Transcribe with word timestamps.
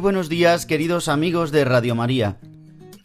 Buenos 0.00 0.28
días, 0.28 0.64
queridos 0.64 1.08
amigos 1.08 1.50
de 1.50 1.64
Radio 1.64 1.96
María. 1.96 2.38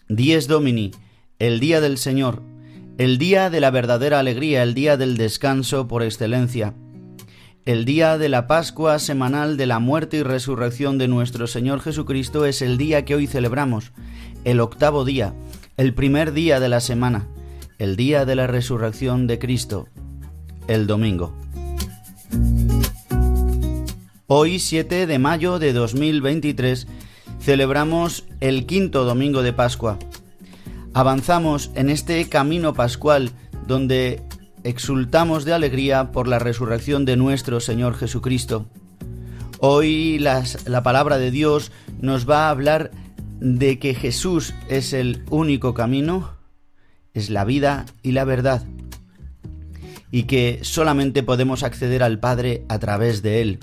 Dies 0.09 0.47
Domini, 0.47 0.91
el 1.39 1.59
día 1.59 1.81
del 1.81 1.97
Señor, 1.97 2.44
el 2.99 3.17
día 3.17 3.49
de 3.49 3.59
la 3.59 3.72
verdadera 3.72 4.19
alegría, 4.19 4.61
el 4.61 4.75
día 4.75 4.95
del 4.95 5.17
descanso 5.17 5.88
por 5.88 6.03
excelencia, 6.03 6.75
el 7.66 7.86
día 7.86 8.19
de 8.19 8.30
la 8.30 8.45
Pascua 8.45 8.99
semanal 8.99 9.58
de 9.58 9.66
la 9.66 9.80
muerte 9.80 10.17
y 10.17 10.23
resurrección 10.23 10.99
de 10.99 11.08
nuestro 11.08 11.47
Señor 11.47 11.81
Jesucristo 11.81 12.45
es 12.45 12.61
el 12.61 12.77
día 12.77 13.05
que 13.05 13.16
hoy 13.16 13.25
celebramos, 13.25 13.91
el 14.44 14.59
octavo 14.59 15.03
día, 15.03 15.33
el 15.77 15.95
primer 15.95 16.31
día 16.31 16.59
de 16.59 16.69
la 16.69 16.80
semana, 16.80 17.27
el 17.80 17.95
día 17.95 18.25
de 18.25 18.36
la 18.36 18.45
resurrección 18.45 19.25
de 19.25 19.39
Cristo, 19.39 19.88
el 20.67 20.86
domingo. 20.86 21.42
Hoy, 24.36 24.58
7 24.58 25.06
de 25.06 25.20
mayo 25.20 25.59
de 25.59 25.73
2023, 25.73 26.88
celebramos 27.39 28.26
el 28.39 28.66
quinto 28.66 29.03
domingo 29.06 29.44
de 29.44 29.53
Pascua. 29.53 30.00
Avanzamos 30.95 31.70
en 31.76 31.92
este 31.92 32.28
camino 32.28 32.73
pascual 32.73 33.30
donde 33.67 34.23
exultamos 34.64 35.45
de 35.45 35.54
alegría 35.54 36.11
por 36.11 36.28
la 36.28 36.39
resurrección 36.39 37.06
de 37.06 37.16
nuestro 37.16 37.59
Señor 37.59 37.94
Jesucristo. 37.94 38.66
Hoy 39.59 40.17
la 40.17 40.81
palabra 40.81 41.20
de 41.20 41.30
Dios 41.30 41.72
nos 42.02 42.28
va 42.28 42.48
a 42.48 42.50
hablar 42.50 42.89
de 43.39 43.78
que 43.78 43.94
Jesús 43.94 44.56
es 44.67 44.94
el 44.94 45.23
único 45.30 45.76
camino, 45.76 46.38
es 47.14 47.30
la 47.30 47.45
vida 47.45 47.86
y 48.02 48.14
la 48.14 48.23
verdad, 48.23 48.66
y 50.09 50.23
que 50.23 50.58
solamente 50.64 51.22
podemos 51.22 51.61
acceder 51.61 52.02
al 52.02 52.20
Padre 52.20 52.66
a 52.67 52.80
través 52.80 53.22
de 53.22 53.44
Él. 53.44 53.59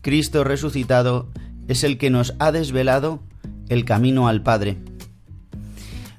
Cristo 0.00 0.44
resucitado 0.44 1.28
es 1.66 1.84
el 1.84 1.98
que 1.98 2.10
nos 2.10 2.34
ha 2.38 2.52
desvelado 2.52 3.20
el 3.68 3.84
camino 3.84 4.28
al 4.28 4.42
Padre. 4.42 4.78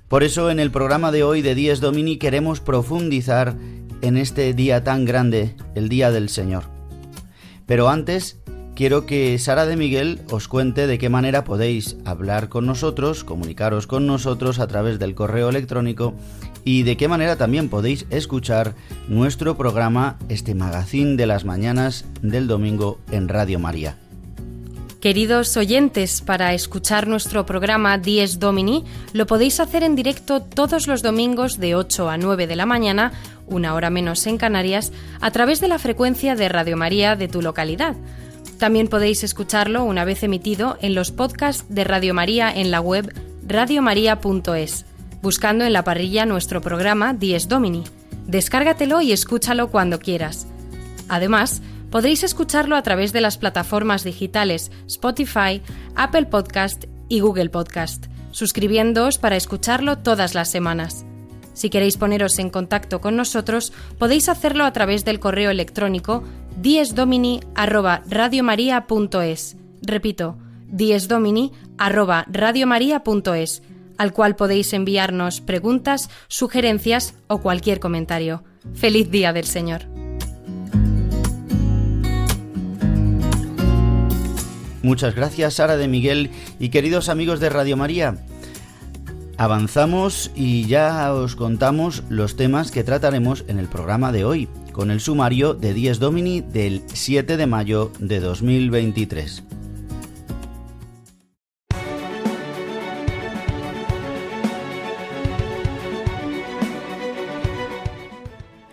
Por 0.07 0.23
eso 0.23 0.49
en 0.49 0.59
el 0.59 0.71
programa 0.71 1.11
de 1.11 1.23
hoy 1.23 1.41
de 1.41 1.55
Dies 1.55 1.79
Domini 1.81 2.17
queremos 2.17 2.59
profundizar 2.59 3.55
en 4.01 4.17
este 4.17 4.53
día 4.53 4.83
tan 4.83 5.05
grande, 5.05 5.55
el 5.75 5.89
Día 5.89 6.11
del 6.11 6.29
Señor. 6.29 6.63
Pero 7.65 7.89
antes 7.89 8.39
quiero 8.75 9.05
que 9.05 9.37
Sara 9.39 9.65
de 9.65 9.75
Miguel 9.75 10.21
os 10.31 10.47
cuente 10.47 10.87
de 10.87 10.97
qué 10.97 11.09
manera 11.09 11.43
podéis 11.43 11.97
hablar 12.05 12.49
con 12.49 12.65
nosotros, 12.65 13.23
comunicaros 13.23 13.87
con 13.87 14.07
nosotros 14.07 14.59
a 14.59 14.67
través 14.67 14.99
del 14.99 15.15
correo 15.15 15.49
electrónico 15.49 16.13
y 16.69 16.83
de 16.83 16.97
qué 16.97 17.07
manera 17.07 17.35
también 17.35 17.67
podéis 17.67 18.05
escuchar 18.11 18.75
nuestro 19.07 19.57
programa, 19.57 20.19
este 20.29 20.53
magazín 20.53 21.17
de 21.17 21.25
las 21.25 21.43
mañanas 21.43 22.05
del 22.21 22.45
domingo 22.45 22.99
en 23.09 23.27
Radio 23.27 23.57
María. 23.57 23.97
Queridos 25.01 25.57
oyentes, 25.57 26.21
para 26.21 26.53
escuchar 26.53 27.07
nuestro 27.07 27.43
programa 27.47 27.97
Dies 27.97 28.37
Domini, 28.37 28.85
lo 29.13 29.25
podéis 29.25 29.59
hacer 29.59 29.81
en 29.81 29.95
directo 29.95 30.43
todos 30.43 30.85
los 30.85 31.01
domingos 31.01 31.57
de 31.57 31.73
8 31.73 32.07
a 32.07 32.17
9 32.17 32.45
de 32.45 32.55
la 32.55 32.67
mañana, 32.67 33.13
una 33.47 33.73
hora 33.73 33.89
menos 33.89 34.27
en 34.27 34.37
Canarias, 34.37 34.91
a 35.21 35.31
través 35.31 35.61
de 35.61 35.69
la 35.69 35.79
frecuencia 35.79 36.35
de 36.35 36.49
Radio 36.49 36.77
María 36.77 37.15
de 37.15 37.27
tu 37.27 37.41
localidad. 37.41 37.95
También 38.59 38.89
podéis 38.89 39.23
escucharlo 39.23 39.85
una 39.85 40.05
vez 40.05 40.21
emitido 40.21 40.77
en 40.83 40.93
los 40.93 41.09
podcasts 41.09 41.65
de 41.67 41.83
Radio 41.83 42.13
María 42.13 42.53
en 42.53 42.69
la 42.69 42.79
web 42.79 43.11
radiomaria.es 43.47 44.85
buscando 45.21 45.65
en 45.65 45.73
la 45.73 45.83
parrilla 45.83 46.25
nuestro 46.25 46.61
programa 46.61 47.13
Dies 47.13 47.47
Domini. 47.47 47.83
Descárgatelo 48.27 49.01
y 49.01 49.11
escúchalo 49.11 49.69
cuando 49.69 49.99
quieras. 49.99 50.47
Además, 51.07 51.61
podréis 51.89 52.23
escucharlo 52.23 52.75
a 52.75 52.83
través 52.83 53.13
de 53.13 53.21
las 53.21 53.37
plataformas 53.37 54.03
digitales 54.03 54.71
Spotify, 54.87 55.61
Apple 55.95 56.25
Podcast 56.27 56.85
y 57.07 57.21
Google 57.21 57.49
Podcast, 57.49 58.05
suscribiéndoos 58.31 59.17
para 59.17 59.35
escucharlo 59.35 59.97
todas 59.97 60.35
las 60.35 60.49
semanas. 60.49 61.05
Si 61.53 61.69
queréis 61.69 61.97
poneros 61.97 62.39
en 62.39 62.49
contacto 62.49 63.01
con 63.01 63.17
nosotros, 63.17 63.73
podéis 63.97 64.29
hacerlo 64.29 64.63
a 64.63 64.71
través 64.71 65.03
del 65.03 65.19
correo 65.19 65.51
electrónico 65.51 66.23
diesdomini@radiomaria.es. 66.61 69.57
Repito, 69.81 70.37
diesdomini@radiomaria.es 70.67 73.63
al 73.99 74.13
cual 74.13 74.35
podéis 74.35 74.73
enviarnos 74.73 75.41
preguntas, 75.41 76.09
sugerencias 76.29 77.13
o 77.27 77.41
cualquier 77.41 77.79
comentario. 77.79 78.43
Feliz 78.73 79.11
Día 79.11 79.33
del 79.33 79.45
Señor. 79.45 79.81
Muchas 84.81 85.13
gracias 85.13 85.55
Sara 85.55 85.75
de 85.75 85.89
Miguel 85.89 86.31
y 86.59 86.69
queridos 86.69 87.09
amigos 87.09 87.41
de 87.41 87.49
Radio 87.49 87.75
María. 87.75 88.15
Avanzamos 89.37 90.31
y 90.33 90.65
ya 90.65 91.13
os 91.13 91.35
contamos 91.35 92.03
los 92.09 92.37
temas 92.37 92.71
que 92.71 92.85
trataremos 92.85 93.43
en 93.49 93.59
el 93.59 93.67
programa 93.67 94.13
de 94.13 94.23
hoy, 94.23 94.47
con 94.71 94.91
el 94.91 95.01
sumario 95.01 95.53
de 95.53 95.73
Dies 95.73 95.99
Domini 95.99 96.39
del 96.39 96.83
7 96.93 97.35
de 97.35 97.47
mayo 97.47 97.91
de 97.99 98.21
2023. 98.21 99.43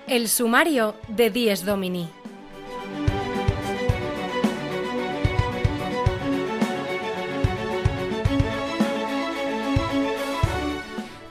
El 0.09 0.29
sumario 0.29 0.95
de 1.09 1.31
Dies 1.31 1.65
Domini. 1.65 2.09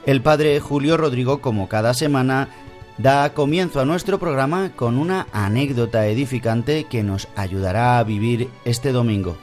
El 0.04 0.20
padre 0.20 0.60
Julio 0.60 0.98
Rodrigo, 0.98 1.40
como 1.40 1.70
cada 1.70 1.94
semana, 1.94 2.50
da 2.98 3.32
comienzo 3.32 3.80
a 3.80 3.86
nuestro 3.86 4.18
programa 4.18 4.70
con 4.76 4.98
una 4.98 5.26
anécdota 5.32 6.06
edificante 6.06 6.84
que 6.84 7.02
nos 7.02 7.28
ayudará 7.34 7.98
a 7.98 8.04
vivir 8.04 8.50
este 8.66 8.92
domingo. 8.92 9.38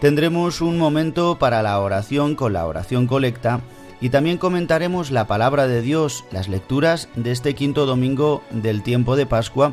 Tendremos 0.00 0.60
un 0.60 0.78
momento 0.78 1.40
para 1.40 1.60
la 1.60 1.80
oración 1.80 2.36
con 2.36 2.52
la 2.52 2.66
oración 2.66 3.08
colecta 3.08 3.60
y 4.00 4.10
también 4.10 4.38
comentaremos 4.38 5.10
la 5.10 5.26
palabra 5.26 5.66
de 5.66 5.82
Dios, 5.82 6.24
las 6.30 6.46
lecturas 6.46 7.08
de 7.16 7.32
este 7.32 7.56
quinto 7.56 7.84
domingo 7.84 8.44
del 8.50 8.84
tiempo 8.84 9.16
de 9.16 9.26
Pascua 9.26 9.72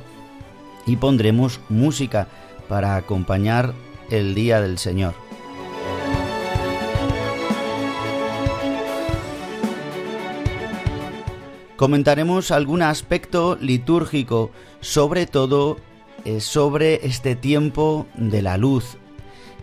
y 0.87 0.95
pondremos 0.95 1.59
música 1.69 2.27
para 2.67 2.95
acompañar 2.95 3.75
el 4.09 4.33
día 4.33 4.61
del 4.61 4.79
Señor. 4.79 5.13
Comentaremos 11.75 12.49
algún 12.49 12.81
aspecto 12.81 13.59
litúrgico, 13.61 14.49
sobre 14.79 15.27
todo 15.27 15.77
eh, 16.23 16.39
sobre 16.39 17.05
este 17.05 17.35
tiempo 17.35 18.07
de 18.15 18.41
la 18.41 18.57
luz, 18.57 18.97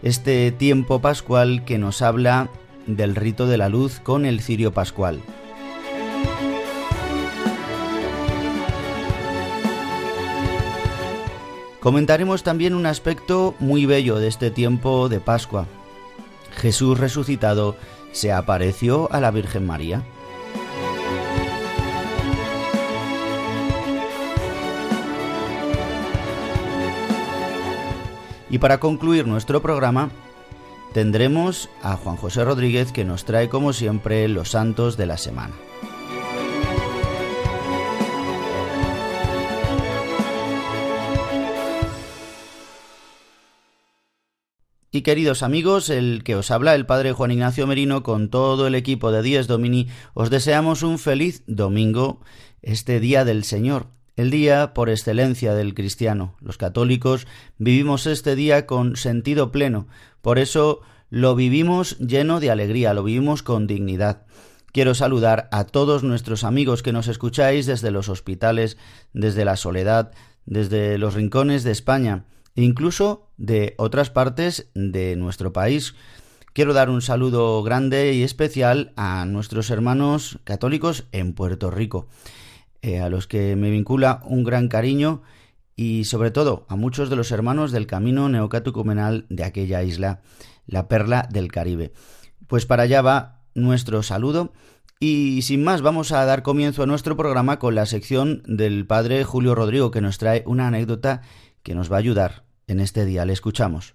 este 0.02 0.50
tiempo 0.52 1.00
pascual 1.00 1.64
que 1.64 1.78
nos 1.78 2.02
habla 2.02 2.48
del 2.86 3.14
rito 3.14 3.46
de 3.46 3.58
la 3.58 3.68
luz 3.68 4.00
con 4.00 4.26
el 4.26 4.40
cirio 4.40 4.72
pascual. 4.72 5.20
Comentaremos 11.80 12.42
también 12.42 12.74
un 12.74 12.86
aspecto 12.86 13.54
muy 13.58 13.86
bello 13.86 14.18
de 14.18 14.28
este 14.28 14.50
tiempo 14.50 15.08
de 15.08 15.18
Pascua, 15.18 15.66
Jesús 16.56 16.98
resucitado 16.98 17.76
se 18.12 18.32
apareció 18.32 19.10
a 19.12 19.20
la 19.20 19.30
Virgen 19.30 19.66
María. 19.66 20.02
Y 28.52 28.58
para 28.58 28.80
concluir 28.80 29.26
nuestro 29.26 29.62
programa, 29.62 30.10
tendremos 30.92 31.70
a 31.82 31.96
Juan 31.96 32.16
José 32.16 32.44
Rodríguez 32.44 32.92
que 32.92 33.02
nos 33.02 33.24
trae 33.24 33.48
como 33.48 33.72
siempre 33.72 34.28
los 34.28 34.50
santos 34.50 34.98
de 34.98 35.06
la 35.06 35.16
semana. 35.16 35.54
Y 44.90 45.00
queridos 45.00 45.42
amigos, 45.42 45.88
el 45.88 46.22
que 46.22 46.36
os 46.36 46.50
habla 46.50 46.74
el 46.74 46.84
Padre 46.84 47.12
Juan 47.12 47.30
Ignacio 47.30 47.66
Merino 47.66 48.02
con 48.02 48.28
todo 48.28 48.66
el 48.66 48.74
equipo 48.74 49.10
de 49.10 49.22
Díez 49.22 49.46
Domini, 49.46 49.88
os 50.12 50.28
deseamos 50.28 50.82
un 50.82 50.98
feliz 50.98 51.42
domingo, 51.46 52.20
este 52.60 53.00
día 53.00 53.24
del 53.24 53.44
Señor, 53.44 53.86
el 54.16 54.30
día 54.30 54.74
por 54.74 54.90
excelencia 54.90 55.54
del 55.54 55.74
cristiano. 55.74 56.36
Los 56.40 56.58
católicos 56.58 57.26
vivimos 57.58 58.06
este 58.06 58.36
día 58.36 58.66
con 58.66 58.96
sentido 58.96 59.52
pleno, 59.52 59.86
por 60.20 60.38
eso 60.38 60.80
lo 61.10 61.34
vivimos 61.34 61.98
lleno 61.98 62.40
de 62.40 62.50
alegría, 62.50 62.94
lo 62.94 63.04
vivimos 63.04 63.42
con 63.42 63.66
dignidad. 63.66 64.26
Quiero 64.72 64.94
saludar 64.94 65.48
a 65.52 65.64
todos 65.64 66.02
nuestros 66.02 66.44
amigos 66.44 66.82
que 66.82 66.92
nos 66.92 67.08
escucháis 67.08 67.66
desde 67.66 67.90
los 67.90 68.08
hospitales, 68.08 68.78
desde 69.12 69.44
la 69.44 69.56
soledad, 69.56 70.12
desde 70.46 70.96
los 70.98 71.14
rincones 71.14 71.64
de 71.64 71.72
España 71.72 72.24
incluso 72.54 73.28
de 73.36 73.74
otras 73.78 74.10
partes 74.10 74.68
de 74.74 75.16
nuestro 75.16 75.52
país. 75.52 75.94
Quiero 76.52 76.74
dar 76.74 76.90
un 76.90 77.00
saludo 77.00 77.62
grande 77.62 78.12
y 78.12 78.22
especial 78.22 78.92
a 78.96 79.24
nuestros 79.24 79.70
hermanos 79.70 80.38
católicos 80.44 81.04
en 81.12 81.32
Puerto 81.32 81.70
Rico, 81.70 82.08
eh, 82.82 83.00
a 83.00 83.08
los 83.08 83.26
que 83.26 83.56
me 83.56 83.70
vincula 83.70 84.20
un 84.24 84.44
gran 84.44 84.68
cariño 84.68 85.22
y 85.76 86.04
sobre 86.04 86.30
todo 86.30 86.66
a 86.68 86.76
muchos 86.76 87.10
de 87.10 87.16
los 87.16 87.30
hermanos 87.30 87.72
del 87.72 87.86
camino 87.86 88.28
neocatecumenal 88.28 89.26
de 89.28 89.44
aquella 89.44 89.82
isla, 89.82 90.20
la 90.66 90.88
perla 90.88 91.28
del 91.30 91.50
Caribe. 91.50 91.92
Pues 92.46 92.66
para 92.66 92.82
allá 92.82 93.00
va 93.00 93.42
nuestro 93.54 94.02
saludo 94.02 94.52
y 95.00 95.42
sin 95.42 95.64
más 95.64 95.82
vamos 95.82 96.12
a 96.12 96.24
dar 96.24 96.42
comienzo 96.42 96.82
a 96.82 96.86
nuestro 96.86 97.16
programa 97.16 97.58
con 97.58 97.74
la 97.74 97.86
sección 97.86 98.42
del 98.46 98.86
padre 98.86 99.24
Julio 99.24 99.54
Rodrigo 99.54 99.90
que 99.90 100.00
nos 100.00 100.18
trae 100.18 100.44
una 100.46 100.66
anécdota 100.66 101.22
que 101.62 101.74
nos 101.74 101.90
va 101.90 101.96
a 101.96 102.00
ayudar 102.00 102.44
en 102.66 102.80
este 102.80 103.04
día. 103.04 103.24
Le 103.24 103.32
escuchamos. 103.32 103.94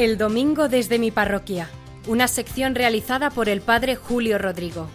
El 0.00 0.16
domingo 0.16 0.70
desde 0.70 0.98
mi 0.98 1.10
parroquia, 1.10 1.68
una 2.08 2.26
sección 2.26 2.74
realizada 2.74 3.28
por 3.28 3.50
el 3.50 3.60
padre 3.60 3.96
Julio 3.96 4.38
Rodrigo. 4.38 4.88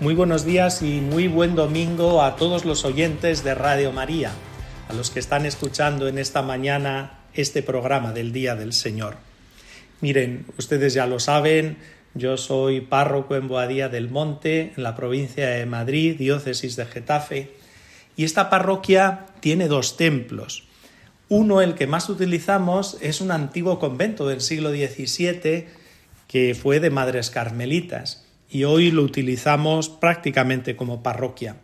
Muy 0.00 0.14
buenos 0.14 0.44
días 0.44 0.82
y 0.82 1.00
muy 1.00 1.28
buen 1.28 1.54
domingo 1.54 2.20
a 2.20 2.34
todos 2.34 2.64
los 2.64 2.84
oyentes 2.84 3.44
de 3.44 3.54
Radio 3.54 3.92
María, 3.92 4.32
a 4.88 4.92
los 4.92 5.10
que 5.12 5.20
están 5.20 5.46
escuchando 5.46 6.08
en 6.08 6.18
esta 6.18 6.42
mañana 6.42 7.20
este 7.32 7.62
programa 7.62 8.10
del 8.10 8.32
Día 8.32 8.56
del 8.56 8.72
Señor. 8.72 9.18
Miren, 10.00 10.46
ustedes 10.58 10.94
ya 10.94 11.06
lo 11.06 11.20
saben, 11.20 11.78
yo 12.14 12.36
soy 12.36 12.80
párroco 12.80 13.36
en 13.36 13.48
Boadía 13.48 13.88
del 13.88 14.08
Monte, 14.08 14.72
en 14.76 14.82
la 14.82 14.94
provincia 14.94 15.48
de 15.48 15.66
Madrid, 15.66 16.16
diócesis 16.16 16.76
de 16.76 16.86
Getafe, 16.86 17.50
y 18.16 18.24
esta 18.24 18.50
parroquia 18.50 19.26
tiene 19.40 19.66
dos 19.66 19.96
templos. 19.96 20.64
Uno, 21.28 21.60
el 21.60 21.74
que 21.74 21.86
más 21.86 22.08
utilizamos, 22.08 22.98
es 23.00 23.20
un 23.20 23.30
antiguo 23.30 23.78
convento 23.78 24.28
del 24.28 24.40
siglo 24.40 24.70
XVII 24.70 25.66
que 26.28 26.54
fue 26.54 26.80
de 26.80 26.90
madres 26.90 27.30
carmelitas 27.30 28.24
y 28.50 28.64
hoy 28.64 28.90
lo 28.90 29.02
utilizamos 29.02 29.88
prácticamente 29.88 30.76
como 30.76 31.02
parroquia. 31.02 31.56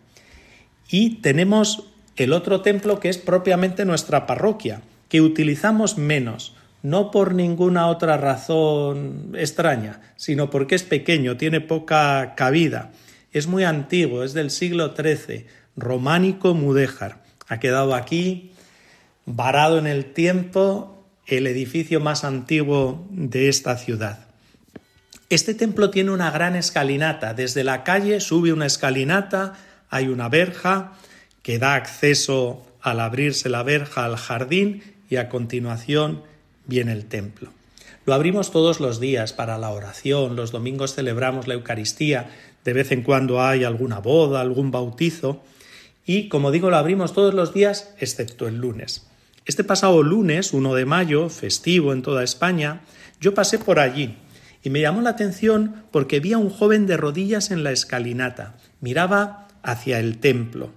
Y 0.88 1.16
tenemos 1.16 1.84
el 2.16 2.32
otro 2.32 2.62
templo 2.62 2.98
que 2.98 3.08
es 3.08 3.18
propiamente 3.18 3.84
nuestra 3.84 4.26
parroquia, 4.26 4.82
que 5.08 5.20
utilizamos 5.20 5.98
menos, 5.98 6.54
no 6.82 7.10
por 7.10 7.34
ninguna 7.34 7.88
otra 7.88 8.16
razón 8.16 9.32
extraña, 9.36 10.00
sino 10.16 10.50
porque 10.50 10.74
es 10.74 10.82
pequeño, 10.82 11.36
tiene 11.36 11.60
poca 11.60 12.34
cabida, 12.36 12.92
es 13.32 13.46
muy 13.46 13.64
antiguo, 13.64 14.24
es 14.24 14.32
del 14.32 14.50
siglo 14.50 14.94
XIII, 14.96 15.46
románico 15.76 16.54
mudéjar. 16.54 17.22
Ha 17.48 17.60
quedado 17.60 17.94
aquí, 17.94 18.52
varado 19.26 19.78
en 19.78 19.86
el 19.86 20.12
tiempo, 20.12 21.06
el 21.26 21.46
edificio 21.46 22.00
más 22.00 22.24
antiguo 22.24 23.06
de 23.10 23.48
esta 23.48 23.76
ciudad. 23.76 24.26
Este 25.28 25.54
templo 25.54 25.90
tiene 25.90 26.10
una 26.10 26.30
gran 26.32 26.56
escalinata. 26.56 27.34
Desde 27.34 27.62
la 27.62 27.84
calle 27.84 28.18
sube 28.18 28.52
una 28.52 28.66
escalinata, 28.66 29.54
hay 29.88 30.08
una 30.08 30.28
verja 30.28 30.94
que 31.42 31.58
da 31.58 31.74
acceso 31.74 32.66
al 32.80 32.98
abrirse 32.98 33.48
la 33.48 33.62
verja 33.62 34.04
al 34.04 34.16
jardín 34.16 34.82
y 35.08 35.16
a 35.16 35.28
continuación 35.28 36.22
viene 36.66 36.92
el 36.92 37.06
templo. 37.06 37.50
Lo 38.06 38.14
abrimos 38.14 38.50
todos 38.50 38.80
los 38.80 38.98
días 38.98 39.32
para 39.32 39.58
la 39.58 39.70
oración, 39.70 40.36
los 40.36 40.52
domingos 40.52 40.94
celebramos 40.94 41.46
la 41.46 41.54
Eucaristía, 41.54 42.30
de 42.64 42.72
vez 42.72 42.92
en 42.92 43.02
cuando 43.02 43.42
hay 43.42 43.64
alguna 43.64 44.00
boda, 44.00 44.40
algún 44.40 44.70
bautizo 44.70 45.42
y, 46.06 46.28
como 46.28 46.50
digo, 46.50 46.70
lo 46.70 46.76
abrimos 46.76 47.12
todos 47.12 47.34
los 47.34 47.54
días 47.54 47.94
excepto 47.98 48.48
el 48.48 48.56
lunes. 48.56 49.06
Este 49.46 49.64
pasado 49.64 50.02
lunes, 50.02 50.52
1 50.52 50.74
de 50.74 50.84
mayo, 50.86 51.28
festivo 51.28 51.92
en 51.92 52.02
toda 52.02 52.24
España, 52.24 52.82
yo 53.20 53.34
pasé 53.34 53.58
por 53.58 53.78
allí 53.78 54.16
y 54.62 54.70
me 54.70 54.80
llamó 54.80 55.00
la 55.02 55.10
atención 55.10 55.84
porque 55.90 56.20
vi 56.20 56.32
a 56.32 56.38
un 56.38 56.50
joven 56.50 56.86
de 56.86 56.96
rodillas 56.96 57.50
en 57.50 57.64
la 57.64 57.72
escalinata, 57.72 58.56
miraba 58.80 59.48
hacia 59.62 59.98
el 59.98 60.18
templo, 60.18 60.70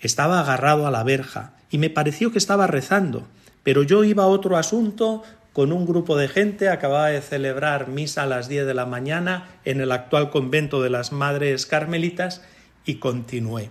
estaba 0.00 0.40
agarrado 0.40 0.86
a 0.86 0.90
la 0.90 1.04
verja 1.04 1.54
y 1.70 1.78
me 1.78 1.90
pareció 1.90 2.32
que 2.32 2.38
estaba 2.38 2.66
rezando, 2.66 3.26
pero 3.62 3.82
yo 3.82 4.04
iba 4.04 4.24
a 4.24 4.28
otro 4.28 4.56
asunto 4.56 5.22
con 5.52 5.72
un 5.72 5.86
grupo 5.86 6.16
de 6.16 6.28
gente, 6.28 6.68
acababa 6.68 7.08
de 7.08 7.20
celebrar 7.20 7.88
misa 7.88 8.22
a 8.22 8.26
las 8.26 8.48
10 8.48 8.66
de 8.66 8.74
la 8.74 8.86
mañana 8.86 9.48
en 9.64 9.80
el 9.80 9.92
actual 9.92 10.30
convento 10.30 10.80
de 10.82 10.90
las 10.90 11.12
Madres 11.12 11.66
Carmelitas 11.66 12.42
y 12.86 12.96
continué. 12.96 13.70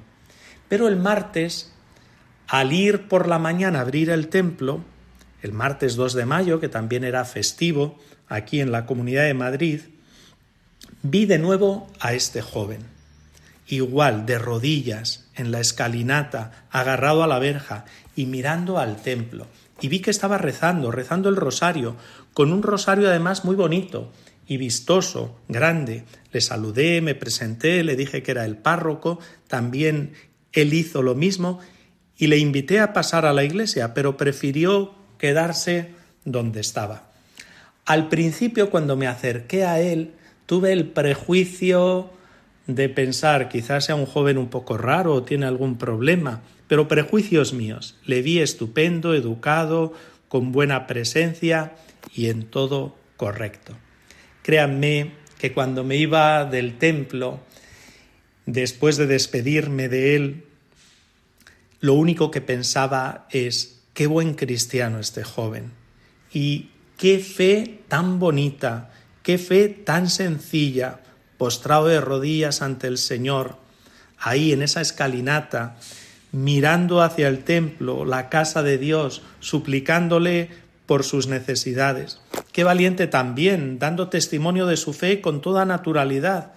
Pero 0.69 0.88
el 0.88 0.98
martes, 0.98 1.74
al 2.48 2.71
ir 2.71 3.07
por 3.07 3.27
la 3.27 3.39
mañana 3.39 3.79
a 3.79 3.81
abrir 3.81 4.10
el 4.12 4.27
templo, 4.27 4.81
el 5.41 5.53
martes 5.53 5.95
2 5.95 6.13
de 6.13 6.25
mayo, 6.25 6.60
que 6.60 6.69
también 6.69 7.03
era 7.03 7.25
festivo, 7.25 7.98
aquí 8.27 8.62
en 8.62 8.71
la 8.71 8.86
Comunidad 8.86 9.24
de 9.24 9.33
Madrid, 9.33 9.81
vi 11.01 11.25
de 11.25 11.39
nuevo 11.39 11.88
a 12.00 12.13
este 12.13 12.41
joven, 12.41 12.81
igual 13.67 14.27
de 14.27 14.38
rodillas 14.38 15.27
en 15.36 15.51
la 15.51 15.60
escalinata, 15.60 16.67
agarrado 16.69 17.24
a 17.24 17.27
la 17.27 17.39
verja 17.39 17.86
y 18.15 18.27
mirando 18.27 18.77
al 18.77 18.98
templo. 19.01 19.48
Y 19.81 19.89
vi 19.89 20.00
que 20.00 20.11
estaba 20.11 20.38
rezando, 20.38 20.91
rezando 20.91 21.27
el 21.27 21.35
rosario, 21.35 21.97
con 22.33 22.53
un 22.53 22.63
rosario 22.63 23.09
además 23.09 23.43
muy 23.43 23.55
bonito 23.55 24.11
y 24.47 24.57
vistoso, 24.57 25.39
grande. 25.50 26.05
Le 26.31 26.39
saludé, 26.39 27.01
me 27.01 27.15
presenté, 27.15 27.83
le 27.83 27.95
dije 27.95 28.23
que 28.23 28.31
era 28.31 28.45
el 28.45 28.57
párroco, 28.57 29.19
también 29.47 30.13
él 30.53 30.73
hizo 30.73 31.01
lo 31.01 31.15
mismo 31.15 31.59
y 32.17 32.27
le 32.27 32.38
invité 32.38 32.79
a 32.79 32.93
pasar 32.93 33.25
a 33.25 33.33
la 33.33 33.43
iglesia, 33.43 33.93
pero 33.93 34.17
prefirió 34.17 34.93
quedarse 35.17 35.89
donde 36.23 36.61
estaba. 36.61 37.09
Al 37.85 38.09
principio, 38.09 38.69
cuando 38.69 38.95
me 38.95 39.07
acerqué 39.07 39.65
a 39.65 39.79
él, 39.79 40.11
tuve 40.45 40.71
el 40.71 40.89
prejuicio 40.89 42.11
de 42.67 42.89
pensar 42.89 43.50
quizás 43.50 43.85
sea 43.85 43.95
un 43.95 44.05
joven 44.05 44.38
un 44.38 44.50
poco 44.50 44.77
raro 44.77 45.13
o 45.15 45.23
tiene 45.23 45.45
algún 45.45 45.77
problema, 45.77 46.41
pero 46.72 46.88
prejuicios 46.88 47.51
míos. 47.51 47.98
Le 48.06 48.22
vi 48.22 48.40
estupendo, 48.40 49.13
educado, 49.13 49.92
con 50.30 50.54
buena 50.54 50.88
presencia 50.88 51.75
y 52.16 52.28
en 52.28 52.46
todo 52.46 52.96
correcto. 53.18 53.75
Créanme 54.42 55.12
que 55.38 55.51
cuando 55.51 55.84
me 55.84 55.98
iba 55.98 56.46
del 56.46 56.78
templo, 56.78 57.42
después 58.46 58.96
de 58.96 59.06
despedirme 59.06 59.90
de 59.90 60.16
él, 60.16 60.46
lo 61.82 61.96
único 61.96 62.32
que 62.32 62.40
pensaba 62.40 63.28
es 63.32 63.82
qué 63.94 64.08
buen 64.08 64.36
cristiano 64.36 64.98
este 64.98 65.25
joven. 65.25 65.74
Y 66.32 66.70
Qué 67.01 67.18
fe 67.18 67.82
tan 67.88 68.20
bonita, 68.20 68.92
qué 69.24 69.40
fe 69.40 69.70
tan 69.70 70.08
sencilla, 70.08 71.00
postrado 71.40 71.88
de 71.88 72.00
rodillas 72.00 72.62
ante 72.62 72.86
el 72.86 73.00
Señor, 73.00 73.58
ahí 74.20 74.54
en 74.54 74.62
esa 74.62 74.82
escalinata, 74.82 75.78
mirando 76.31 77.01
hacia 77.01 77.27
el 77.27 77.43
templo, 77.43 78.05
la 78.05 78.29
casa 78.29 78.63
de 78.63 78.77
Dios, 78.77 79.21
suplicándole 79.39 80.50
por 80.85 81.03
sus 81.03 81.27
necesidades. 81.27 82.19
Qué 82.51 82.63
valiente 82.63 83.07
también, 83.07 83.79
dando 83.79 84.09
testimonio 84.09 84.65
de 84.65 84.77
su 84.77 84.93
fe 84.93 85.21
con 85.21 85.41
toda 85.41 85.65
naturalidad. 85.65 86.53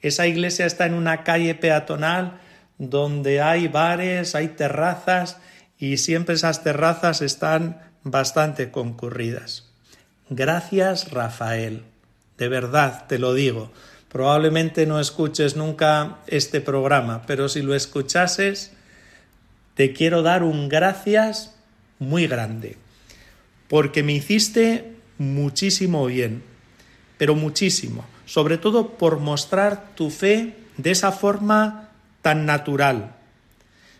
Esa 0.00 0.26
iglesia 0.26 0.66
está 0.66 0.86
en 0.86 0.94
una 0.94 1.24
calle 1.24 1.54
peatonal 1.54 2.40
donde 2.78 3.40
hay 3.40 3.68
bares, 3.68 4.34
hay 4.34 4.48
terrazas 4.48 5.38
y 5.78 5.96
siempre 5.98 6.34
esas 6.34 6.62
terrazas 6.62 7.22
están 7.22 7.80
bastante 8.02 8.70
concurridas. 8.70 9.70
Gracias, 10.28 11.10
Rafael. 11.10 11.82
De 12.38 12.48
verdad, 12.48 13.06
te 13.06 13.18
lo 13.18 13.34
digo. 13.34 13.70
Probablemente 14.08 14.86
no 14.86 15.00
escuches 15.00 15.56
nunca 15.56 16.18
este 16.26 16.60
programa, 16.60 17.22
pero 17.26 17.48
si 17.48 17.62
lo 17.62 17.74
escuchases, 17.74 18.72
te 19.74 19.92
quiero 19.92 20.22
dar 20.22 20.42
un 20.42 20.68
gracias 20.68 21.54
muy 21.98 22.26
grande, 22.26 22.76
porque 23.68 24.02
me 24.02 24.12
hiciste 24.12 24.96
muchísimo 25.18 26.06
bien, 26.06 26.42
pero 27.16 27.34
muchísimo, 27.34 28.04
sobre 28.26 28.58
todo 28.58 28.98
por 28.98 29.18
mostrar 29.18 29.94
tu 29.94 30.10
fe 30.10 30.56
de 30.76 30.90
esa 30.90 31.12
forma 31.12 31.90
tan 32.20 32.46
natural, 32.46 33.16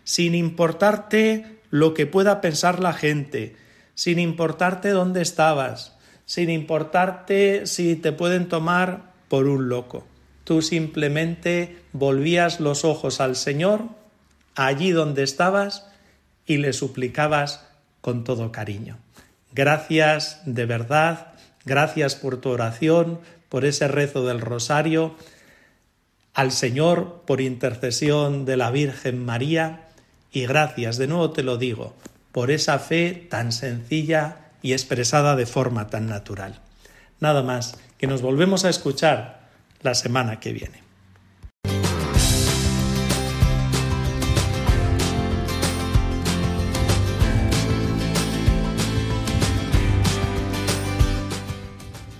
sin 0.05 0.35
importarte 0.35 1.61
lo 1.71 1.95
que 1.95 2.07
pueda 2.07 2.41
pensar 2.41 2.81
la 2.81 2.93
gente, 2.93 3.57
sin 3.95 4.19
importarte 4.19 4.91
dónde 4.91 5.23
estabas, 5.23 5.97
sin 6.27 6.51
importarte 6.51 7.67
si 7.67 7.97
te 7.97 8.13
pueden 8.13 8.49
tomar 8.49 9.13
por 9.29 9.47
un 9.47 9.69
loco. 9.69 10.07
Tú 10.45 10.61
simplemente 10.61 11.79
volvías 11.93 12.61
los 12.61 12.85
ojos 12.85 13.21
al 13.21 13.37
Señor 13.37 14.02
allí 14.55 14.91
donde 14.91 15.23
estabas 15.23 15.87
y 16.47 16.59
le 16.59 16.73
suplicabas 16.73 17.67
con 18.01 18.25
todo 18.25 18.53
cariño. 18.53 18.99
Gracias 19.53 20.41
de 20.45 20.67
verdad, 20.67 21.35
gracias 21.65 22.15
por 22.15 22.41
tu 22.41 22.51
oración, 22.51 23.21
por 23.49 23.65
ese 23.65 23.89
rezo 23.89 24.27
del 24.27 24.41
rosario, 24.41 25.15
al 26.35 26.53
Señor 26.53 27.23
por 27.27 27.41
intercesión 27.41 28.45
de 28.45 28.57
la 28.57 28.71
Virgen 28.71 29.25
María 29.25 29.89
y 30.33 30.47
gracias, 30.47 30.97
de 30.97 31.07
nuevo 31.07 31.31
te 31.31 31.43
lo 31.43 31.59
digo, 31.59 31.95
por 32.33 32.51
esa 32.51 32.79
fe 32.79 33.27
tan 33.31 33.53
sencilla 33.53 34.49
y 34.63 34.73
expresada 34.73 35.37
de 35.37 35.45
forma 35.45 35.89
tan 35.89 36.07
natural. 36.07 36.61
Nada 37.21 37.43
más, 37.43 37.77
que 37.99 38.07
nos 38.07 38.23
volvemos 38.23 38.65
a 38.65 38.71
escuchar 38.71 39.49
la 39.83 39.95
semana 39.95 40.41
que 40.41 40.53
viene. 40.53 40.83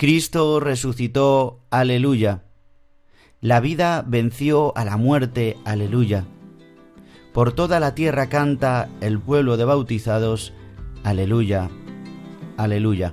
Cristo 0.00 0.60
resucitó, 0.60 1.60
aleluya. 1.68 2.44
La 3.42 3.60
vida 3.60 4.02
venció 4.08 4.74
a 4.74 4.86
la 4.86 4.96
muerte, 4.96 5.58
aleluya. 5.66 6.24
Por 7.34 7.52
toda 7.52 7.80
la 7.80 7.94
tierra 7.94 8.30
canta 8.30 8.88
el 9.02 9.18
pueblo 9.18 9.58
de 9.58 9.66
bautizados, 9.66 10.54
aleluya, 11.04 11.68
aleluya. 12.56 13.12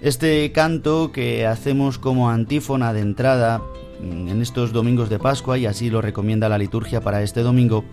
Este 0.00 0.50
canto 0.52 1.12
que 1.12 1.46
hacemos 1.46 1.98
como 1.98 2.30
antífona 2.30 2.94
de 2.94 3.00
entrada 3.00 3.60
en 4.00 4.40
estos 4.40 4.72
domingos 4.72 5.10
de 5.10 5.18
Pascua, 5.18 5.58
y 5.58 5.66
así 5.66 5.90
lo 5.90 6.00
recomienda 6.00 6.48
la 6.48 6.56
liturgia 6.56 7.02
para 7.02 7.20
este 7.20 7.42
domingo, 7.42 7.84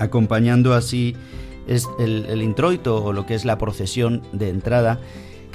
acompañando 0.00 0.74
así 0.74 1.14
el, 1.68 2.24
el 2.24 2.42
introito 2.42 3.04
o 3.04 3.12
lo 3.12 3.24
que 3.24 3.36
es 3.36 3.44
la 3.44 3.56
procesión 3.56 4.22
de 4.32 4.48
entrada, 4.48 4.98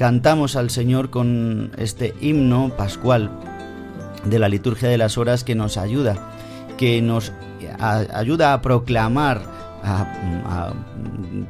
cantamos 0.02 0.56
al 0.56 0.72
Señor 0.72 1.12
con 1.12 1.74
este 1.78 2.16
himno 2.22 2.72
pascual 2.76 3.30
de 4.26 4.40
la 4.40 4.50
liturgia 4.50 4.90
de 4.90 4.98
las 4.98 5.20
horas 5.20 5.44
que 5.44 5.54
nos 5.54 5.78
ayuda, 5.78 6.32
que 6.76 7.04
nos 7.04 7.32
ayuda 7.80 8.54
a 8.54 8.64
proclamar 8.64 9.44
a, 9.84 10.74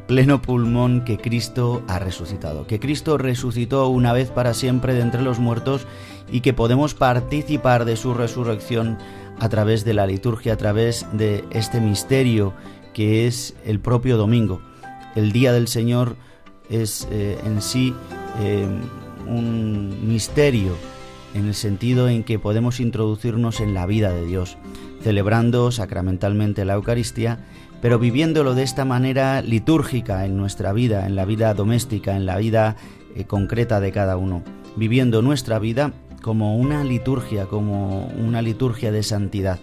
pleno 0.05 0.41
pulmón 0.41 1.05
que 1.05 1.17
Cristo 1.17 1.81
ha 1.87 1.97
resucitado, 1.97 2.67
que 2.67 2.81
Cristo 2.81 3.17
resucitó 3.17 3.87
una 3.87 4.11
vez 4.11 4.31
para 4.31 4.53
siempre 4.53 4.95
de 4.95 4.99
entre 4.99 5.21
los 5.21 5.39
muertos 5.39 5.87
y 6.29 6.41
que 6.41 6.51
podemos 6.51 6.93
participar 6.93 7.85
de 7.85 7.95
su 7.95 8.13
resurrección 8.13 8.97
a 9.39 9.47
través 9.47 9.85
de 9.85 9.93
la 9.93 10.07
liturgia, 10.07 10.51
a 10.51 10.57
través 10.57 11.05
de 11.13 11.45
este 11.51 11.79
misterio 11.79 12.51
que 12.93 13.27
es 13.27 13.55
el 13.63 13.79
propio 13.79 14.17
domingo. 14.17 14.61
El 15.15 15.31
día 15.31 15.53
del 15.53 15.69
Señor 15.69 16.17
es 16.69 17.07
eh, 17.11 17.39
en 17.45 17.61
sí 17.61 17.95
eh, 18.39 18.67
un 19.27 20.07
misterio 20.07 20.75
en 21.33 21.47
el 21.47 21.53
sentido 21.53 22.09
en 22.09 22.23
que 22.23 22.39
podemos 22.39 22.79
introducirnos 22.79 23.59
en 23.59 23.73
la 23.73 23.85
vida 23.85 24.11
de 24.11 24.25
Dios, 24.25 24.57
celebrando 25.01 25.71
sacramentalmente 25.71 26.65
la 26.65 26.73
Eucaristía, 26.73 27.39
pero 27.81 27.99
viviéndolo 27.99 28.53
de 28.53 28.63
esta 28.63 28.85
manera 28.85 29.41
litúrgica 29.41 30.25
en 30.25 30.37
nuestra 30.37 30.73
vida, 30.73 31.05
en 31.05 31.15
la 31.15 31.25
vida 31.25 31.53
doméstica, 31.53 32.15
en 32.15 32.25
la 32.25 32.37
vida 32.37 32.75
eh, 33.15 33.25
concreta 33.25 33.79
de 33.79 33.91
cada 33.91 34.17
uno, 34.17 34.43
viviendo 34.75 35.21
nuestra 35.21 35.57
vida 35.59 35.93
como 36.21 36.55
una 36.55 36.83
liturgia, 36.83 37.47
como 37.47 38.05
una 38.07 38.41
liturgia 38.41 38.91
de 38.91 39.03
santidad. 39.03 39.59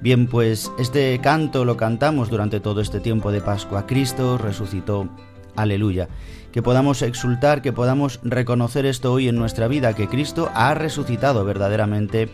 Bien, 0.00 0.26
pues 0.26 0.72
este 0.78 1.18
canto 1.20 1.64
lo 1.64 1.76
cantamos 1.76 2.30
durante 2.30 2.60
todo 2.60 2.80
este 2.80 3.00
tiempo 3.00 3.32
de 3.32 3.40
Pascua. 3.40 3.86
Cristo 3.86 4.38
resucitó. 4.38 5.08
Aleluya. 5.56 6.08
Que 6.52 6.62
podamos 6.62 7.02
exultar, 7.02 7.62
que 7.62 7.72
podamos 7.72 8.20
reconocer 8.22 8.86
esto 8.86 9.12
hoy 9.12 9.28
en 9.28 9.36
nuestra 9.36 9.68
vida, 9.68 9.94
que 9.94 10.08
Cristo 10.08 10.50
ha 10.54 10.74
resucitado 10.74 11.44
verdaderamente 11.44 12.28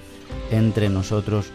entre 0.50 0.88
nosotros, 0.88 1.50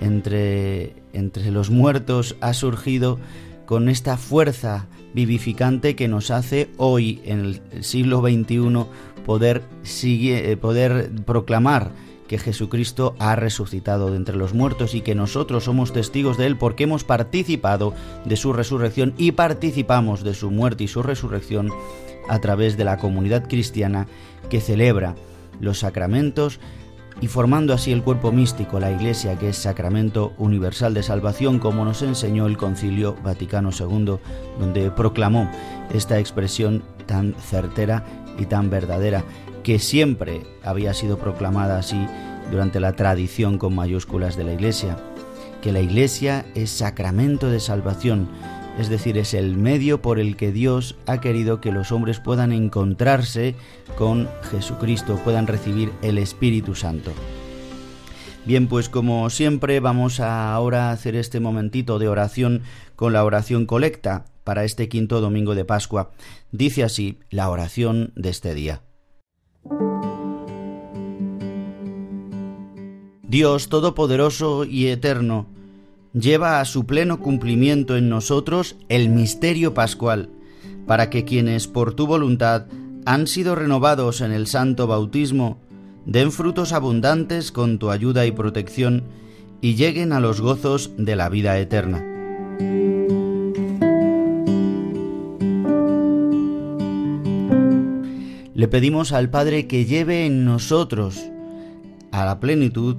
entre, 0.00 0.94
entre 1.12 1.50
los 1.50 1.70
muertos, 1.70 2.36
ha 2.40 2.54
surgido 2.54 3.18
con 3.66 3.88
esta 3.88 4.16
fuerza 4.16 4.86
vivificante 5.12 5.96
que 5.96 6.08
nos 6.08 6.30
hace 6.30 6.70
hoy, 6.76 7.20
en 7.24 7.40
el 7.40 7.84
siglo 7.84 8.20
XXI, 8.20 8.86
poder, 9.26 9.62
eh, 10.04 10.56
poder 10.58 11.10
proclamar 11.26 11.90
que 12.26 12.38
Jesucristo 12.38 13.14
ha 13.18 13.36
resucitado 13.36 14.10
de 14.10 14.16
entre 14.16 14.36
los 14.36 14.54
muertos 14.54 14.94
y 14.94 15.00
que 15.00 15.14
nosotros 15.14 15.64
somos 15.64 15.92
testigos 15.92 16.36
de 16.36 16.46
Él 16.46 16.56
porque 16.56 16.84
hemos 16.84 17.04
participado 17.04 17.94
de 18.24 18.36
su 18.36 18.52
resurrección 18.52 19.14
y 19.16 19.32
participamos 19.32 20.24
de 20.24 20.34
su 20.34 20.50
muerte 20.50 20.84
y 20.84 20.88
su 20.88 21.02
resurrección 21.02 21.70
a 22.28 22.38
través 22.40 22.76
de 22.76 22.84
la 22.84 22.98
comunidad 22.98 23.48
cristiana 23.48 24.06
que 24.50 24.60
celebra 24.60 25.14
los 25.60 25.78
sacramentos 25.78 26.60
y 27.20 27.28
formando 27.28 27.72
así 27.72 27.92
el 27.92 28.02
cuerpo 28.02 28.30
místico, 28.30 28.78
la 28.78 28.90
Iglesia, 28.90 29.38
que 29.38 29.48
es 29.48 29.56
sacramento 29.56 30.34
universal 30.36 30.92
de 30.92 31.02
salvación, 31.02 31.58
como 31.58 31.84
nos 31.84 32.02
enseñó 32.02 32.46
el 32.46 32.58
Concilio 32.58 33.16
Vaticano 33.24 33.70
II, 33.70 34.18
donde 34.58 34.90
proclamó 34.90 35.50
esta 35.94 36.18
expresión 36.18 36.82
tan 37.06 37.34
certera 37.34 38.04
y 38.38 38.44
tan 38.44 38.68
verdadera 38.68 39.24
que 39.66 39.80
siempre 39.80 40.42
había 40.62 40.94
sido 40.94 41.18
proclamada 41.18 41.80
así 41.80 42.06
durante 42.52 42.78
la 42.78 42.92
tradición 42.92 43.58
con 43.58 43.74
mayúsculas 43.74 44.36
de 44.36 44.44
la 44.44 44.52
Iglesia, 44.52 44.96
que 45.60 45.72
la 45.72 45.80
Iglesia 45.80 46.46
es 46.54 46.70
sacramento 46.70 47.50
de 47.50 47.58
salvación, 47.58 48.28
es 48.78 48.88
decir, 48.88 49.18
es 49.18 49.34
el 49.34 49.56
medio 49.56 50.00
por 50.00 50.20
el 50.20 50.36
que 50.36 50.52
Dios 50.52 50.94
ha 51.06 51.20
querido 51.20 51.60
que 51.60 51.72
los 51.72 51.90
hombres 51.90 52.20
puedan 52.20 52.52
encontrarse 52.52 53.56
con 53.98 54.28
Jesucristo, 54.52 55.20
puedan 55.24 55.48
recibir 55.48 55.90
el 56.00 56.18
Espíritu 56.18 56.76
Santo. 56.76 57.10
Bien, 58.44 58.68
pues 58.68 58.88
como 58.88 59.28
siempre 59.30 59.80
vamos 59.80 60.20
a 60.20 60.54
ahora 60.54 60.92
hacer 60.92 61.16
este 61.16 61.40
momentito 61.40 61.98
de 61.98 62.06
oración 62.06 62.62
con 62.94 63.12
la 63.12 63.24
oración 63.24 63.66
colecta 63.66 64.26
para 64.44 64.62
este 64.62 64.88
quinto 64.88 65.20
domingo 65.20 65.56
de 65.56 65.64
Pascua. 65.64 66.12
Dice 66.52 66.84
así 66.84 67.18
la 67.30 67.50
oración 67.50 68.12
de 68.14 68.28
este 68.28 68.54
día. 68.54 68.85
Dios 73.36 73.68
Todopoderoso 73.68 74.64
y 74.64 74.86
Eterno, 74.86 75.46
lleva 76.14 76.58
a 76.58 76.64
su 76.64 76.86
pleno 76.86 77.20
cumplimiento 77.20 77.98
en 77.98 78.08
nosotros 78.08 78.76
el 78.88 79.10
misterio 79.10 79.74
pascual, 79.74 80.30
para 80.86 81.10
que 81.10 81.26
quienes 81.26 81.66
por 81.66 81.92
tu 81.92 82.06
voluntad 82.06 82.64
han 83.04 83.26
sido 83.26 83.54
renovados 83.54 84.22
en 84.22 84.32
el 84.32 84.46
santo 84.46 84.86
bautismo, 84.86 85.58
den 86.06 86.32
frutos 86.32 86.72
abundantes 86.72 87.52
con 87.52 87.78
tu 87.78 87.90
ayuda 87.90 88.24
y 88.24 88.32
protección, 88.32 89.04
y 89.60 89.74
lleguen 89.74 90.14
a 90.14 90.20
los 90.20 90.40
gozos 90.40 90.92
de 90.96 91.14
la 91.14 91.28
vida 91.28 91.58
eterna. 91.58 92.02
Le 98.54 98.68
pedimos 98.68 99.12
al 99.12 99.28
Padre 99.28 99.66
que 99.66 99.84
lleve 99.84 100.24
en 100.24 100.46
nosotros 100.46 101.20
a 102.12 102.24
la 102.24 102.40
plenitud 102.40 102.96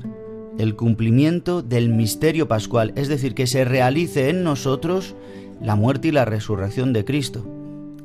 el 0.57 0.75
cumplimiento 0.75 1.61
del 1.61 1.89
misterio 1.89 2.47
pascual, 2.47 2.93
es 2.95 3.07
decir, 3.07 3.33
que 3.33 3.47
se 3.47 3.65
realice 3.65 4.29
en 4.29 4.43
nosotros 4.43 5.15
la 5.61 5.75
muerte 5.75 6.09
y 6.09 6.11
la 6.11 6.25
resurrección 6.25 6.93
de 6.93 7.05
Cristo. 7.05 7.45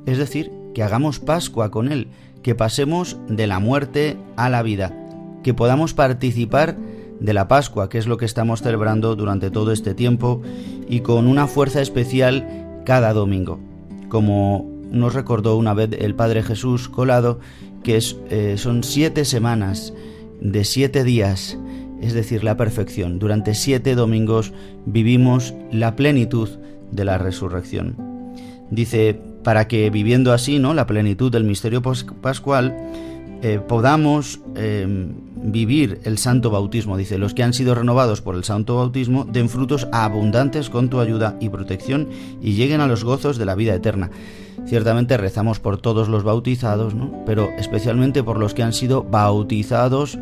Es 0.06 0.18
decir, 0.18 0.50
que 0.74 0.82
hagamos 0.82 1.18
Pascua 1.18 1.70
con 1.70 1.90
Él, 1.90 2.08
que 2.42 2.54
pasemos 2.54 3.18
de 3.28 3.46
la 3.46 3.58
muerte 3.58 4.16
a 4.36 4.50
la 4.50 4.62
vida, 4.62 4.96
que 5.42 5.54
podamos 5.54 5.94
participar 5.94 6.76
de 7.20 7.32
la 7.32 7.46
Pascua, 7.46 7.88
que 7.88 7.98
es 7.98 8.06
lo 8.06 8.16
que 8.16 8.24
estamos 8.24 8.62
celebrando 8.62 9.14
durante 9.14 9.50
todo 9.50 9.72
este 9.72 9.94
tiempo 9.94 10.42
y 10.88 11.00
con 11.00 11.26
una 11.26 11.46
fuerza 11.46 11.80
especial 11.80 12.82
cada 12.84 13.12
domingo, 13.12 13.60
como 14.08 14.68
nos 14.90 15.14
recordó 15.14 15.56
una 15.56 15.72
vez 15.72 15.90
el 15.98 16.14
Padre 16.14 16.42
Jesús 16.42 16.88
Colado 16.88 17.38
que 17.84 18.00
eh, 18.30 18.56
son 18.58 18.82
siete 18.82 19.24
semanas 19.24 19.94
de 20.40 20.64
siete 20.64 21.04
días, 21.04 21.58
es 22.02 22.12
decir, 22.12 22.44
la 22.44 22.56
perfección. 22.56 23.18
Durante 23.18 23.54
siete 23.54 23.94
domingos 23.94 24.52
vivimos 24.84 25.54
la 25.70 25.96
plenitud 25.96 26.48
de 26.90 27.04
la 27.04 27.16
resurrección. 27.16 27.96
Dice, 28.70 29.18
para 29.42 29.68
que 29.68 29.90
viviendo 29.90 30.32
así, 30.32 30.58
¿no? 30.58 30.74
La 30.74 30.86
plenitud 30.86 31.30
del 31.30 31.44
misterio 31.44 31.82
pascual, 31.82 32.76
eh, 33.42 33.60
podamos 33.66 34.40
eh, 34.54 34.86
vivir 35.42 36.00
el 36.04 36.18
santo 36.18 36.50
bautismo. 36.50 36.96
Dice, 36.96 37.18
los 37.18 37.34
que 37.34 37.42
han 37.42 37.52
sido 37.52 37.74
renovados 37.74 38.20
por 38.20 38.36
el 38.36 38.44
santo 38.44 38.76
bautismo 38.76 39.24
den 39.24 39.48
frutos 39.48 39.88
abundantes 39.92 40.70
con 40.70 40.88
tu 40.88 41.00
ayuda 41.00 41.36
y 41.40 41.48
protección 41.48 42.08
y 42.40 42.52
lleguen 42.52 42.80
a 42.80 42.86
los 42.86 43.04
gozos 43.04 43.38
de 43.38 43.46
la 43.46 43.54
vida 43.54 43.74
eterna. 43.74 44.10
Ciertamente 44.66 45.16
rezamos 45.16 45.58
por 45.58 45.78
todos 45.78 46.08
los 46.08 46.22
bautizados, 46.22 46.94
¿no? 46.94 47.24
pero 47.26 47.48
especialmente 47.58 48.22
por 48.22 48.38
los 48.38 48.54
que 48.54 48.62
han 48.62 48.72
sido 48.72 49.02
bautizados 49.02 50.18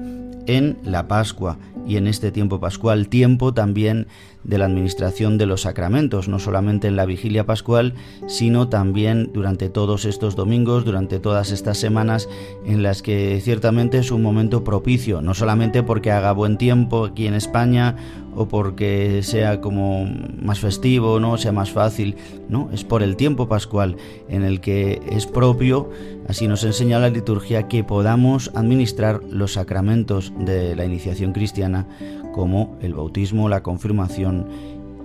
en 0.47 0.79
la 0.85 1.07
Pascua 1.07 1.59
y 1.87 1.97
en 1.97 2.07
este 2.07 2.33
tiempo 2.33 2.61
pascual, 2.61 3.09
tiempo 3.09 3.53
también 3.55 4.07
de 4.45 4.59
la 4.59 4.65
administración 4.65 5.39
de 5.39 5.47
los 5.47 5.63
sacramentos, 5.63 6.29
no 6.29 6.39
solamente 6.39 6.89
en 6.89 6.97
la 6.97 7.07
vigilia 7.07 7.45
pascual, 7.47 7.95
sino 8.27 8.69
también 8.69 9.31
durante 9.33 9.69
todos 9.69 10.05
estos 10.05 10.37
domingos, 10.37 10.85
durante 10.85 11.19
todas 11.19 11.51
estas 11.51 11.79
semanas 11.79 12.29
en 12.65 12.83
las 12.83 13.03
que 13.03 13.41
ciertamente 13.43 13.99
es 13.99 14.11
un 14.11 14.23
momento 14.23 14.65
propicio, 14.65 15.21
no 15.23 15.35
solamente 15.35 15.83
porque 15.83 16.11
haga 16.11 16.33
buen 16.33 16.57
tiempo 16.57 17.05
aquí 17.07 17.27
en 17.27 17.35
España 17.35 17.97
o 18.35 18.47
porque 18.49 19.23
sea 19.23 19.61
como 19.61 20.07
más 20.41 20.61
festivo, 20.61 21.21
no 21.21 21.37
sea 21.37 21.53
más 21.53 21.71
fácil, 21.71 22.17
no, 22.49 22.71
es 22.73 22.85
por 22.85 23.03
el 23.03 23.17
tiempo 23.17 23.49
pascual 23.49 23.97
en 24.29 24.45
el 24.45 24.61
que 24.61 25.03
es 25.11 25.27
propio, 25.27 25.91
así 26.29 26.47
nos 26.47 26.65
enseña 26.65 26.99
la 26.99 27.11
liturgia 27.11 27.69
que 27.69 27.85
podamos 27.85 28.51
administrar 28.55 29.21
los 29.31 29.55
sacramentos 29.55 30.33
de 30.39 30.77
la 30.77 30.85
iniciación 30.85 31.33
cristiana 31.33 31.87
como 32.33 32.77
el 32.81 32.95
bautismo, 32.95 33.49
la 33.49 33.63
confirmación 33.63 34.47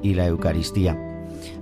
y 0.02 0.14
la 0.14 0.28
Eucaristía, 0.28 0.98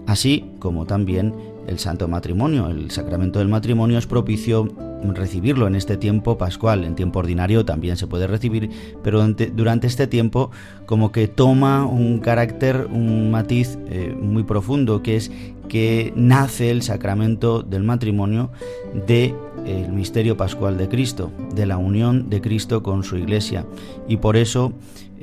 así 0.07 0.51
como 0.59 0.85
también 0.85 1.33
el 1.67 1.79
santo 1.79 2.07
matrimonio. 2.07 2.67
El 2.67 2.91
sacramento 2.91 3.39
del 3.39 3.47
matrimonio 3.47 3.97
es 3.97 4.05
propicio 4.05 4.67
recibirlo 5.11 5.67
en 5.67 5.75
este 5.75 5.97
tiempo 5.97 6.37
pascual. 6.37 6.83
En 6.83 6.95
tiempo 6.95 7.19
ordinario 7.19 7.65
también 7.65 7.97
se 7.97 8.07
puede 8.07 8.27
recibir, 8.27 8.69
pero 9.03 9.25
durante 9.27 9.87
este 9.87 10.07
tiempo 10.07 10.51
como 10.85 11.11
que 11.11 11.27
toma 11.27 11.85
un 11.85 12.19
carácter, 12.19 12.87
un 12.91 13.31
matiz 13.31 13.77
eh, 13.87 14.15
muy 14.19 14.43
profundo, 14.43 15.03
que 15.03 15.17
es 15.17 15.31
que 15.67 16.13
nace 16.15 16.69
el 16.71 16.81
sacramento 16.81 17.63
del 17.63 17.83
matrimonio 17.83 18.51
de 19.07 19.33
el 19.65 19.91
misterio 19.91 20.35
pascual 20.37 20.77
de 20.77 20.89
Cristo, 20.89 21.31
de 21.55 21.65
la 21.65 21.77
unión 21.77 22.29
de 22.29 22.41
Cristo 22.41 22.83
con 22.83 23.03
su 23.03 23.17
iglesia. 23.17 23.65
Y 24.07 24.17
por 24.17 24.35
eso 24.35 24.73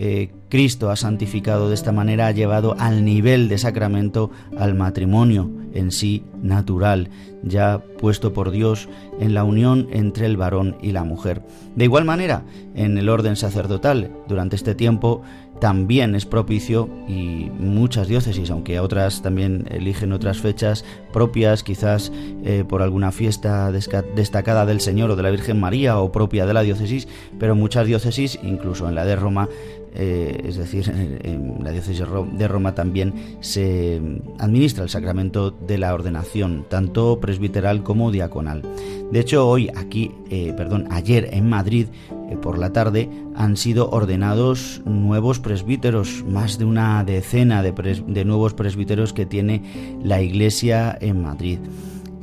eh, 0.02 0.30
Cristo 0.48 0.88
ha 0.88 0.96
santificado 0.96 1.68
de 1.68 1.74
esta 1.74 1.92
manera, 1.92 2.26
ha 2.26 2.32
llevado 2.32 2.74
al 2.78 3.04
nivel 3.04 3.50
de 3.50 3.58
sacramento 3.58 4.30
al 4.56 4.74
matrimonio 4.74 5.50
en 5.74 5.92
sí 5.92 6.24
natural, 6.42 7.10
ya 7.42 7.84
puesto 7.98 8.32
por 8.32 8.50
Dios 8.50 8.88
en 9.20 9.34
la 9.34 9.44
unión 9.44 9.88
entre 9.92 10.24
el 10.24 10.38
varón 10.38 10.78
y 10.80 10.92
la 10.92 11.04
mujer. 11.04 11.42
De 11.76 11.84
igual 11.84 12.06
manera, 12.06 12.44
en 12.74 12.96
el 12.96 13.10
orden 13.10 13.36
sacerdotal, 13.36 14.10
durante 14.26 14.56
este 14.56 14.74
tiempo 14.74 15.20
también 15.60 16.14
es 16.14 16.24
propicio 16.24 16.88
y 17.06 17.50
muchas 17.58 18.08
diócesis, 18.08 18.50
aunque 18.50 18.80
otras 18.80 19.20
también 19.20 19.66
eligen 19.70 20.12
otras 20.12 20.38
fechas 20.38 20.84
propias, 21.12 21.62
quizás 21.62 22.10
eh, 22.42 22.64
por 22.66 22.80
alguna 22.80 23.12
fiesta 23.12 23.70
destacada 23.70 24.64
del 24.64 24.80
Señor 24.80 25.10
o 25.10 25.16
de 25.16 25.22
la 25.22 25.30
Virgen 25.30 25.60
María 25.60 25.98
o 25.98 26.10
propia 26.10 26.46
de 26.46 26.54
la 26.54 26.62
diócesis, 26.62 27.06
pero 27.38 27.54
muchas 27.54 27.86
diócesis, 27.86 28.38
incluso 28.42 28.88
en 28.88 28.94
la 28.94 29.04
de 29.04 29.16
Roma, 29.16 29.48
eh, 29.94 30.42
es 30.44 30.56
decir, 30.56 30.90
en, 31.24 31.62
la 31.62 31.70
diócesis 31.70 32.04
de 32.32 32.48
Roma 32.48 32.74
también 32.74 33.36
se 33.40 34.00
administra 34.38 34.84
el 34.84 34.90
sacramento 34.90 35.50
de 35.50 35.78
la 35.78 35.92
ordenación, 35.94 36.64
tanto 36.68 37.20
presbiteral 37.20 37.82
como 37.82 38.10
diaconal. 38.10 38.62
De 39.10 39.20
hecho, 39.20 39.48
hoy 39.48 39.70
aquí, 39.76 40.12
eh, 40.30 40.54
perdón, 40.56 40.86
ayer 40.90 41.30
en 41.32 41.48
Madrid, 41.48 41.88
eh, 42.30 42.36
por 42.36 42.58
la 42.58 42.72
tarde 42.72 43.08
han 43.34 43.56
sido 43.56 43.90
ordenados 43.90 44.82
nuevos 44.84 45.40
presbíteros, 45.40 46.24
más 46.24 46.58
de 46.58 46.64
una 46.64 47.02
decena 47.04 47.62
de, 47.62 47.72
de 47.72 48.24
nuevos 48.24 48.54
presbíteros 48.54 49.12
que 49.12 49.26
tiene 49.26 49.62
la 50.02 50.22
Iglesia 50.22 50.96
en 51.00 51.22
Madrid. 51.22 51.58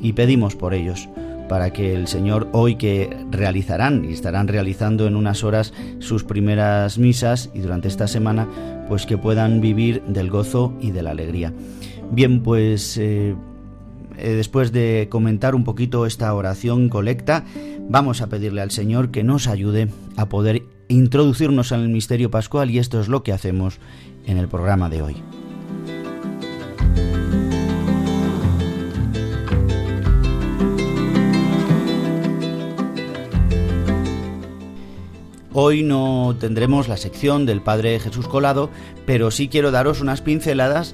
Y 0.01 0.13
pedimos 0.13 0.56
por 0.56 0.73
ellos 0.73 1.10
para 1.47 1.71
que 1.71 1.93
el 1.93 2.07
Señor 2.07 2.47
hoy 2.51 2.75
que 2.75 3.15
realizarán 3.31 4.05
y 4.05 4.13
estarán 4.13 4.47
realizando 4.47 5.07
en 5.07 5.15
unas 5.15 5.43
horas 5.43 5.73
sus 5.99 6.23
primeras 6.23 6.97
misas 6.97 7.49
y 7.53 7.60
durante 7.60 7.88
esta 7.88 8.07
semana, 8.07 8.47
pues 8.88 9.05
que 9.05 9.17
puedan 9.17 9.62
vivir 9.62 10.01
del 10.03 10.29
gozo 10.29 10.73
y 10.81 10.91
de 10.91 11.03
la 11.03 11.12
alegría. 11.12 11.53
Bien, 12.12 12.41
pues 12.41 12.97
eh, 12.97 13.36
eh, 14.17 14.29
después 14.29 14.71
de 14.71 15.07
comentar 15.10 15.55
un 15.55 15.63
poquito 15.63 16.05
esta 16.05 16.33
oración 16.33 16.89
colecta, 16.89 17.45
vamos 17.89 18.21
a 18.21 18.27
pedirle 18.27 18.62
al 18.62 18.71
Señor 18.71 19.12
que 19.12 19.23
nos 19.23 19.47
ayude 19.47 19.89
a 20.15 20.27
poder 20.27 20.63
introducirnos 20.88 21.71
en 21.71 21.81
el 21.81 21.89
misterio 21.89 22.31
pascual 22.31 22.71
y 22.71 22.79
esto 22.79 22.99
es 22.99 23.07
lo 23.07 23.23
que 23.23 23.33
hacemos 23.33 23.79
en 24.25 24.38
el 24.38 24.47
programa 24.47 24.89
de 24.89 25.01
hoy. 25.01 25.15
Hoy 35.60 35.82
no 35.82 36.36
tendremos 36.39 36.88
la 36.88 36.98
sección 36.98 37.48
del 37.48 37.63
Padre 37.63 38.00
Jesús 38.00 38.28
Colado, 38.28 38.70
pero 39.08 39.32
sí 39.32 39.48
quiero 39.48 39.72
daros 39.72 40.02
unas 40.02 40.22
pinceladas 40.22 40.93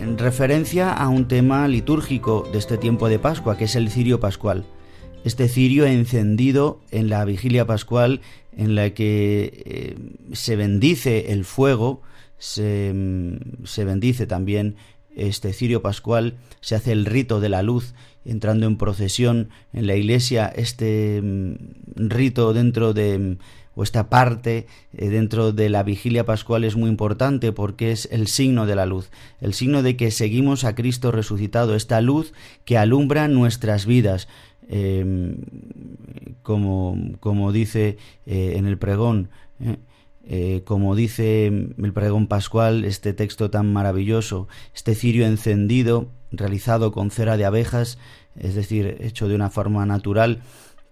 en 0.00 0.18
referencia 0.18 0.92
a 0.92 1.08
un 1.08 1.26
tema 1.26 1.66
litúrgico 1.66 2.48
de 2.52 2.58
este 2.60 2.78
tiempo 2.78 3.08
de 3.08 3.18
Pascua, 3.18 3.58
que 3.58 3.64
es 3.64 3.74
el 3.74 3.90
cirio 3.90 4.20
pascual. 4.20 4.66
Este 5.24 5.48
cirio 5.48 5.84
encendido 5.84 6.78
en 6.92 7.08
la 7.08 7.24
vigilia 7.24 7.66
pascual 7.66 8.20
en 8.56 8.76
la 8.76 8.90
que 8.90 9.64
eh, 9.66 9.96
se 10.32 10.54
bendice 10.54 11.32
el 11.32 11.44
fuego, 11.44 12.00
se, 12.38 12.92
mm, 12.94 13.64
se 13.64 13.84
bendice 13.84 14.28
también 14.28 14.76
este 15.16 15.52
cirio 15.52 15.82
pascual, 15.82 16.36
se 16.60 16.76
hace 16.76 16.92
el 16.92 17.04
rito 17.04 17.40
de 17.40 17.48
la 17.48 17.64
luz, 17.64 17.94
entrando 18.24 18.66
en 18.66 18.76
procesión 18.76 19.48
en 19.72 19.88
la 19.88 19.96
iglesia, 19.96 20.46
este 20.54 21.20
mm, 21.20 21.54
rito 21.96 22.52
dentro 22.52 22.94
de 22.94 23.38
o 23.74 23.82
esta 23.82 24.08
parte 24.08 24.66
eh, 24.92 25.08
dentro 25.08 25.52
de 25.52 25.68
la 25.68 25.82
vigilia 25.82 26.24
pascual 26.24 26.64
es 26.64 26.76
muy 26.76 26.90
importante 26.90 27.52
porque 27.52 27.92
es 27.92 28.08
el 28.10 28.26
signo 28.26 28.66
de 28.66 28.76
la 28.76 28.86
luz, 28.86 29.10
el 29.40 29.54
signo 29.54 29.82
de 29.82 29.96
que 29.96 30.10
seguimos 30.10 30.64
a 30.64 30.74
Cristo 30.74 31.10
resucitado, 31.10 31.74
esta 31.74 32.00
luz 32.00 32.32
que 32.64 32.78
alumbra 32.78 33.28
nuestras 33.28 33.86
vidas. 33.86 34.28
Em, 34.66 35.36
como, 36.42 36.96
como, 37.20 37.52
dice 37.52 37.98
eh, 38.24 38.54
en 38.56 38.66
el 38.66 38.78
pregón, 38.78 39.28
eh, 40.26 40.62
como 40.64 40.94
dice 40.94 41.46
el 41.46 41.92
pregón 41.92 42.28
pascual, 42.28 42.84
este 42.84 43.12
texto 43.12 43.50
tan 43.50 43.72
maravilloso, 43.72 44.48
este 44.74 44.94
cirio 44.94 45.26
encendido, 45.26 46.08
realizado 46.32 46.92
con 46.92 47.10
cera 47.10 47.36
de 47.36 47.44
abejas, 47.44 47.98
es 48.38 48.54
decir, 48.54 48.96
hecho 49.00 49.28
de 49.28 49.34
una 49.34 49.50
forma 49.50 49.84
natural, 49.84 50.40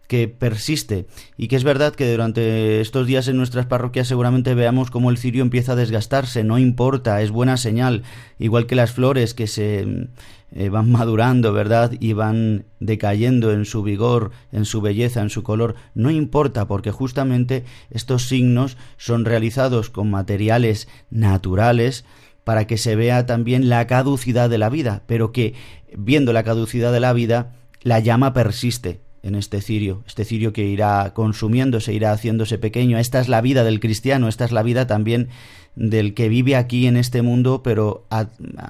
que 0.08 0.28
persiste 0.28 1.06
y 1.36 1.48
que 1.48 1.56
es 1.56 1.64
verdad 1.64 1.94
que 1.94 2.10
durante 2.10 2.80
estos 2.80 3.06
días 3.06 3.28
en 3.28 3.36
nuestras 3.36 3.66
parroquias 3.66 4.08
seguramente 4.08 4.54
veamos 4.54 4.90
cómo 4.90 5.10
el 5.10 5.18
cirio 5.18 5.42
empieza 5.42 5.72
a 5.72 5.76
desgastarse, 5.76 6.44
no 6.44 6.58
importa, 6.58 7.22
es 7.22 7.30
buena 7.30 7.56
señal, 7.56 8.02
igual 8.38 8.66
que 8.66 8.74
las 8.74 8.92
flores 8.92 9.34
que 9.34 9.46
se 9.46 10.08
eh, 10.54 10.68
van 10.68 10.90
madurando, 10.90 11.52
¿verdad? 11.52 11.92
Y 11.98 12.12
van 12.12 12.66
decayendo 12.78 13.52
en 13.52 13.64
su 13.64 13.82
vigor, 13.82 14.32
en 14.52 14.66
su 14.66 14.82
belleza, 14.82 15.22
en 15.22 15.30
su 15.30 15.42
color, 15.42 15.76
no 15.94 16.10
importa 16.10 16.66
porque 16.66 16.90
justamente 16.90 17.64
estos 17.90 18.28
signos 18.28 18.76
son 18.98 19.24
realizados 19.24 19.88
con 19.88 20.10
materiales 20.10 20.88
naturales, 21.10 22.04
para 22.44 22.66
que 22.66 22.76
se 22.76 22.96
vea 22.96 23.26
también 23.26 23.68
la 23.68 23.86
caducidad 23.86 24.50
de 24.50 24.58
la 24.58 24.68
vida, 24.68 25.02
pero 25.06 25.32
que 25.32 25.54
viendo 25.96 26.32
la 26.32 26.42
caducidad 26.42 26.92
de 26.92 27.00
la 27.00 27.12
vida, 27.12 27.52
la 27.82 28.00
llama 28.00 28.32
persiste, 28.32 29.00
en 29.22 29.36
este 29.36 29.60
cirio, 29.60 30.02
este 30.06 30.24
cirio 30.24 30.52
que 30.52 30.66
irá 30.66 31.12
consumiéndose, 31.14 31.92
irá 31.92 32.12
haciéndose 32.12 32.58
pequeño. 32.58 32.98
Esta 32.98 33.20
es 33.20 33.28
la 33.28 33.40
vida 33.40 33.62
del 33.62 33.78
cristiano, 33.78 34.28
esta 34.28 34.44
es 34.44 34.52
la 34.52 34.62
vida 34.62 34.86
también 34.86 35.28
del 35.76 36.14
que 36.14 36.28
vive 36.28 36.56
aquí 36.56 36.86
en 36.86 36.96
este 36.96 37.22
mundo, 37.22 37.62
pero 37.62 38.04
a, 38.10 38.28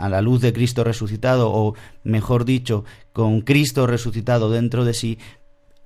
la 0.08 0.20
luz 0.20 0.42
de 0.42 0.52
Cristo 0.52 0.84
resucitado, 0.84 1.50
o 1.50 1.74
mejor 2.04 2.44
dicho, 2.44 2.84
con 3.12 3.40
Cristo 3.40 3.86
resucitado 3.86 4.50
dentro 4.50 4.84
de 4.84 4.94
sí, 4.94 5.18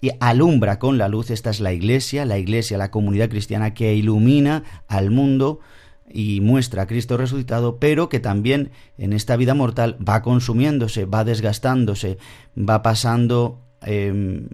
y 0.01 0.11
alumbra 0.21 0.79
con 0.79 0.99
la 0.99 1.09
luz. 1.09 1.31
Esta 1.31 1.51
es 1.51 1.61
la 1.61 1.73
iglesia, 1.73 2.25
la 2.25 2.39
iglesia, 2.39 2.77
la 2.77 2.91
comunidad 2.91 3.31
cristiana 3.31 3.73
que 3.73 3.95
ilumina 3.95 4.65
al 4.89 5.11
mundo 5.11 5.61
y 6.09 6.41
muestra 6.41 6.83
a 6.83 6.87
Cristo 6.87 7.17
resucitado, 7.17 7.79
pero 7.79 8.09
que 8.09 8.21
también 8.21 8.71
en 8.99 9.13
esta 9.13 9.37
vida 9.37 9.55
mortal 9.55 9.97
va 10.07 10.23
consumiéndose, 10.23 11.05
va 11.05 11.25
desgastándose, 11.25 12.19
va 12.57 12.83
pasando 12.83 13.66
Em, 13.87 14.49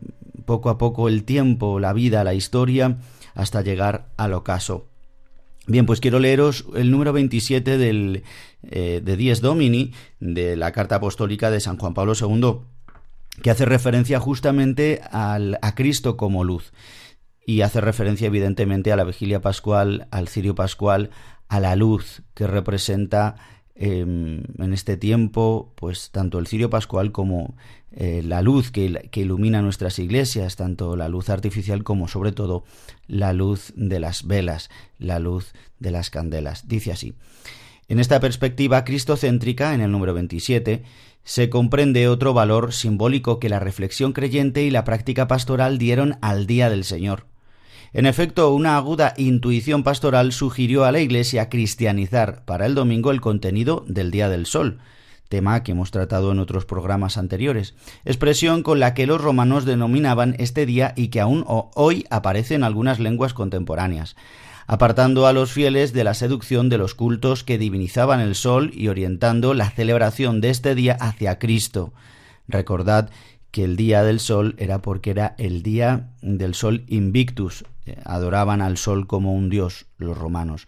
poco 0.44 0.68
a 0.68 0.76
poco 0.76 1.08
el 1.08 1.24
tiempo, 1.24 1.80
la 1.80 1.92
vida, 1.92 2.22
la 2.22 2.34
historia, 2.34 2.98
hasta 3.34 3.62
llegar 3.62 4.08
al 4.16 4.34
ocaso. 4.34 4.88
Bien, 5.66 5.86
pues 5.86 6.00
quiero 6.00 6.18
leeros 6.18 6.66
el 6.74 6.90
número 6.90 7.12
27 7.12 7.78
del, 7.78 8.24
eh, 8.64 9.00
de 9.02 9.16
Dies 9.16 9.40
Domini, 9.40 9.92
de 10.20 10.56
la 10.56 10.72
carta 10.72 10.96
apostólica 10.96 11.50
de 11.50 11.60
San 11.60 11.78
Juan 11.78 11.94
Pablo 11.94 12.12
II, 12.20 12.58
que 13.42 13.50
hace 13.50 13.64
referencia 13.64 14.20
justamente 14.20 15.00
al, 15.10 15.58
a 15.62 15.74
Cristo 15.74 16.16
como 16.16 16.44
luz. 16.44 16.72
Y 17.46 17.62
hace 17.62 17.80
referencia 17.80 18.26
evidentemente 18.26 18.92
a 18.92 18.96
la 18.96 19.04
vigilia 19.04 19.40
pascual, 19.40 20.08
al 20.10 20.28
cirio 20.28 20.54
pascual, 20.54 21.10
a 21.48 21.58
la 21.58 21.74
luz 21.74 22.22
que 22.34 22.46
representa 22.46 23.36
em, 23.74 24.42
en 24.58 24.72
este 24.72 24.96
tiempo, 24.96 25.72
pues 25.76 26.10
tanto 26.10 26.38
el 26.38 26.46
cirio 26.46 26.70
pascual 26.70 27.12
como 27.12 27.56
eh, 27.94 28.22
la 28.24 28.42
luz 28.42 28.70
que, 28.70 29.08
que, 29.10 29.20
ilumina 29.20 29.60
nuestras 29.60 29.98
iglesias, 29.98 30.56
tanto 30.56 30.96
la 30.96 31.08
luz 31.08 31.28
artificial 31.28 31.84
como 31.84 32.08
sobre 32.08 32.32
todo 32.32 32.64
la 33.06 33.32
luz 33.32 33.72
de 33.76 34.00
las 34.00 34.26
velas, 34.26 34.70
la 34.98 35.18
luz 35.18 35.52
de 35.78 35.90
las 35.90 36.10
candelas. 36.10 36.68
Dice 36.68 36.92
así. 36.92 37.14
En 37.88 37.98
esta 37.98 38.20
perspectiva 38.20 38.84
cristocéntrica, 38.84 39.74
en 39.74 39.82
el 39.82 39.90
número 39.90 40.14
27, 40.14 40.82
se 41.24 41.50
comprende 41.50 42.08
otro 42.08 42.32
valor 42.32 42.72
simbólico 42.72 43.38
que 43.38 43.48
la 43.48 43.60
reflexión 43.60 44.12
creyente 44.12 44.62
y 44.62 44.70
la 44.70 44.84
práctica 44.84 45.28
pastoral 45.28 45.76
dieron 45.76 46.16
al 46.22 46.46
día 46.46 46.70
del 46.70 46.84
Señor. 46.84 47.26
En 47.92 48.06
efecto, 48.06 48.54
una 48.54 48.78
aguda 48.78 49.12
intuición 49.18 49.82
pastoral 49.82 50.32
sugirió 50.32 50.84
a 50.84 50.92
la 50.92 51.00
Iglesia 51.00 51.50
cristianizar 51.50 52.44
para 52.46 52.64
el 52.64 52.74
domingo 52.74 53.10
el 53.10 53.20
contenido 53.20 53.84
del 53.86 54.10
Día 54.10 54.30
del 54.30 54.46
Sol, 54.46 54.78
tema 55.32 55.62
que 55.62 55.72
hemos 55.72 55.90
tratado 55.90 56.30
en 56.30 56.38
otros 56.38 56.66
programas 56.66 57.16
anteriores, 57.16 57.74
expresión 58.04 58.62
con 58.62 58.80
la 58.80 58.92
que 58.92 59.06
los 59.06 59.18
romanos 59.18 59.64
denominaban 59.64 60.36
este 60.38 60.66
día 60.66 60.92
y 60.94 61.08
que 61.08 61.22
aún 61.22 61.42
hoy 61.46 62.04
aparece 62.10 62.54
en 62.54 62.64
algunas 62.64 63.00
lenguas 63.00 63.32
contemporáneas, 63.32 64.14
apartando 64.66 65.26
a 65.26 65.32
los 65.32 65.50
fieles 65.50 65.94
de 65.94 66.04
la 66.04 66.12
seducción 66.12 66.68
de 66.68 66.76
los 66.76 66.94
cultos 66.94 67.44
que 67.44 67.56
divinizaban 67.56 68.20
el 68.20 68.34
sol 68.34 68.72
y 68.74 68.88
orientando 68.88 69.54
la 69.54 69.70
celebración 69.70 70.42
de 70.42 70.50
este 70.50 70.74
día 70.74 70.98
hacia 71.00 71.38
Cristo. 71.38 71.94
Recordad 72.46 73.08
que 73.50 73.64
el 73.64 73.76
día 73.76 74.02
del 74.02 74.20
sol 74.20 74.54
era 74.58 74.82
porque 74.82 75.12
era 75.12 75.34
el 75.38 75.62
día 75.62 76.10
del 76.20 76.54
sol 76.54 76.84
invictus, 76.88 77.64
eh, 77.86 77.96
adoraban 78.04 78.60
al 78.60 78.76
sol 78.76 79.06
como 79.06 79.32
un 79.34 79.48
dios 79.48 79.86
los 79.96 80.18
romanos 80.18 80.66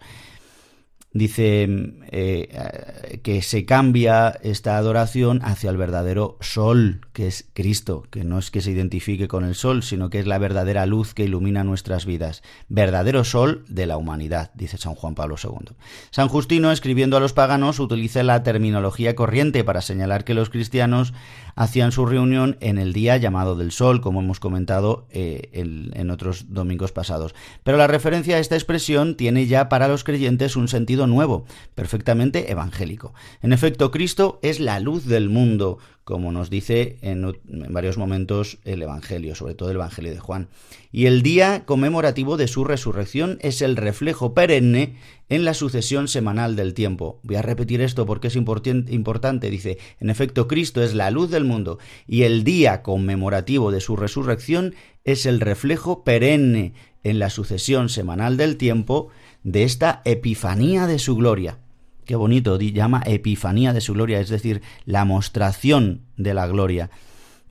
dice 1.14 1.66
eh, 2.10 3.20
que 3.22 3.40
se 3.40 3.64
cambia 3.64 4.30
esta 4.42 4.76
adoración 4.76 5.40
hacia 5.44 5.70
el 5.70 5.76
verdadero 5.76 6.36
sol, 6.40 7.00
que 7.12 7.28
es 7.28 7.46
Cristo, 7.54 8.04
que 8.10 8.24
no 8.24 8.38
es 8.38 8.50
que 8.50 8.60
se 8.60 8.72
identifique 8.72 9.28
con 9.28 9.44
el 9.44 9.54
sol, 9.54 9.84
sino 9.84 10.10
que 10.10 10.18
es 10.18 10.26
la 10.26 10.38
verdadera 10.38 10.84
luz 10.86 11.14
que 11.14 11.24
ilumina 11.24 11.62
nuestras 11.62 12.04
vidas, 12.04 12.42
verdadero 12.68 13.22
sol 13.22 13.64
de 13.68 13.86
la 13.86 13.96
humanidad, 13.96 14.50
dice 14.54 14.76
San 14.76 14.96
Juan 14.96 15.14
Pablo 15.14 15.36
II. 15.42 15.76
San 16.10 16.28
Justino, 16.28 16.72
escribiendo 16.72 17.16
a 17.16 17.20
los 17.20 17.32
paganos, 17.32 17.78
utiliza 17.78 18.24
la 18.24 18.42
terminología 18.42 19.14
corriente 19.14 19.62
para 19.62 19.82
señalar 19.82 20.24
que 20.24 20.34
los 20.34 20.50
cristianos 20.50 21.14
hacían 21.54 21.92
su 21.92 22.06
reunión 22.06 22.56
en 22.60 22.78
el 22.78 22.92
día 22.92 23.16
llamado 23.16 23.54
del 23.54 23.70
sol, 23.70 24.00
como 24.00 24.20
hemos 24.20 24.40
comentado 24.40 25.06
eh, 25.10 25.50
en 25.52 26.10
otros 26.10 26.52
domingos 26.52 26.90
pasados. 26.90 27.36
Pero 27.62 27.78
la 27.78 27.86
referencia 27.86 28.36
a 28.36 28.40
esta 28.40 28.56
expresión 28.56 29.16
tiene 29.16 29.46
ya 29.46 29.68
para 29.68 29.86
los 29.86 30.02
creyentes 30.02 30.56
un 30.56 30.66
sentido 30.66 31.03
nuevo, 31.06 31.44
perfectamente 31.74 32.50
evangélico. 32.50 33.14
En 33.42 33.52
efecto, 33.52 33.90
Cristo 33.90 34.38
es 34.42 34.60
la 34.60 34.80
luz 34.80 35.06
del 35.06 35.28
mundo, 35.28 35.78
como 36.04 36.32
nos 36.32 36.50
dice 36.50 36.98
en, 37.02 37.36
varios 37.44 37.96
momentos 37.96 38.58
el 38.64 38.82
Evangelio, 38.82 39.34
sobre 39.34 39.54
todo 39.54 39.70
el 39.70 39.76
Evangelio 39.76 40.12
de 40.12 40.20
Juan. 40.20 40.48
Y 40.92 41.06
el 41.06 41.22
día 41.22 41.64
conmemorativo 41.64 42.36
de 42.36 42.46
su 42.46 42.62
resurrección 42.64 43.38
es 43.40 43.62
el 43.62 43.76
reflejo 43.76 44.34
perenne 44.34 44.96
en 45.28 45.44
la 45.44 45.54
sucesión 45.54 46.08
semanal 46.08 46.56
del 46.56 46.74
tiempo. 46.74 47.20
Voy 47.22 47.36
a 47.36 47.42
repetir 47.42 47.80
esto 47.80 48.06
porque 48.06 48.28
es 48.28 48.36
importante. 48.36 49.50
Dice, 49.50 49.78
en 49.98 50.10
efecto, 50.10 50.46
Cristo 50.46 50.82
es 50.82 50.94
la 50.94 51.10
luz 51.10 51.30
del 51.30 51.44
mundo 51.44 51.78
y 52.06 52.22
el 52.22 52.44
día 52.44 52.82
conmemorativo 52.82 53.72
de 53.72 53.80
su 53.80 53.96
resurrección 53.96 54.74
es 55.04 55.26
el 55.26 55.40
reflejo 55.40 56.04
perenne 56.04 56.74
en 57.02 57.18
la 57.18 57.30
sucesión 57.30 57.88
semanal 57.88 58.36
del 58.36 58.56
tiempo 58.56 59.10
de 59.44 59.62
esta 59.62 60.02
epifanía 60.04 60.88
de 60.88 60.98
su 60.98 61.14
gloria. 61.14 61.58
Qué 62.04 62.16
bonito, 62.16 62.58
llama 62.58 63.02
epifanía 63.06 63.72
de 63.72 63.80
su 63.80 63.92
gloria, 63.94 64.20
es 64.20 64.28
decir, 64.28 64.62
la 64.84 65.04
mostración 65.04 66.02
de 66.16 66.34
la 66.34 66.46
gloria, 66.46 66.90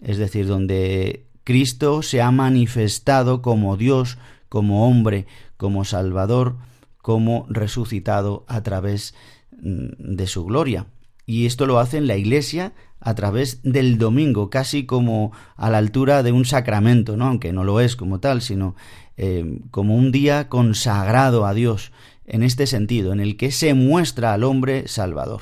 es 0.02 0.18
decir, 0.18 0.48
donde 0.48 1.26
Cristo 1.44 2.02
se 2.02 2.22
ha 2.22 2.30
manifestado 2.32 3.42
como 3.42 3.78
Dios, 3.78 4.18
como 4.50 4.88
hombre, 4.88 5.26
como 5.58 5.86
Salvador, 5.86 6.58
como 7.02 7.46
resucitado 7.50 8.46
a 8.48 8.62
través 8.62 9.16
mm, 9.52 10.16
de 10.16 10.28
su 10.28 10.46
gloria. 10.46 10.88
Y 11.26 11.46
esto 11.46 11.66
lo 11.66 11.80
hace 11.80 11.98
en 11.98 12.08
la 12.08 12.18
Iglesia 12.18 12.74
a 13.06 13.16
través 13.16 13.60
del 13.64 13.98
domingo, 13.98 14.50
casi 14.50 14.86
como 14.86 15.34
a 15.58 15.70
la 15.70 15.78
altura 15.78 16.24
de 16.24 16.32
un 16.32 16.46
sacramento, 16.46 17.18
¿no? 17.18 17.26
aunque 17.26 17.52
no 17.52 17.66
lo 17.66 17.82
es 17.82 17.98
como 17.98 18.22
tal, 18.22 18.42
sino 18.42 18.76
eh, 19.18 19.60
como 19.72 19.96
un 19.96 20.14
día 20.14 20.48
consagrado 20.48 21.46
a 21.46 21.54
Dios, 21.54 21.92
en 22.26 22.44
este 22.44 22.66
sentido, 22.66 23.12
en 23.12 23.20
el 23.20 23.36
que 23.36 23.52
se 23.52 23.74
muestra 23.74 24.34
al 24.34 24.46
hombre 24.46 24.88
salvador. 24.88 25.42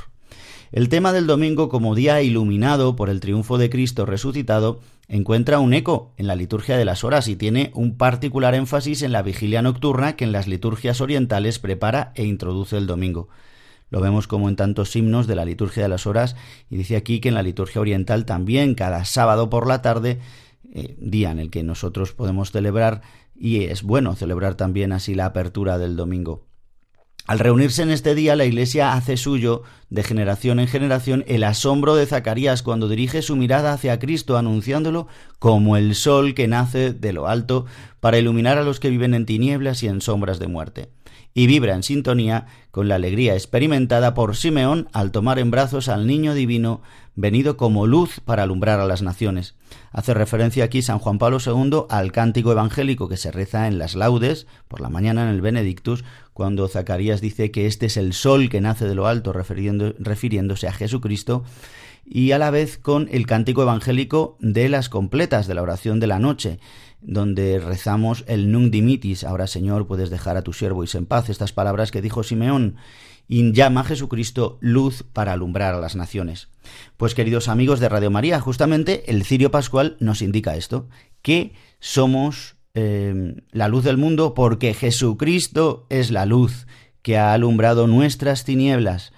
El 0.71 0.89
tema 0.89 1.13
del 1.13 1.28
domingo 1.28 1.69
como 1.69 1.93
día 1.93 2.24
iluminado 2.24 2.95
por 2.95 3.10
el 3.10 3.19
triunfo 3.19 3.60
de 3.60 3.69
Cristo 3.69 4.08
resucitado 4.08 4.80
encuentra 5.08 5.60
un 5.60 5.74
eco 5.76 6.13
en 6.17 6.26
la 6.26 6.36
liturgia 6.36 6.78
de 6.78 6.86
las 6.86 7.04
horas 7.04 7.28
y 7.28 7.36
tiene 7.36 7.69
un 7.76 7.95
particular 7.95 8.56
énfasis 8.56 9.04
en 9.04 9.12
la 9.12 9.21
vigilia 9.21 9.62
nocturna 9.62 10.15
que 10.15 10.24
en 10.24 10.32
las 10.32 10.47
liturgias 10.47 11.00
orientales 11.00 11.60
prepara 11.60 12.12
e 12.15 12.24
introduce 12.24 12.78
el 12.78 12.88
domingo. 12.88 13.28
Lo 13.91 13.99
vemos 13.99 14.25
como 14.25 14.47
en 14.47 14.56
tantos 14.56 14.95
himnos 14.95 15.27
de 15.27 15.36
la 15.36 15.43
liturgia 15.43 15.84
de 15.84 15.89
las 15.89 16.08
horas 16.08 16.38
y 16.69 16.77
dice 16.77 16.95
aquí 16.95 17.19
que 17.19 17.27
en 17.27 17.36
la 17.36 17.43
liturgia 17.43 17.82
oriental 17.82 18.25
también 18.25 18.73
cada 18.73 19.04
sábado 19.04 19.49
por 19.49 19.67
la 19.67 19.82
tarde, 19.82 20.19
eh, 20.73 20.95
día 20.97 21.30
en 21.30 21.39
el 21.39 21.49
que 21.49 21.62
nosotros 21.62 22.13
podemos 22.13 22.51
celebrar 22.51 23.01
y 23.36 23.65
es 23.65 23.84
bueno 23.84 24.15
celebrar 24.15 24.56
también 24.56 24.93
así 24.93 25.13
la 25.13 25.25
apertura 25.25 25.77
del 25.77 25.97
domingo. 25.97 26.47
Al 27.27 27.39
reunirse 27.39 27.84
en 27.84 27.91
este 27.91 28.15
día, 28.15 28.36
la 28.36 28.45
Iglesia 28.45 28.93
hace 28.93 29.17
suyo, 29.17 29.63
de 29.89 30.04
generación 30.04 30.60
en 30.60 30.67
generación, 30.67 31.25
el 31.27 31.43
asombro 31.43 31.95
de 31.95 32.06
Zacarías 32.06 32.63
cuando 32.63 32.88
dirige 32.88 33.21
su 33.21 33.36
mirada 33.36 33.73
hacia 33.73 33.99
Cristo, 33.99 34.38
anunciándolo 34.38 35.08
como 35.38 35.75
el 35.75 35.95
sol 35.95 36.34
que 36.34 36.47
nace 36.47 36.93
de 36.93 37.13
lo 37.13 37.27
alto 37.27 37.65
para 37.99 38.17
iluminar 38.17 38.58
a 38.58 38.63
los 38.63 38.80
que 38.80 38.89
viven 38.89 39.13
en 39.13 39.25
tinieblas 39.25 39.84
y 39.84 39.88
en 39.88 39.99
sombras 39.99 40.39
de 40.39 40.47
muerte 40.47 40.89
y 41.34 41.48
vibra 41.48 41.76
en 41.76 41.84
sintonía 41.84 42.48
con 42.72 42.88
la 42.88 42.96
alegría 42.96 43.34
experimentada 43.34 44.13
por 44.13 44.36
Simeón 44.36 44.89
al 44.94 45.12
tomar 45.12 45.39
en 45.39 45.52
brazos 45.52 45.88
al 45.88 46.08
niño 46.08 46.34
divino 46.34 46.82
venido 47.15 47.58
como 47.58 47.88
luz 47.88 48.20
para 48.24 48.44
alumbrar 48.44 48.80
a 48.80 48.86
las 48.86 49.02
naciones. 49.02 49.56
Hace 49.91 50.13
referencia 50.13 50.63
aquí 50.63 50.82
San 50.82 51.00
Juan 51.00 51.17
Pablo 51.17 51.38
II 51.46 51.84
al 51.89 52.12
cántico 52.12 52.52
evangélico 52.52 53.10
que 53.10 53.17
se 53.17 53.32
reza 53.32 53.67
en 53.67 53.78
las 53.78 53.96
laudes 53.96 54.48
por 54.67 54.82
la 54.82 54.89
mañana 54.89 55.24
en 55.24 55.30
el 55.30 55.41
Benedictus, 55.41 56.04
cuando 56.34 56.67
Zacarías 56.67 57.22
dice 57.22 57.52
que 57.52 57.67
este 57.67 57.88
es 57.88 57.98
el 57.98 58.13
sol 58.13 58.50
que 58.50 58.62
nace 58.62 58.88
de 58.88 58.96
lo 58.96 59.08
alto, 59.08 59.34
refiriéndose 59.34 60.67
a 60.67 60.74
Jesucristo, 60.74 61.44
y 62.06 62.32
a 62.32 62.38
la 62.38 62.52
vez 62.52 62.78
con 62.78 63.08
el 63.12 63.28
cántico 63.28 63.62
evangélico 63.62 64.38
de 64.39 64.70
las 64.70 64.89
completas 64.89 65.48
de 65.48 65.54
la 65.54 65.62
oración 65.62 66.00
de 66.00 66.08
la 66.08 66.20
noche, 66.20 66.60
donde 67.02 67.60
rezamos 67.60 68.24
el 68.28 68.52
Nunc 68.52 68.72
Dimitis, 68.72 69.24
ahora 69.24 69.48
Señor 69.48 69.88
puedes 69.88 70.10
dejar 70.10 70.38
a 70.38 70.44
tu 70.44 70.54
siervo 70.54 70.84
y 70.84 70.88
en 70.94 71.06
paz, 71.06 71.30
estas 71.30 71.52
palabras 71.52 71.92
que 71.92 72.02
dijo 72.02 72.24
Simeón, 72.24 72.76
y 73.28 73.54
llama 73.54 73.82
a 73.82 73.84
Jesucristo 73.86 74.58
luz 74.62 75.04
para 75.14 75.34
alumbrar 75.34 75.74
a 75.74 75.80
las 75.80 75.96
naciones. 75.96 76.50
Pues 76.98 77.16
queridos 77.16 77.48
amigos 77.48 77.80
de 77.80 77.90
Radio 77.90 78.12
María, 78.12 78.40
justamente 78.40 79.10
el 79.10 79.24
cirio 79.24 79.52
pascual 79.52 79.98
nos 80.00 80.22
indica 80.22 80.56
esto, 80.56 80.90
que 81.22 81.54
somos 81.80 82.56
eh, 82.74 83.36
la 83.52 83.68
luz 83.68 83.84
del 83.84 83.98
mundo 83.98 84.34
porque 84.34 84.74
Jesucristo 84.74 85.86
es 85.90 86.12
la 86.12 86.26
luz 86.26 86.68
que 87.02 87.18
ha 87.18 87.34
alumbrado 87.34 87.88
nuestras 87.88 88.44
tinieblas. 88.44 89.12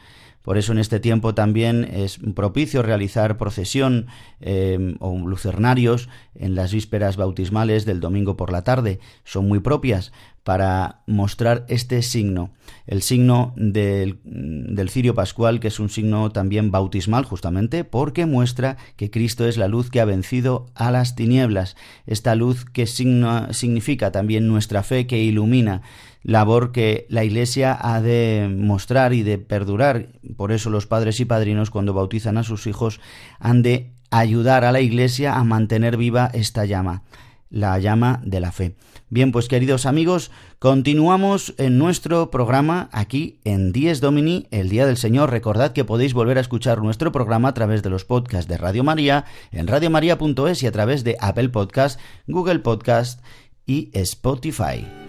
Por 0.43 0.58
eso 0.58 0.73
en 0.73 0.77
este 0.79 0.99
tiempo 0.99 1.34
también 1.34 1.86
es 1.86 2.19
propicio 2.36 2.84
realizar 2.84 3.38
procesión 3.38 4.08
eh, 4.41 4.95
o 4.99 5.17
lucernarios 5.17 6.10
en 6.36 6.53
las 6.56 6.73
vísperas 6.73 7.15
bautismales 7.15 7.86
del 7.86 8.01
domingo 8.01 8.36
por 8.36 8.51
la 8.51 8.63
tarde. 8.63 8.99
Son 9.23 9.47
muy 9.47 9.60
propias 9.60 10.12
para 10.43 11.01
mostrar 11.08 11.65
este 11.69 12.01
signo, 12.01 12.51
el 12.86 13.01
signo 13.01 13.53
del, 13.56 14.19
del, 14.25 14.89
cirio 14.89 15.15
pascual, 15.15 15.62
que 15.62 15.69
es 15.69 15.79
un 15.79 15.88
signo 15.88 16.32
también 16.32 16.69
bautismal 16.69 17.23
justamente, 17.23 17.86
porque 17.86 18.25
muestra 18.25 18.75
que 18.97 19.10
Cristo 19.10 19.47
es 19.47 19.56
la 19.56 19.69
luz 19.69 19.89
que 19.89 20.01
ha 20.01 20.06
vencido 20.06 20.65
a 20.75 20.91
las 20.91 21.15
tinieblas, 21.15 21.77
esta 22.06 22.36
luz 22.36 22.65
que 22.65 22.88
significa 22.88 24.12
también 24.12 24.49
nuestra 24.49 24.84
fe 24.84 25.08
que 25.08 25.23
ilumina, 25.23 25.82
labor 26.23 26.71
que 26.71 27.05
la 27.09 27.23
Iglesia 27.23 27.77
ha 27.79 28.01
de 28.01 28.49
mostrar 28.51 29.13
y 29.13 29.23
de 29.23 29.38
perdurar. 29.38 30.07
Por 30.36 30.51
eso 30.51 30.69
los 30.69 30.88
padres 30.88 31.19
y 31.19 31.25
padrinos 31.25 31.69
cuando 31.69 31.93
bautizan 31.93 32.38
a 32.38 32.43
sus 32.43 32.65
hijos 32.65 32.99
han 33.39 33.62
de 33.62 33.91
ayudar 34.09 34.63
a 34.63 34.71
la 34.71 34.79
Iglesia 34.79 35.36
a 35.36 35.43
mantener 35.43 35.97
viva 35.97 36.29
esta 36.33 36.65
llama, 36.65 37.03
la 37.49 37.77
llama 37.79 38.21
de 38.23 38.39
la 38.39 38.51
fe. 38.51 38.75
Bien, 39.09 39.31
pues 39.31 39.47
queridos 39.47 39.86
amigos, 39.86 40.31
continuamos 40.57 41.53
en 41.59 41.77
nuestro 41.77 42.31
programa 42.31 42.89
aquí 42.91 43.39
en 43.43 43.71
Dies 43.71 44.01
Domini, 44.01 44.47
el 44.49 44.69
Día 44.69 44.88
del 44.88 44.97
Señor. 44.97 45.29
Recordad 45.29 45.71
que 45.71 45.86
podéis 45.86 46.15
volver 46.15 46.39
a 46.39 46.41
escuchar 46.41 46.81
nuestro 46.81 47.12
programa 47.12 47.49
a 47.49 47.53
través 47.53 47.83
de 47.83 47.91
los 47.91 48.05
podcasts 48.05 48.47
de 48.47 48.57
Radio 48.57 48.83
María, 48.83 49.25
en 49.51 49.67
radiomaria.es 49.67 50.63
y 50.63 50.67
a 50.67 50.71
través 50.71 51.03
de 51.03 51.15
Apple 51.19 51.49
Podcast, 51.49 51.99
Google 52.25 52.59
Podcast 52.59 53.21
y 53.67 53.91
Spotify. 53.93 55.02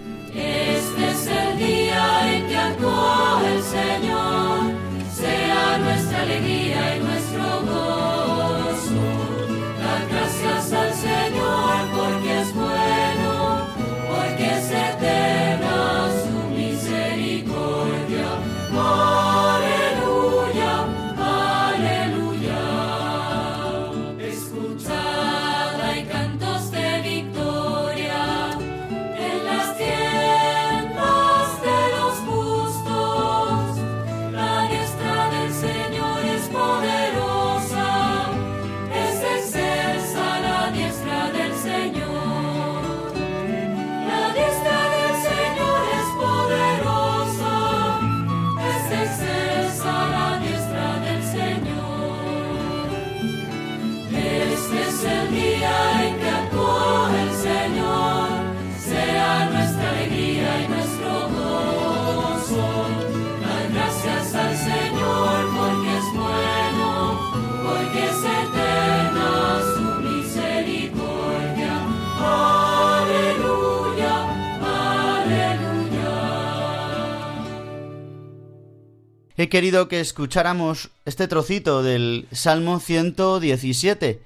He 79.44 79.48
querido 79.50 79.88
que 79.88 80.00
escucháramos 80.00 80.90
este 81.04 81.28
trocito 81.28 81.82
del 81.82 82.26
Salmo 82.32 82.80
117, 82.80 84.22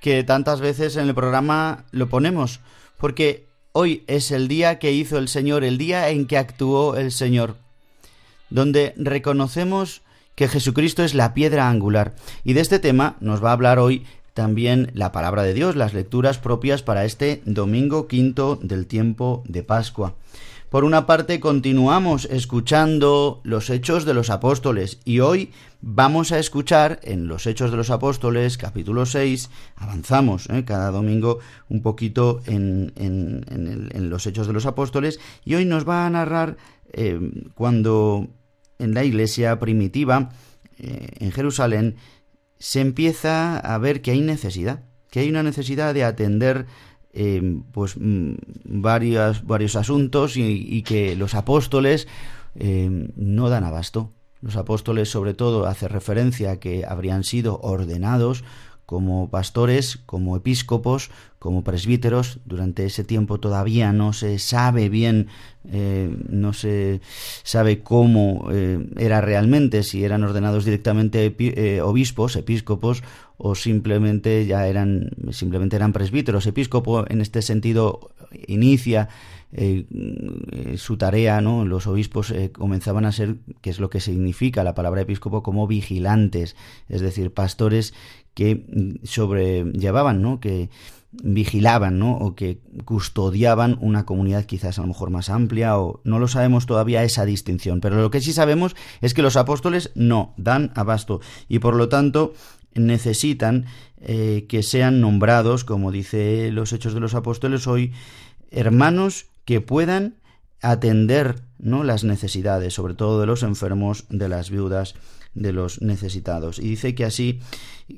que 0.00 0.24
tantas 0.24 0.60
veces 0.60 0.96
en 0.96 1.08
el 1.08 1.14
programa 1.14 1.84
lo 1.90 2.08
ponemos, 2.08 2.60
porque 2.96 3.46
hoy 3.72 4.04
es 4.06 4.30
el 4.30 4.48
día 4.48 4.78
que 4.78 4.92
hizo 4.92 5.18
el 5.18 5.28
Señor, 5.28 5.64
el 5.64 5.76
día 5.76 6.08
en 6.08 6.26
que 6.26 6.38
actuó 6.38 6.96
el 6.96 7.12
Señor, 7.12 7.56
donde 8.48 8.94
reconocemos 8.96 10.00
que 10.34 10.48
Jesucristo 10.48 11.04
es 11.04 11.12
la 11.12 11.34
piedra 11.34 11.68
angular. 11.68 12.14
Y 12.42 12.54
de 12.54 12.62
este 12.62 12.78
tema 12.78 13.16
nos 13.20 13.44
va 13.44 13.50
a 13.50 13.52
hablar 13.52 13.78
hoy 13.78 14.06
también 14.32 14.90
la 14.94 15.12
palabra 15.12 15.42
de 15.42 15.52
Dios, 15.52 15.76
las 15.76 15.92
lecturas 15.92 16.38
propias 16.38 16.82
para 16.82 17.04
este 17.04 17.42
domingo 17.44 18.08
quinto 18.08 18.58
del 18.62 18.86
tiempo 18.86 19.42
de 19.46 19.62
Pascua. 19.62 20.14
Por 20.70 20.82
una 20.82 21.06
parte, 21.06 21.38
continuamos 21.38 22.24
escuchando 22.24 23.40
los 23.44 23.70
Hechos 23.70 24.04
de 24.04 24.14
los 24.14 24.30
Apóstoles 24.30 24.98
y 25.04 25.20
hoy 25.20 25.52
vamos 25.80 26.32
a 26.32 26.40
escuchar 26.40 26.98
en 27.04 27.28
los 27.28 27.46
Hechos 27.46 27.70
de 27.70 27.76
los 27.76 27.90
Apóstoles, 27.90 28.58
capítulo 28.58 29.06
6, 29.06 29.48
avanzamos 29.76 30.50
¿eh? 30.50 30.64
cada 30.64 30.90
domingo 30.90 31.38
un 31.68 31.82
poquito 31.82 32.42
en, 32.46 32.92
los 34.10 34.26
Hechos 34.26 34.48
de 34.48 34.52
los 34.52 34.66
Apóstoles 34.66 35.20
y 35.44 35.54
hoy 35.54 35.66
nos 35.66 35.88
va 35.88 36.04
a 36.04 36.10
narrar 36.10 36.56
eh, 36.92 37.20
cuando 37.54 38.26
en 38.80 38.92
la 38.92 39.04
iglesia 39.04 39.60
primitiva, 39.60 40.30
eh, 40.78 41.10
en 41.20 41.30
Jerusalén, 41.30 41.94
se 42.58 42.80
empieza 42.80 43.56
a 43.56 43.78
ver 43.78 44.02
que 44.02 44.10
hay 44.10 44.20
necesidad, 44.20 44.82
que 45.12 45.20
hay 45.20 45.30
una 45.30 45.44
necesidad 45.44 45.94
de 45.94 46.02
atender 46.02 46.66
eh, 47.18 47.60
pues 47.72 47.96
mm, 47.98 48.34
varios, 48.64 49.46
varios 49.46 49.74
asuntos 49.74 50.36
y, 50.36 50.82
que 50.82 51.16
los 51.16 51.34
apóstoles 51.34 52.08
eh, 52.54 53.10
no 53.16 53.48
dan 53.48 53.64
abasto. 53.64 54.12
Los 54.42 54.56
apóstoles 54.56 55.08
sobre 55.08 55.32
todo 55.32 55.66
hace 55.66 55.88
referencia 55.88 56.52
a 56.52 56.56
que 56.58 56.84
habrían 56.84 57.24
sido 57.24 57.58
ordenados 57.62 58.44
como 58.86 59.28
pastores, 59.28 59.98
como 60.06 60.36
episcopos, 60.36 61.10
como 61.40 61.64
presbíteros. 61.64 62.38
Durante 62.44 62.86
ese 62.86 63.02
tiempo 63.02 63.38
todavía 63.38 63.92
no 63.92 64.12
se 64.12 64.38
sabe 64.38 64.88
bien, 64.88 65.26
eh, 65.70 66.16
no 66.28 66.52
se 66.52 67.00
sabe 67.42 67.80
cómo 67.80 68.48
eh, 68.52 68.78
era 68.96 69.20
realmente, 69.20 69.82
si 69.82 70.04
eran 70.04 70.22
ordenados 70.22 70.64
directamente 70.64 71.34
eh, 71.38 71.80
obispos, 71.82 72.36
episcopos, 72.36 73.02
o 73.38 73.56
simplemente 73.56 74.46
ya 74.46 74.66
eran, 74.68 75.10
simplemente 75.30 75.76
eran 75.76 75.92
presbíteros. 75.92 76.46
Episcopo 76.46 77.04
en 77.08 77.20
este 77.20 77.42
sentido 77.42 78.12
inicia 78.46 79.08
su 80.76 80.98
tarea, 80.98 81.40
¿no? 81.40 81.64
Los 81.64 81.86
obispos 81.86 82.34
comenzaban 82.52 83.06
a 83.06 83.12
ser, 83.12 83.36
que 83.62 83.70
es 83.70 83.78
lo 83.78 83.88
que 83.88 84.00
significa 84.00 84.64
la 84.64 84.74
palabra 84.74 85.02
episcopo, 85.02 85.42
como 85.42 85.66
vigilantes, 85.66 86.56
es 86.88 87.00
decir, 87.00 87.32
pastores 87.32 87.94
que 88.36 89.00
sobrellevaban, 89.02 90.20
¿no? 90.20 90.40
Que 90.40 90.68
vigilaban, 91.10 91.98
¿no? 91.98 92.18
O 92.18 92.34
que 92.34 92.60
custodiaban 92.84 93.78
una 93.80 94.04
comunidad 94.04 94.44
quizás 94.44 94.78
a 94.78 94.82
lo 94.82 94.88
mejor 94.88 95.08
más 95.08 95.30
amplia 95.30 95.78
o 95.78 96.02
no 96.04 96.18
lo 96.18 96.28
sabemos 96.28 96.66
todavía 96.66 97.02
esa 97.02 97.24
distinción, 97.24 97.80
pero 97.80 97.96
lo 97.96 98.10
que 98.10 98.20
sí 98.20 98.34
sabemos 98.34 98.76
es 99.00 99.14
que 99.14 99.22
los 99.22 99.38
apóstoles 99.38 99.90
no 99.94 100.34
dan 100.36 100.70
abasto 100.74 101.22
y 101.48 101.60
por 101.60 101.76
lo 101.76 101.88
tanto 101.88 102.34
necesitan 102.74 103.64
eh, 104.02 104.44
que 104.50 104.62
sean 104.62 105.00
nombrados, 105.00 105.64
como 105.64 105.90
dice 105.90 106.50
los 106.52 106.74
Hechos 106.74 106.92
de 106.92 107.00
los 107.00 107.14
Apóstoles 107.14 107.66
hoy, 107.66 107.94
hermanos 108.50 109.28
que 109.46 109.62
puedan 109.62 110.16
atender 110.60 111.40
¿no? 111.58 111.84
las 111.84 112.04
necesidades, 112.04 112.74
sobre 112.74 112.92
todo 112.92 113.18
de 113.18 113.26
los 113.26 113.42
enfermos, 113.42 114.04
de 114.10 114.28
las 114.28 114.50
viudas, 114.50 114.94
de 115.36 115.52
los 115.52 115.82
necesitados. 115.82 116.58
Y 116.58 116.62
dice 116.62 116.94
que 116.94 117.04
así 117.04 117.40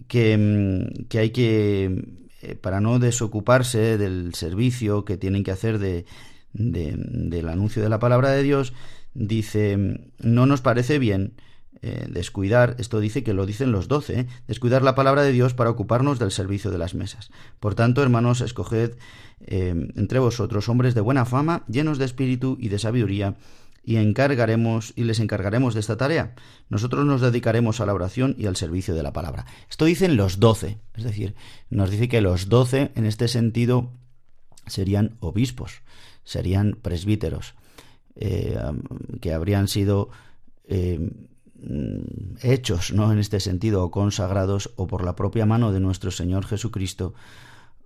que, 0.08 0.36
mm, 0.36 1.06
que 1.08 1.18
hay 1.18 1.30
que, 1.30 2.04
eh, 2.42 2.54
para 2.56 2.80
no 2.80 2.98
desocuparse 2.98 3.96
del 3.96 4.34
servicio 4.34 5.04
que 5.04 5.16
tienen 5.16 5.44
que 5.44 5.52
hacer 5.52 5.78
de, 5.78 6.04
del 6.52 7.48
anuncio 7.48 7.82
de 7.82 7.88
la 7.88 7.98
palabra 8.00 8.30
de 8.30 8.42
Dios, 8.42 8.74
dice, 9.14 9.76
mm, 9.76 9.94
no 10.18 10.46
nos 10.46 10.60
parece 10.60 10.98
bien 10.98 11.34
eh, 11.80 12.06
descuidar, 12.10 12.74
esto 12.78 12.98
dice 12.98 13.22
que 13.22 13.34
lo 13.34 13.46
dicen 13.46 13.70
los 13.70 13.86
doce, 13.86 14.20
¿eh? 14.20 14.26
descuidar 14.48 14.82
la 14.82 14.96
palabra 14.96 15.22
de 15.22 15.30
Dios 15.30 15.54
para 15.54 15.70
ocuparnos 15.70 16.18
del 16.18 16.32
servicio 16.32 16.72
de 16.72 16.78
las 16.78 16.94
mesas. 16.94 17.30
Por 17.60 17.76
tanto, 17.76 18.02
hermanos, 18.02 18.40
escoged 18.40 18.96
entre 19.40 20.18
vosotros 20.18 20.68
hombres 20.68 20.96
de 20.96 21.00
buena 21.00 21.24
fama, 21.24 21.62
llenos 21.68 21.98
de 21.98 22.04
espíritu 22.06 22.56
y 22.58 22.70
de 22.70 22.80
sabiduría, 22.80 23.36
y 23.84 23.96
encargaremos 23.96 24.92
y 24.96 25.04
les 25.04 25.20
encargaremos 25.20 25.74
de 25.74 25.80
esta 25.80 25.96
tarea. 25.96 26.34
Nosotros 26.68 27.06
nos 27.06 27.20
dedicaremos 27.20 27.80
a 27.80 27.86
la 27.86 27.94
oración 27.94 28.34
y 28.38 28.46
al 28.46 28.56
servicio 28.56 28.94
de 28.94 29.02
la 29.02 29.12
palabra. 29.12 29.46
Esto 29.70 29.84
dicen 29.84 30.16
los 30.16 30.40
doce, 30.40 30.78
es 30.94 31.04
decir, 31.04 31.34
nos 31.70 31.90
dice 31.90 32.08
que 32.08 32.20
los 32.20 32.48
doce 32.48 32.92
en 32.94 33.06
este 33.06 33.28
sentido 33.28 33.90
serían 34.66 35.16
obispos, 35.20 35.80
serían 36.24 36.76
presbíteros, 36.82 37.54
eh, 38.16 38.58
que 39.20 39.32
habrían 39.32 39.68
sido 39.68 40.10
eh, 40.66 41.10
hechos, 42.42 42.92
¿no? 42.92 43.12
En 43.12 43.18
este 43.18 43.40
sentido, 43.40 43.84
o 43.84 43.90
consagrados, 43.90 44.72
o 44.76 44.86
por 44.86 45.04
la 45.04 45.16
propia 45.16 45.46
mano 45.46 45.72
de 45.72 45.80
nuestro 45.80 46.10
Señor 46.10 46.44
Jesucristo, 46.44 47.14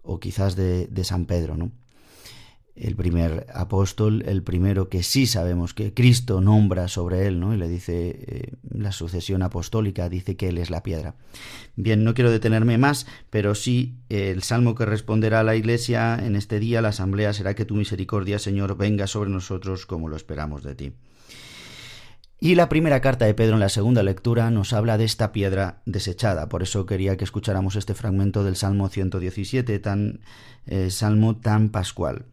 o 0.02 0.18
quizás 0.18 0.56
de, 0.56 0.88
de 0.88 1.04
San 1.04 1.26
Pedro, 1.26 1.56
¿no? 1.56 1.70
El 2.74 2.96
primer 2.96 3.46
apóstol, 3.52 4.22
el 4.26 4.42
primero 4.42 4.88
que 4.88 5.02
sí 5.02 5.26
sabemos 5.26 5.74
que 5.74 5.92
Cristo 5.92 6.40
nombra 6.40 6.88
sobre 6.88 7.26
él, 7.26 7.38
¿no? 7.38 7.52
Y 7.52 7.58
le 7.58 7.68
dice 7.68 8.24
eh, 8.26 8.52
la 8.70 8.92
sucesión 8.92 9.42
apostólica, 9.42 10.08
dice 10.08 10.36
que 10.36 10.48
él 10.48 10.58
es 10.58 10.70
la 10.70 10.82
piedra. 10.82 11.14
Bien, 11.76 12.02
no 12.02 12.14
quiero 12.14 12.30
detenerme 12.30 12.78
más, 12.78 13.06
pero 13.28 13.54
sí 13.54 13.96
el 14.08 14.42
salmo 14.42 14.74
que 14.74 14.86
responderá 14.86 15.40
a 15.40 15.44
la 15.44 15.54
Iglesia 15.54 16.18
en 16.22 16.34
este 16.34 16.60
día, 16.60 16.80
la 16.80 16.88
asamblea, 16.88 17.34
será 17.34 17.54
que 17.54 17.66
tu 17.66 17.74
misericordia, 17.74 18.38
Señor, 18.38 18.76
venga 18.76 19.06
sobre 19.06 19.30
nosotros 19.30 19.84
como 19.84 20.08
lo 20.08 20.16
esperamos 20.16 20.62
de 20.62 20.74
ti. 20.74 20.92
Y 22.40 22.56
la 22.56 22.68
primera 22.68 23.00
carta 23.00 23.26
de 23.26 23.34
Pedro 23.34 23.54
en 23.54 23.60
la 23.60 23.68
segunda 23.68 24.02
lectura 24.02 24.50
nos 24.50 24.72
habla 24.72 24.98
de 24.98 25.04
esta 25.04 25.30
piedra 25.30 25.82
desechada. 25.86 26.48
Por 26.48 26.64
eso 26.64 26.86
quería 26.86 27.16
que 27.16 27.22
escucháramos 27.22 27.76
este 27.76 27.94
fragmento 27.94 28.42
del 28.42 28.56
Salmo 28.56 28.88
117, 28.88 29.78
tan 29.78 30.22
eh, 30.66 30.90
salmo 30.90 31.36
tan 31.36 31.68
pascual 31.68 32.24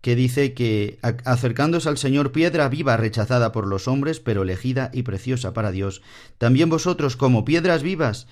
que 0.00 0.16
dice 0.16 0.54
que 0.54 0.98
acercándose 1.02 1.88
al 1.88 1.98
Señor 1.98 2.32
piedra 2.32 2.68
viva 2.68 2.96
rechazada 2.96 3.52
por 3.52 3.66
los 3.66 3.86
hombres, 3.88 4.20
pero 4.20 4.42
elegida 4.42 4.90
y 4.92 5.02
preciosa 5.02 5.52
para 5.52 5.70
Dios, 5.70 6.02
también 6.38 6.70
vosotros 6.70 7.16
como 7.16 7.44
piedras 7.44 7.82
vivas 7.82 8.26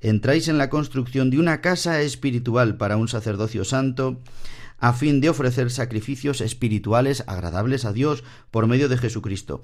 entráis 0.00 0.48
en 0.48 0.58
la 0.58 0.70
construcción 0.70 1.30
de 1.30 1.38
una 1.38 1.60
casa 1.60 2.00
espiritual 2.00 2.76
para 2.76 2.96
un 2.96 3.08
sacerdocio 3.08 3.64
santo, 3.64 4.18
a 4.78 4.94
fin 4.94 5.20
de 5.20 5.28
ofrecer 5.28 5.70
sacrificios 5.70 6.40
espirituales 6.40 7.22
agradables 7.26 7.84
a 7.84 7.92
Dios 7.92 8.24
por 8.50 8.66
medio 8.66 8.88
de 8.88 8.96
Jesucristo. 8.96 9.62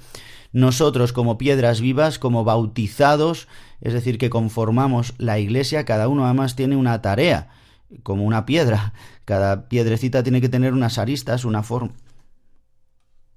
Nosotros 0.53 1.15
como 1.15 1.39
piedras 1.39 1.81
vivas, 1.81 2.19
como 2.19 2.45
bautizados, 2.45 3.49
es 3.81 3.95
decir, 3.95 4.19
que 4.19 4.29
conformamos 4.29 5.15
la 5.17 5.39
iglesia, 5.39 5.87
cada 5.87 6.09
uno 6.09 6.27
además 6.27 6.55
tiene 6.55 6.77
una 6.77 7.01
tarea, 7.01 7.49
como 8.03 8.25
una 8.25 8.47
piedra, 8.47 8.93
cada 9.25 9.69
piedrecita 9.69 10.23
tiene 10.23 10.41
que 10.41 10.49
tener 10.49 10.73
unas 10.73 10.99
aristas, 10.99 11.45
una 11.45 11.63
forma 11.63 11.93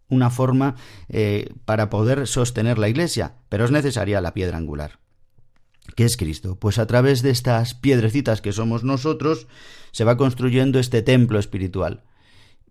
una 0.09 0.29
forma 0.29 0.75
eh, 1.07 1.53
para 1.65 1.89
poder 1.89 2.27
sostener 2.27 2.77
la 2.77 2.89
iglesia, 2.89 3.35
pero 3.47 3.65
es 3.65 3.71
necesaria 3.71 4.21
la 4.21 4.33
piedra 4.33 4.57
angular. 4.57 4.99
¿Qué 5.95 6.05
es 6.05 6.17
Cristo? 6.17 6.55
Pues 6.55 6.77
a 6.77 6.87
través 6.87 7.21
de 7.21 7.29
estas 7.29 7.73
piedrecitas 7.73 8.41
que 8.41 8.51
somos 8.51 8.83
nosotros 8.83 9.47
se 9.91 10.03
va 10.03 10.17
construyendo 10.17 10.79
este 10.79 11.01
templo 11.01 11.39
espiritual 11.39 12.03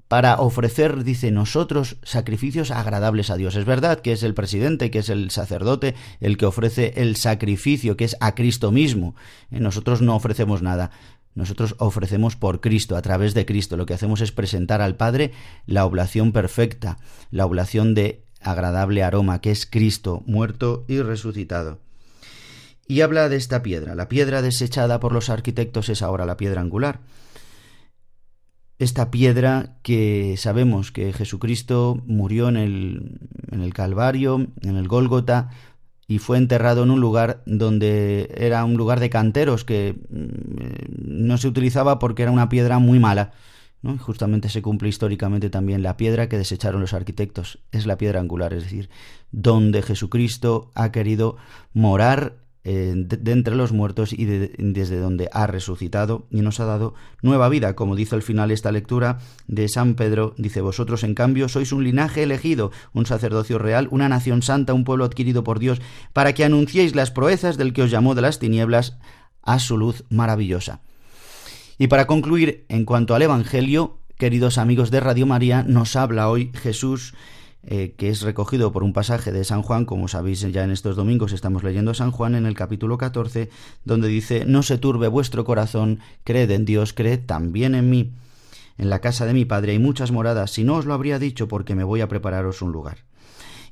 para 0.09 0.41
ofrecer, 0.41 1.05
dice, 1.05 1.31
nosotros 1.31 1.99
sacrificios 2.03 2.71
agradables 2.71 3.29
a 3.29 3.37
Dios. 3.37 3.57
Es 3.57 3.67
verdad 3.67 4.01
que 4.01 4.13
es 4.13 4.23
el 4.23 4.33
presidente, 4.33 4.91
que 4.91 5.01
es 5.01 5.11
el 5.11 5.31
sacerdote, 5.31 5.95
el 6.21 6.39
que 6.39 6.47
ofrece 6.47 6.95
el 6.97 7.17
sacrificio, 7.17 7.97
que 7.97 8.05
es 8.05 8.17
a 8.21 8.35
Cristo 8.35 8.73
mismo. 8.73 9.15
Eh, 9.51 9.61
nosotros 9.61 10.01
no 10.01 10.17
ofrecemos 10.17 10.63
nada, 10.63 10.91
nosotros 11.39 11.77
ofrecemos 11.79 12.35
por 12.35 12.61
Cristo, 12.61 12.97
a 12.97 13.03
través 13.03 13.33
de 13.33 13.47
Cristo. 13.47 13.77
Lo 13.77 13.87
que 13.87 13.95
hacemos 13.95 14.21
es 14.21 14.33
presentar 14.33 14.83
al 14.83 14.97
Padre 14.97 15.31
la 15.67 15.85
oblación 15.85 16.33
perfecta, 16.33 16.99
la 17.31 17.47
oblación 17.47 17.95
de 17.95 18.25
agradable 18.41 19.05
aroma, 19.05 19.41
que 19.41 19.53
es 19.53 19.65
Cristo, 19.65 20.25
muerto 20.27 20.85
y 20.89 21.01
resucitado. 21.01 21.79
Y 22.89 23.03
habla 23.03 23.29
de 23.29 23.37
esta 23.37 23.63
piedra. 23.63 23.95
La 23.95 24.09
piedra 24.09 24.43
desechada 24.43 24.99
por 24.99 25.13
los 25.13 25.31
arquitectos 25.31 25.89
es 25.91 26.03
ahora 26.03 26.27
la 26.27 26.37
piedra 26.37 26.61
angular. 26.61 26.99
Esta 28.81 29.13
piedra 29.13 29.77
que 29.85 30.35
sabemos 30.39 30.91
que 30.91 31.13
Jesucristo 31.13 32.03
murió 32.05 32.49
en 32.49 32.57
el, 32.57 33.21
en 33.53 33.61
el 33.61 33.73
Calvario, 33.75 34.49
en 34.63 34.77
el 34.77 34.89
Gólgota, 34.89 35.51
y 36.09 36.19
fue 36.19 36.39
enterrado 36.39 36.83
en 36.83 36.91
un 36.91 37.01
lugar 37.01 37.43
donde 37.45 38.35
era 38.35 38.65
un 38.65 38.75
lugar 38.79 38.99
de 38.99 39.11
canteros 39.11 39.65
que 39.65 39.95
mm, 40.09 41.27
no 41.27 41.37
se 41.37 41.47
utilizaba 41.47 41.99
porque 41.99 42.23
era 42.23 42.33
una 42.33 42.49
piedra 42.49 42.79
muy 42.79 42.99
mala. 42.99 43.33
¿no? 43.83 43.97
Justamente 43.99 44.49
se 44.49 44.63
cumple 44.63 44.89
históricamente 44.89 45.51
también 45.51 45.83
la 45.83 45.99
piedra 45.99 46.29
que 46.29 46.39
desecharon 46.39 46.81
los 46.81 46.95
arquitectos. 46.95 47.59
Es 47.73 47.87
la 47.87 47.99
piedra 47.99 48.21
angular, 48.21 48.55
es 48.55 48.65
decir, 48.65 48.89
donde 49.31 49.83
Jesucristo 49.83 50.71
ha 50.75 50.91
querido 50.91 51.37
morar 51.75 52.39
eh, 52.71 52.93
de, 52.95 53.33
entre 53.33 53.57
los 53.57 53.73
muertos 53.73 54.13
y 54.13 54.27
desde 54.27 54.99
donde 55.01 55.31
ha 55.33 55.47
resucitado 55.47 56.27
y 56.31 56.43
nos 56.43 56.61
ha 56.61 56.67
dado 56.67 56.93
nueva 57.23 57.49
vida, 57.49 57.75
como 57.75 57.97
dice 57.97 58.15
al 58.15 58.21
final 58.21 58.51
esta 58.51 58.73
lectura 58.73 59.21
de 59.47 59.71
San 59.71 59.95
Pedro, 59.95 60.35
dice 60.37 60.61
vosotros 60.61 61.03
en 61.03 61.15
cambio 61.15 61.49
sois 61.49 61.73
un 61.73 61.83
linaje 61.83 62.25
elegido, 62.25 62.71
un 62.93 63.07
sacerdocio 63.07 63.57
real, 63.57 63.89
una 63.91 64.11
nación 64.11 64.43
santa, 64.43 64.75
un 64.75 64.85
pueblo 64.85 65.07
adquirido 65.07 65.45
por 65.45 65.61
Dios, 65.61 65.81
para 66.13 66.35
que 66.35 66.45
anunciéis 66.45 66.95
las 66.95 67.11
proezas 67.11 67.57
del 67.57 67.73
que 67.73 67.85
os 67.85 67.91
llamó 67.91 68.15
de 68.15 68.21
las 68.21 68.39
tinieblas 68.39 68.99
a 69.41 69.61
su 69.61 69.79
luz 69.79 70.05
maravillosa. 70.11 70.83
Y 71.79 71.87
para 71.87 72.07
concluir, 72.07 72.67
en 72.69 72.85
cuanto 72.85 73.15
al 73.15 73.23
Evangelio, 73.23 73.97
queridos 74.19 74.59
amigos 74.59 74.91
de 74.91 75.01
Radio 75.01 75.25
María, 75.25 75.63
nos 75.63 75.97
habla 75.97 76.29
hoy 76.29 76.53
Jesús 76.53 77.15
eh, 77.65 77.95
que 77.97 78.09
es 78.09 78.23
recogido 78.23 78.73
por 78.73 78.85
un 78.85 78.93
pasaje 78.93 79.33
de 79.33 79.45
San 79.45 79.63
Juan, 79.63 79.85
como 79.85 80.09
sabéis 80.09 80.41
ya 80.41 80.65
en 80.65 80.71
estos 80.71 80.97
domingos 80.97 81.33
estamos 81.33 81.63
leyendo 81.63 81.93
San 81.93 82.13
Juan 82.13 82.35
en 82.35 82.47
el 82.47 82.55
capítulo 82.55 82.99
14, 82.99 83.51
donde 83.85 84.09
dice, 84.09 84.45
no 84.47 84.63
se 84.63 84.79
turbe 84.79 85.09
vuestro 85.09 85.45
corazón, 85.45 86.01
creed 86.25 86.51
en 86.51 86.65
Dios, 86.65 86.93
creed 86.93 87.21
también 87.27 87.75
en 87.75 87.91
mí. 87.91 88.13
En 88.79 88.91
la 88.91 89.01
casa 89.01 89.27
de 89.27 89.35
mi 89.35 89.45
Padre 89.45 89.73
hay 89.73 89.79
muchas 89.81 90.13
moradas, 90.13 90.53
si 90.53 90.63
no 90.63 90.77
os 90.77 90.87
lo 90.87 90.95
habría 90.95 91.19
dicho 91.19 91.49
porque 91.49 91.75
me 91.75 91.85
voy 91.85 92.01
a 92.01 92.09
prepararos 92.09 92.63
un 92.63 92.73
lugar. 92.73 92.99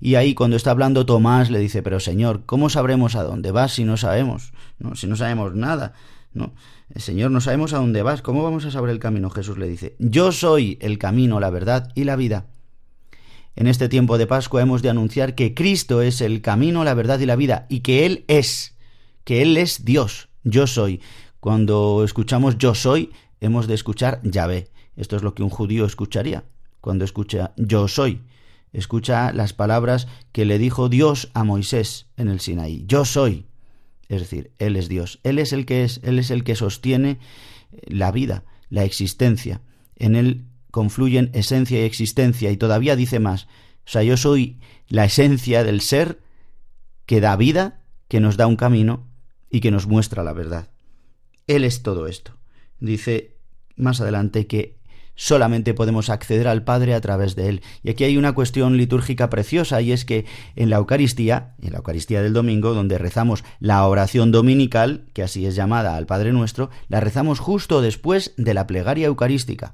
Y 0.01 0.17
ahí 0.17 0.35
cuando 0.35 0.57
está 0.57 0.73
hablando 0.73 1.07
Tomás 1.07 1.51
le 1.51 1.59
dice, 1.59 1.83
pero 1.83 2.01
Señor, 2.01 2.43
¿cómo 2.45 2.69
sabremos 2.69 3.15
a 3.15 3.23
dónde 3.23 3.51
vas 3.51 3.73
si 3.73 3.85
no 3.85 3.97
sabemos? 3.97 4.53
Si 4.95 5.07
no 5.07 5.17
sabemos 5.17 5.55
nada. 5.55 5.95
¿No? 6.35 6.53
Señor, 6.97 7.31
no 7.31 7.41
sabemos 7.41 7.73
a 7.73 7.79
dónde 7.79 8.03
vas, 8.03 8.21
¿cómo 8.21 8.43
vamos 8.43 8.67
a 8.67 8.71
saber 8.71 8.91
el 8.91 8.99
camino? 8.99 9.31
Jesús 9.31 9.57
le 9.57 9.69
dice, 9.69 9.97
yo 9.99 10.33
soy 10.33 10.77
el 10.83 10.99
camino, 10.99 11.41
la 11.41 11.51
verdad 11.51 11.91
y 11.95 12.05
la 12.05 12.17
vida. 12.17 12.47
En 13.57 13.67
este 13.67 13.89
tiempo 13.89 14.19
de 14.19 14.27
Pascua 14.27 14.61
hemos 14.61 14.83
de 14.83 14.91
anunciar 14.91 15.35
que 15.35 15.55
Cristo 15.55 16.03
es 16.03 16.21
el 16.21 16.43
camino, 16.43 16.85
la 16.85 16.93
verdad 16.93 17.19
y 17.21 17.27
la 17.27 17.37
vida, 17.37 17.67
y 17.71 17.81
que 17.81 18.05
Él 18.05 18.27
es, 18.29 18.77
que 19.25 19.41
Él 19.41 19.57
es 19.57 19.85
Dios, 19.87 20.29
yo 20.45 20.67
soy. 20.67 21.01
Cuando 21.41 22.05
escuchamos 22.05 22.59
yo 22.59 22.75
soy, 22.75 23.13
hemos 23.41 23.67
de 23.67 23.75
escuchar 23.75 24.21
Yahvé. 24.23 24.69
Esto 24.95 25.17
es 25.17 25.23
lo 25.23 25.35
que 25.35 25.43
un 25.43 25.51
judío 25.51 25.87
escucharía 25.87 26.45
cuando 26.83 27.05
escucha 27.05 27.53
yo 27.57 27.89
soy. 27.89 28.21
Escucha 28.73 29.33
las 29.33 29.55
palabras 29.55 30.07
que 30.33 30.45
le 30.45 30.59
dijo 30.59 30.91
Dios 30.91 31.31
a 31.33 31.43
Moisés 31.43 32.07
en 32.17 32.29
el 32.29 32.41
Sinaí. 32.41 32.85
Yo 32.87 33.05
soy. 33.05 33.47
Es 34.09 34.21
decir, 34.21 34.53
Él 34.59 34.77
es 34.77 34.89
Dios. 34.89 35.19
Él 35.23 35.39
es 35.39 35.53
el 35.53 35.65
que 35.65 35.83
es, 35.83 36.01
Él 36.05 36.19
es 36.19 36.31
el 36.31 36.45
que 36.45 36.57
sostiene 36.57 37.19
la 37.87 38.13
vida, 38.13 38.45
la 38.69 38.85
existencia. 38.85 39.63
En 39.97 40.15
Él 40.15 40.45
confluyen 40.77 41.31
esencia 41.33 41.81
y 41.81 41.85
existencia 41.85 42.51
y 42.51 42.59
todavía 42.59 42.97
dice 42.97 43.19
más. 43.19 43.45
O 43.87 43.89
sea, 43.89 44.03
yo 44.03 44.19
soy 44.19 44.61
la 44.89 45.07
esencia 45.07 45.65
del 45.65 45.81
ser 45.81 46.21
que 47.07 47.23
da 47.23 47.35
vida, 47.35 47.81
que 48.09 48.21
nos 48.21 48.37
da 48.37 48.47
un 48.47 48.57
camino 48.57 49.09
y 49.49 49.61
que 49.61 49.71
nos 49.71 49.87
muestra 49.87 50.23
la 50.23 50.35
verdad. 50.35 50.69
Él 51.47 51.65
es 51.65 51.83
todo 51.83 52.07
esto. 52.07 52.37
Dice 52.79 53.39
más 53.75 54.03
adelante 54.03 54.47
que 54.47 54.77
solamente 55.15 55.73
podemos 55.73 56.11
acceder 56.11 56.47
al 56.47 56.63
Padre 56.63 56.93
a 56.93 57.01
través 57.01 57.37
de 57.37 57.49
Él. 57.49 57.63
Y 57.83 57.89
aquí 57.89 58.05
hay 58.05 58.19
una 58.19 58.35
cuestión 58.35 58.77
litúrgica 58.77 59.31
preciosa 59.31 59.81
y 59.81 59.93
es 59.93 60.05
que 60.05 60.27
en 60.57 60.69
la 60.69 60.77
Eucaristía, 60.77 61.55
en 61.63 61.73
la 61.73 61.79
Eucaristía 61.79 62.21
del 62.21 62.35
domingo, 62.35 62.75
donde 62.75 62.99
rezamos 62.99 63.45
la 63.61 63.87
oración 63.87 64.31
dominical, 64.31 65.07
que 65.15 65.23
así 65.23 65.47
es 65.47 65.55
llamada 65.55 65.97
al 65.97 66.05
Padre 66.05 66.35
nuestro, 66.35 66.69
la 66.89 67.01
rezamos 67.01 67.39
justo 67.39 67.81
después 67.81 68.35
de 68.37 68.53
la 68.53 68.67
plegaria 68.67 69.07
eucarística 69.07 69.73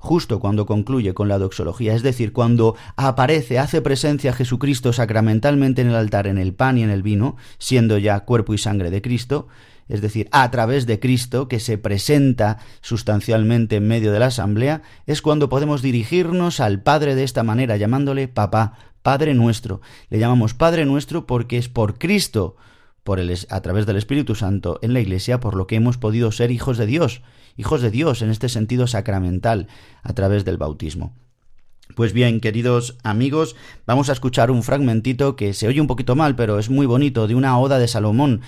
justo 0.00 0.40
cuando 0.40 0.64
concluye 0.64 1.12
con 1.12 1.28
la 1.28 1.38
doxología, 1.38 1.94
es 1.94 2.02
decir, 2.02 2.32
cuando 2.32 2.74
aparece, 2.96 3.58
hace 3.58 3.82
presencia 3.82 4.32
Jesucristo 4.32 4.94
sacramentalmente 4.94 5.82
en 5.82 5.88
el 5.88 5.94
altar, 5.94 6.26
en 6.26 6.38
el 6.38 6.54
pan 6.54 6.78
y 6.78 6.82
en 6.82 6.90
el 6.90 7.02
vino, 7.02 7.36
siendo 7.58 7.98
ya 7.98 8.20
cuerpo 8.20 8.54
y 8.54 8.58
sangre 8.58 8.90
de 8.90 9.02
Cristo, 9.02 9.46
es 9.88 10.00
decir, 10.00 10.28
a 10.32 10.50
través 10.50 10.86
de 10.86 11.00
Cristo, 11.00 11.48
que 11.48 11.60
se 11.60 11.76
presenta 11.76 12.58
sustancialmente 12.80 13.76
en 13.76 13.88
medio 13.88 14.10
de 14.10 14.20
la 14.20 14.26
asamblea, 14.26 14.82
es 15.06 15.20
cuando 15.20 15.50
podemos 15.50 15.82
dirigirnos 15.82 16.60
al 16.60 16.80
Padre 16.80 17.14
de 17.14 17.24
esta 17.24 17.42
manera, 17.42 17.76
llamándole 17.76 18.26
papá, 18.26 18.78
Padre 19.02 19.34
nuestro. 19.34 19.82
Le 20.08 20.18
llamamos 20.18 20.54
Padre 20.54 20.86
nuestro 20.86 21.26
porque 21.26 21.58
es 21.58 21.68
por 21.68 21.98
Cristo, 21.98 22.56
por 23.04 23.18
el, 23.18 23.36
a 23.50 23.60
través 23.60 23.84
del 23.84 23.96
Espíritu 23.96 24.34
Santo 24.34 24.78
en 24.80 24.94
la 24.94 25.00
Iglesia, 25.00 25.40
por 25.40 25.56
lo 25.56 25.66
que 25.66 25.76
hemos 25.76 25.98
podido 25.98 26.32
ser 26.32 26.50
hijos 26.50 26.78
de 26.78 26.86
Dios 26.86 27.20
hijos 27.56 27.82
de 27.82 27.90
Dios 27.90 28.22
en 28.22 28.30
este 28.30 28.48
sentido 28.48 28.86
sacramental 28.86 29.68
a 30.02 30.12
través 30.12 30.44
del 30.44 30.58
bautismo. 30.58 31.14
Pues 31.94 32.12
bien, 32.12 32.40
queridos 32.40 32.96
amigos, 33.02 33.56
vamos 33.86 34.08
a 34.08 34.12
escuchar 34.12 34.50
un 34.50 34.62
fragmentito 34.62 35.36
que 35.36 35.54
se 35.54 35.66
oye 35.66 35.80
un 35.80 35.86
poquito 35.86 36.14
mal, 36.14 36.36
pero 36.36 36.58
es 36.58 36.70
muy 36.70 36.86
bonito, 36.86 37.26
de 37.26 37.34
una 37.34 37.58
oda 37.58 37.78
de 37.78 37.88
Salomón. 37.88 38.42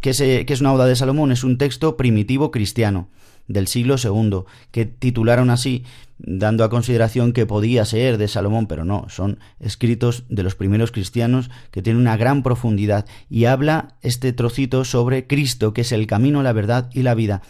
¿Qué, 0.00 0.10
es 0.46 0.60
una 0.60 0.72
oda 0.72 0.86
de 0.86 0.96
Salomón? 0.96 1.32
Es 1.32 1.44
un 1.44 1.58
texto 1.58 1.96
primitivo 1.96 2.50
cristiano 2.50 3.08
del 3.46 3.66
siglo 3.66 3.96
II, 4.02 4.44
que 4.70 4.86
titularon 4.86 5.50
así, 5.50 5.84
dando 6.18 6.64
a 6.64 6.70
consideración 6.70 7.32
que 7.32 7.46
podía 7.46 7.84
ser 7.84 8.16
de 8.16 8.28
Salomón, 8.28 8.66
pero 8.66 8.84
no, 8.84 9.06
son 9.08 9.38
escritos 9.60 10.24
de 10.28 10.42
los 10.42 10.54
primeros 10.54 10.92
cristianos 10.92 11.50
que 11.70 11.82
tienen 11.82 12.00
una 12.00 12.16
gran 12.16 12.42
profundidad 12.42 13.06
y 13.28 13.44
habla 13.44 13.96
este 14.00 14.32
trocito 14.32 14.84
sobre 14.84 15.26
Cristo, 15.26 15.74
que 15.74 15.82
es 15.82 15.92
el 15.92 16.06
camino, 16.06 16.42
la 16.42 16.52
verdad 16.52 16.88
y 16.94 17.02
la 17.02 17.14
vida. 17.14 17.42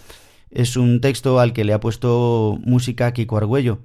Es 0.54 0.76
un 0.76 1.00
texto 1.00 1.40
al 1.40 1.52
que 1.52 1.64
le 1.64 1.72
ha 1.72 1.80
puesto 1.80 2.60
música 2.64 3.12
Kiko 3.12 3.36
Argüello. 3.36 3.80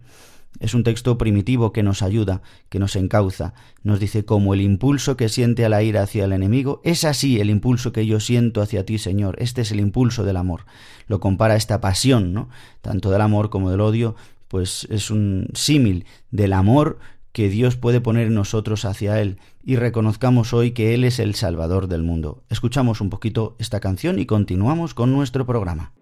Es 0.59 0.76
un 0.76 0.84
texto 0.84 1.17
primitivo 1.17 1.74
que 1.74 1.82
nos 1.82 2.03
ayuda, 2.03 2.43
que 2.70 2.78
nos 2.78 2.95
encauza. 2.95 3.55
Nos 3.82 3.99
dice 3.99 4.24
como 4.24 4.53
el 4.53 4.61
impulso 4.61 5.17
que 5.17 5.30
siente 5.30 5.65
a 5.65 5.70
la 5.70 5.82
ira 5.82 6.03
hacia 6.03 6.26
el 6.26 6.32
enemigo, 6.32 6.80
es 6.84 7.05
así 7.05 7.39
el 7.39 7.49
impulso 7.49 7.91
que 7.91 8.05
yo 8.05 8.20
siento 8.20 8.61
hacia 8.61 8.86
ti, 8.86 8.99
Señor. 8.99 9.36
Este 9.39 9.61
es 9.61 9.72
el 9.72 9.80
impulso 9.80 10.24
del 10.24 10.38
amor. 10.38 10.65
Lo 11.07 11.20
compara 11.20 11.55
esta 11.55 11.82
pasión, 11.82 12.34
¿no? 12.34 12.49
Tanto 12.82 13.09
del 13.09 13.22
amor 13.22 13.49
como 13.49 13.72
del 13.72 13.82
odio, 13.82 14.15
pues 14.47 14.86
es 14.91 15.09
un 15.09 15.47
símil 15.55 16.05
del 16.30 16.53
amor 16.53 16.99
que 17.32 17.49
Dios 17.49 17.78
puede 17.78 17.99
poner 17.99 18.28
en 18.28 18.36
nosotros 18.36 18.86
hacia 18.86 19.20
Él 19.20 19.39
y 19.63 19.76
reconozcamos 19.76 20.53
hoy 20.53 20.72
que 20.72 20.93
Él 20.93 21.03
es 21.03 21.17
el 21.17 21.34
Salvador 21.34 21.88
del 21.88 22.03
mundo. 22.03 22.43
Escuchamos 22.47 23.01
un 23.01 23.09
poquito 23.09 23.55
esta 23.57 23.80
canción 23.80 24.20
y 24.20 24.28
continuamos 24.28 24.93
con 24.93 25.11
nuestro 25.11 25.47
programa. 25.47 25.93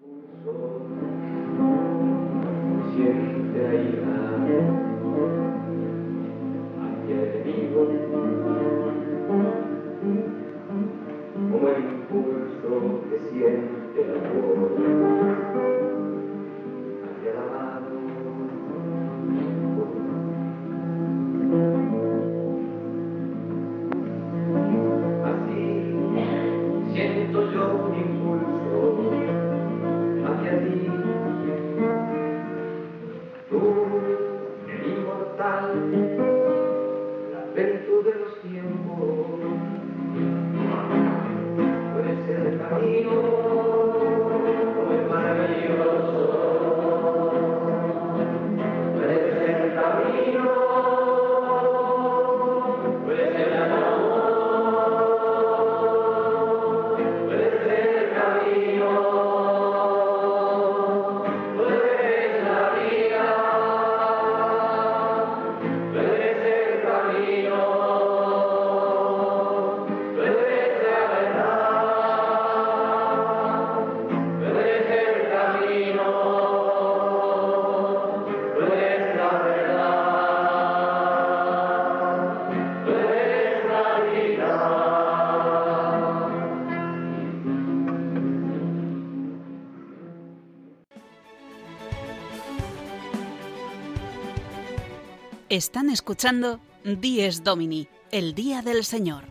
Están 95.50 95.88
escuchando 95.88 96.60
Dies 96.84 97.42
Domini, 97.42 97.88
el 98.12 98.34
Día 98.34 98.60
del 98.60 98.84
Señor, 98.84 99.24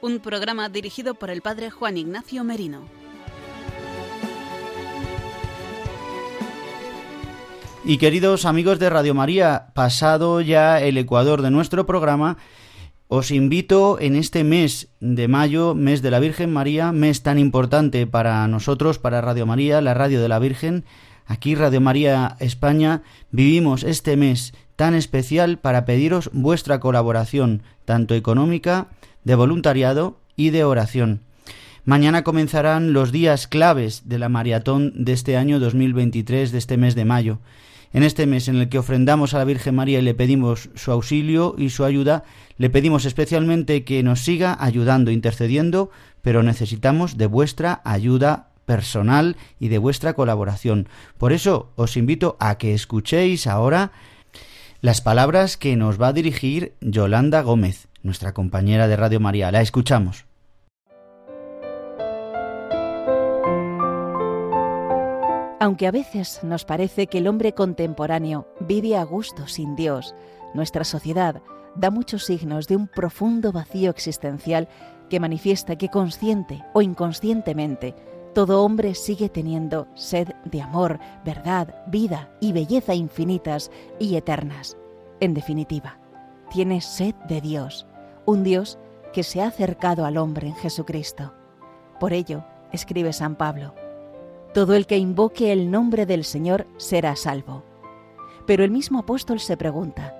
un 0.00 0.20
programa 0.20 0.68
dirigido 0.68 1.14
por 1.14 1.28
el 1.28 1.42
Padre 1.42 1.70
Juan 1.70 1.96
Ignacio 1.96 2.44
Merino. 2.44 2.82
Y 7.84 7.98
queridos 7.98 8.44
amigos 8.44 8.78
de 8.78 8.90
Radio 8.90 9.12
María, 9.12 9.72
pasado 9.74 10.40
ya 10.40 10.80
el 10.80 10.98
ecuador 10.98 11.42
de 11.42 11.50
nuestro 11.50 11.84
programa, 11.84 12.36
os 13.08 13.32
invito 13.32 13.98
en 13.98 14.14
este 14.14 14.44
mes 14.44 14.90
de 15.00 15.26
mayo, 15.26 15.74
mes 15.74 16.00
de 16.00 16.12
la 16.12 16.20
Virgen 16.20 16.52
María, 16.52 16.92
mes 16.92 17.24
tan 17.24 17.40
importante 17.40 18.06
para 18.06 18.46
nosotros, 18.46 19.00
para 19.00 19.20
Radio 19.20 19.46
María, 19.46 19.80
la 19.80 19.94
radio 19.94 20.20
de 20.20 20.28
la 20.28 20.38
Virgen, 20.38 20.84
Aquí 21.26 21.56
Radio 21.56 21.80
María 21.80 22.36
España 22.38 23.02
vivimos 23.32 23.82
este 23.82 24.16
mes 24.16 24.54
tan 24.76 24.94
especial 24.94 25.58
para 25.58 25.84
pediros 25.84 26.30
vuestra 26.32 26.80
colaboración, 26.80 27.62
tanto 27.84 28.14
económica, 28.14 28.88
de 29.24 29.34
voluntariado 29.34 30.20
y 30.36 30.50
de 30.50 30.64
oración. 30.64 31.22
Mañana 31.84 32.24
comenzarán 32.24 32.92
los 32.92 33.12
días 33.12 33.46
claves 33.46 34.08
de 34.08 34.18
la 34.18 34.28
maratón 34.28 34.92
de 35.04 35.12
este 35.12 35.36
año 35.36 35.58
2023, 35.60 36.52
de 36.52 36.58
este 36.58 36.76
mes 36.76 36.94
de 36.94 37.04
mayo. 37.04 37.38
En 37.92 38.02
este 38.02 38.26
mes 38.26 38.48
en 38.48 38.56
el 38.56 38.68
que 38.68 38.78
ofrendamos 38.78 39.32
a 39.32 39.38
la 39.38 39.44
Virgen 39.44 39.76
María 39.76 40.00
y 40.00 40.02
le 40.02 40.12
pedimos 40.12 40.68
su 40.74 40.90
auxilio 40.92 41.54
y 41.56 41.70
su 41.70 41.84
ayuda, 41.84 42.24
le 42.58 42.70
pedimos 42.70 43.04
especialmente 43.04 43.84
que 43.84 44.02
nos 44.02 44.20
siga 44.20 44.56
ayudando, 44.60 45.10
intercediendo, 45.10 45.90
pero 46.22 46.42
necesitamos 46.42 47.16
de 47.16 47.26
vuestra 47.26 47.80
ayuda 47.84 48.50
personal 48.66 49.36
y 49.60 49.68
de 49.68 49.78
vuestra 49.78 50.14
colaboración. 50.14 50.88
Por 51.16 51.32
eso 51.32 51.70
os 51.76 51.96
invito 51.96 52.36
a 52.40 52.58
que 52.58 52.74
escuchéis 52.74 53.46
ahora 53.46 53.92
las 54.86 55.00
palabras 55.00 55.56
que 55.56 55.74
nos 55.74 56.00
va 56.00 56.06
a 56.06 56.12
dirigir 56.12 56.76
Yolanda 56.80 57.42
Gómez, 57.42 57.88
nuestra 58.04 58.32
compañera 58.32 58.86
de 58.86 58.94
Radio 58.94 59.18
María. 59.18 59.50
La 59.50 59.60
escuchamos. 59.60 60.26
Aunque 65.58 65.88
a 65.88 65.90
veces 65.90 66.38
nos 66.44 66.64
parece 66.64 67.08
que 67.08 67.18
el 67.18 67.26
hombre 67.26 67.52
contemporáneo 67.52 68.46
vive 68.60 68.96
a 68.96 69.02
gusto 69.02 69.48
sin 69.48 69.74
Dios, 69.74 70.14
nuestra 70.54 70.84
sociedad 70.84 71.42
da 71.74 71.90
muchos 71.90 72.24
signos 72.24 72.68
de 72.68 72.76
un 72.76 72.86
profundo 72.86 73.50
vacío 73.50 73.90
existencial 73.90 74.68
que 75.10 75.18
manifiesta 75.18 75.74
que 75.74 75.88
consciente 75.88 76.62
o 76.74 76.80
inconscientemente 76.80 77.96
todo 78.36 78.62
hombre 78.62 78.94
sigue 78.94 79.30
teniendo 79.30 79.88
sed 79.94 80.28
de 80.44 80.60
amor, 80.60 81.00
verdad, 81.24 81.74
vida 81.86 82.28
y 82.38 82.52
belleza 82.52 82.94
infinitas 82.94 83.70
y 83.98 84.16
eternas. 84.16 84.76
En 85.20 85.32
definitiva, 85.32 85.98
tiene 86.50 86.82
sed 86.82 87.14
de 87.30 87.40
Dios, 87.40 87.86
un 88.26 88.44
Dios 88.44 88.78
que 89.14 89.22
se 89.22 89.40
ha 89.40 89.46
acercado 89.46 90.04
al 90.04 90.18
hombre 90.18 90.48
en 90.48 90.54
Jesucristo. 90.54 91.32
Por 91.98 92.12
ello, 92.12 92.44
escribe 92.72 93.14
San 93.14 93.36
Pablo, 93.36 93.74
todo 94.52 94.74
el 94.74 94.86
que 94.86 94.98
invoque 94.98 95.50
el 95.50 95.70
nombre 95.70 96.04
del 96.04 96.22
Señor 96.22 96.66
será 96.76 97.16
salvo. 97.16 97.64
Pero 98.46 98.64
el 98.64 98.70
mismo 98.70 98.98
apóstol 98.98 99.40
se 99.40 99.56
pregunta, 99.56 100.14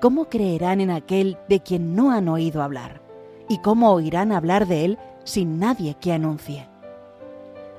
¿cómo 0.00 0.24
creerán 0.24 0.80
en 0.80 0.90
aquel 0.90 1.38
de 1.48 1.60
quien 1.60 1.94
no 1.94 2.10
han 2.10 2.28
oído 2.28 2.60
hablar? 2.60 3.02
¿Y 3.48 3.58
cómo 3.58 3.92
oirán 3.92 4.32
hablar 4.32 4.66
de 4.66 4.84
él 4.84 4.98
sin 5.22 5.60
nadie 5.60 5.94
que 6.00 6.12
anuncie? 6.12 6.66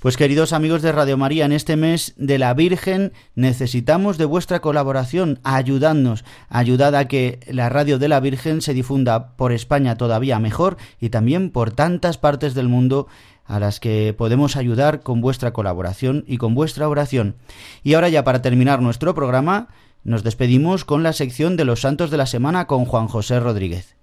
Pues 0.00 0.16
queridos 0.16 0.52
amigos 0.52 0.80
de 0.82 0.92
Radio 0.92 1.16
María, 1.16 1.44
en 1.44 1.50
este 1.50 1.74
mes 1.74 2.14
de 2.16 2.38
la 2.38 2.54
Virgen 2.54 3.12
necesitamos 3.34 4.16
de 4.16 4.26
vuestra 4.26 4.60
colaboración, 4.60 5.40
ayudadnos, 5.42 6.24
ayudad 6.48 6.94
a 6.94 7.08
que 7.08 7.40
la 7.48 7.68
radio 7.68 7.98
de 7.98 8.06
la 8.06 8.20
Virgen 8.20 8.62
se 8.62 8.74
difunda 8.74 9.34
por 9.34 9.50
España 9.50 9.96
todavía 9.96 10.38
mejor 10.38 10.76
y 11.00 11.08
también 11.08 11.50
por 11.50 11.72
tantas 11.72 12.16
partes 12.16 12.54
del 12.54 12.68
mundo 12.68 13.08
a 13.44 13.58
las 13.58 13.80
que 13.80 14.14
podemos 14.16 14.54
ayudar 14.54 15.00
con 15.00 15.20
vuestra 15.20 15.52
colaboración 15.52 16.22
y 16.28 16.36
con 16.36 16.54
vuestra 16.54 16.88
oración. 16.88 17.34
Y 17.82 17.94
ahora 17.94 18.08
ya 18.08 18.22
para 18.22 18.40
terminar 18.40 18.80
nuestro 18.80 19.16
programa, 19.16 19.66
nos 20.04 20.22
despedimos 20.22 20.84
con 20.84 21.02
la 21.02 21.12
sección 21.12 21.56
de 21.56 21.64
los 21.64 21.80
santos 21.80 22.12
de 22.12 22.18
la 22.18 22.26
semana 22.26 22.68
con 22.68 22.84
Juan 22.84 23.08
José 23.08 23.40
Rodríguez. 23.40 23.97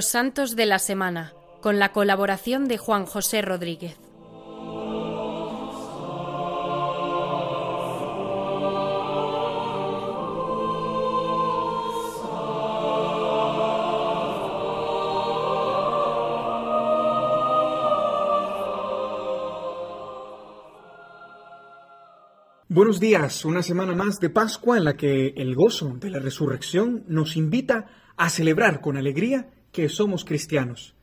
Los 0.00 0.08
Santos 0.08 0.56
de 0.56 0.64
la 0.64 0.78
Semana, 0.78 1.34
con 1.60 1.78
la 1.78 1.92
colaboración 1.92 2.68
de 2.68 2.78
Juan 2.78 3.04
José 3.04 3.42
Rodríguez. 3.42 3.98
Buenos 22.70 23.00
días, 23.00 23.44
una 23.44 23.62
semana 23.62 23.94
más 23.94 24.18
de 24.18 24.30
Pascua 24.30 24.78
en 24.78 24.84
la 24.84 24.96
que 24.96 25.34
el 25.36 25.54
gozo 25.54 25.98
de 26.00 26.08
la 26.08 26.20
resurrección 26.20 27.04
nos 27.06 27.36
invita 27.36 27.84
a 28.16 28.30
celebrar 28.30 28.80
con 28.80 28.96
alegría 28.96 29.50
que 29.72 29.88
somos 29.88 30.24
cristianos. 30.24 30.94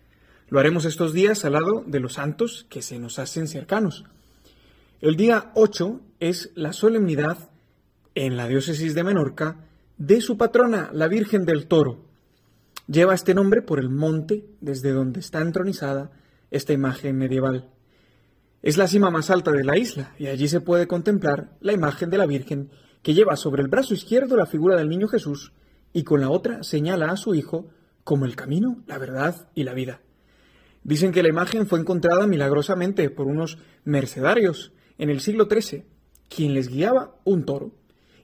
Lo 0.49 0.59
haremos 0.59 0.86
estos 0.86 1.13
días 1.13 1.43
al 1.45 1.53
lado 1.53 1.84
de 1.86 1.99
los 1.99 2.13
santos 2.13 2.65
que 2.70 2.82
se 2.82 2.99
nos 2.99 3.20
hacen 3.20 3.47
cercanos. 3.47 4.05
El 5.01 5.15
día 5.15 5.51
8 5.55 5.99
es 6.20 6.51
la 6.55 6.74
solemnidad 6.74 7.49
en 8.15 8.38
la 8.38 8.47
diócesis 8.47 8.95
de 8.95 9.03
Menorca 9.03 9.57
de 9.97 10.22
su 10.22 10.38
patrona, 10.38 10.89
la 10.93 11.07
Virgen 11.07 11.45
del 11.45 11.68
Toro. 11.68 12.05
Lleva 12.88 13.13
este 13.13 13.34
nombre 13.34 13.61
por 13.61 13.80
el 13.80 13.89
monte 13.89 14.45
desde 14.61 14.91
donde 14.91 15.20
está 15.20 15.41
entronizada 15.41 16.11
esta 16.49 16.74
imagen 16.74 17.18
medieval. 17.18 17.70
Es 18.63 18.78
la 18.78 18.88
cima 18.88 19.11
más 19.11 19.30
alta 19.30 19.51
de 19.51 19.63
la 19.63 19.78
isla 19.78 20.13
y 20.18 20.28
allí 20.28 20.47
se 20.47 20.61
puede 20.61 20.88
contemplar 20.88 21.51
la 21.59 21.74
imagen 21.74 22.09
de 22.09 22.18
la 22.18 22.26
Virgen 22.26 22.72
que 23.03 23.13
lleva 23.13 23.36
sobre 23.36 23.61
el 23.61 23.68
brazo 23.68 23.93
izquierdo 23.93 24.36
la 24.36 24.45
figura 24.45 24.76
del 24.76 24.89
niño 24.89 25.07
Jesús 25.07 25.51
y 25.93 26.03
con 26.03 26.22
la 26.22 26.30
otra 26.30 26.63
señala 26.63 27.11
a 27.11 27.18
su 27.18 27.36
hijo 27.36 27.68
como 28.08 28.24
el 28.24 28.38
camino, 28.38 28.82
la 28.88 28.97
verdad 28.97 29.49
y 29.53 29.66
la 29.66 29.74
vida. 29.74 29.99
Dicen 30.82 31.12
que 31.12 31.22
la 31.22 31.28
imagen 31.28 31.68
fue 31.68 31.78
encontrada 31.78 32.26
milagrosamente 32.26 33.10
por 33.10 33.28
unos 33.28 33.58
mercedarios 33.84 34.72
en 34.97 35.10
el 35.10 35.20
siglo 35.20 35.49
XIII, 35.51 35.84
quien 36.30 36.53
les 36.53 36.70
guiaba 36.70 37.20
un 37.26 37.43
toro, 37.43 37.74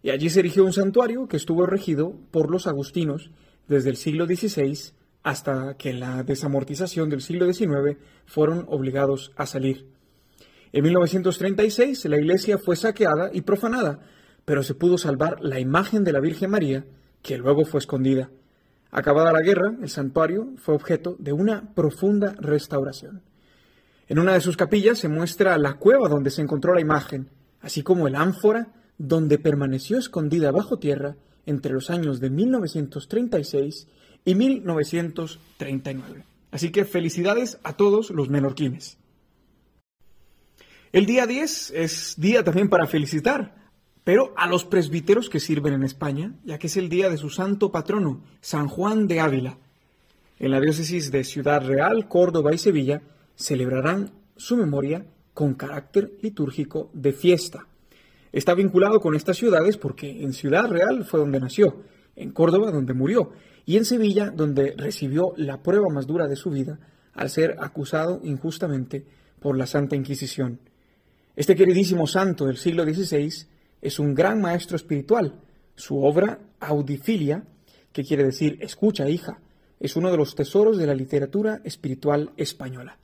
y 0.02 0.12
allí 0.12 0.30
se 0.30 0.40
erigió 0.40 0.64
un 0.64 0.72
santuario 0.72 1.28
que 1.28 1.36
estuvo 1.36 1.66
regido 1.66 2.16
por 2.32 2.50
los 2.50 2.66
agustinos 2.66 3.32
desde 3.68 3.90
el 3.90 3.98
siglo 3.98 4.26
XVI 4.26 4.94
hasta 5.22 5.76
que 5.76 5.90
en 5.90 6.00
la 6.00 6.24
desamortización 6.24 7.10
del 7.10 7.22
siglo 7.22 7.52
XIX 7.52 7.98
fueron 8.26 8.66
obligados 8.70 9.34
a 9.36 9.46
salir. 9.46 9.90
En 10.72 10.82
1936 10.86 12.06
la 12.06 12.20
iglesia 12.20 12.58
fue 12.58 12.78
saqueada 12.78 13.32
y 13.34 13.42
profanada, 13.42 14.00
pero 14.46 14.64
se 14.64 14.76
pudo 14.76 14.98
salvar 14.98 15.42
la 15.42 15.60
imagen 15.60 16.06
de 16.06 16.14
la 16.14 16.22
Virgen 16.22 16.52
María, 16.52 16.86
que 17.22 17.38
luego 17.38 17.66
fue 17.66 17.82
escondida. 17.82 18.30
Acabada 18.96 19.34
la 19.34 19.42
guerra, 19.42 19.74
el 19.82 19.90
santuario 19.90 20.50
fue 20.58 20.76
objeto 20.76 21.16
de 21.18 21.34
una 21.34 21.74
profunda 21.74 22.36
restauración. 22.40 23.24
En 24.08 24.20
una 24.20 24.34
de 24.34 24.42
sus 24.42 24.56
capillas 24.56 25.00
se 25.00 25.10
muestra 25.10 25.58
la 25.58 25.74
cueva 25.74 26.08
donde 26.08 26.30
se 26.30 26.44
encontró 26.44 26.76
la 26.76 26.82
imagen, 26.82 27.28
así 27.62 27.82
como 27.82 28.08
el 28.08 28.14
ánfora 28.14 28.68
donde 29.00 29.40
permaneció 29.40 29.98
escondida 29.98 30.52
bajo 30.52 30.78
tierra 30.78 31.16
entre 31.48 31.74
los 31.74 31.90
años 31.90 32.20
de 32.20 32.30
1936 32.30 33.88
y 34.26 34.36
1939. 34.36 36.26
Así 36.52 36.72
que 36.72 36.86
felicidades 36.86 37.58
a 37.64 37.74
todos 37.74 38.12
los 38.12 38.30
menorquines. 38.30 39.00
El 40.92 41.08
día 41.08 41.26
10 41.26 41.72
es 41.72 42.14
día 42.18 42.44
también 42.44 42.70
para 42.70 42.86
felicitar, 42.86 43.56
pero 44.04 44.34
a 44.36 44.48
los 44.48 44.66
presbíteros 44.66 45.30
que 45.30 45.40
sirven 45.40 45.74
en 45.74 45.84
España, 45.84 46.34
ya 46.44 46.58
que 46.58 46.68
es 46.68 46.78
el 46.78 46.90
día 46.90 47.10
de 47.10 47.18
su 47.18 47.30
santo 47.30 47.72
patrono, 47.72 48.22
San 48.42 48.68
Juan 48.68 49.08
de 49.08 49.20
Ávila. 49.20 49.58
En 50.40 50.52
la 50.52 50.60
diócesis 50.60 51.12
de 51.12 51.24
Ciudad 51.24 51.66
Real, 51.66 52.08
Córdoba 52.08 52.54
y 52.54 52.58
Sevilla 52.58 53.02
celebrarán 53.36 54.12
su 54.36 54.58
memoria 54.58 55.06
con 55.34 55.54
carácter 55.54 56.12
litúrgico 56.22 56.90
de 56.94 57.14
fiesta. 57.14 57.68
Está 58.32 58.54
vinculado 58.54 59.00
con 59.00 59.16
estas 59.16 59.38
ciudades 59.38 59.78
porque 59.78 60.24
en 60.24 60.34
Ciudad 60.34 60.68
Real 60.70 61.06
fue 61.06 61.20
donde 61.20 61.40
nació, 61.40 61.84
en 62.16 62.32
Córdoba 62.32 62.72
donde 62.72 62.94
murió 62.94 63.32
y 63.66 63.78
en 63.78 63.86
Sevilla 63.86 64.32
donde 64.32 64.74
recibió 64.78 65.34
la 65.38 65.64
prueba 65.64 65.88
más 65.90 66.08
dura 66.08 66.28
de 66.28 66.36
su 66.36 66.50
vida 66.50 66.80
al 67.14 67.30
ser 67.30 67.56
acusado 67.60 68.20
injustamente 68.24 69.06
por 69.40 69.58
la 69.58 69.68
Santa 69.68 69.96
Inquisición. 69.96 70.60
Este 71.36 71.56
queridísimo 71.56 72.06
santo 72.06 72.46
del 72.48 72.58
siglo 72.58 72.84
XVI 72.84 73.48
es 73.84 74.00
un 74.00 74.16
gran 74.16 74.42
maestro 74.42 74.78
espiritual. 74.78 75.34
Su 75.76 76.04
obra 76.04 76.40
Audifilia, 76.62 77.44
que 77.92 78.04
quiere 78.04 78.24
decir 78.24 78.58
escucha 78.62 79.10
hija, 79.10 79.40
es 79.80 79.98
uno 79.98 80.10
de 80.10 80.18
los 80.18 80.36
tesoros 80.36 80.78
de 80.78 80.88
la 80.88 80.96
literatura 80.96 81.60
espiritual 81.66 82.32
española. 82.38 82.98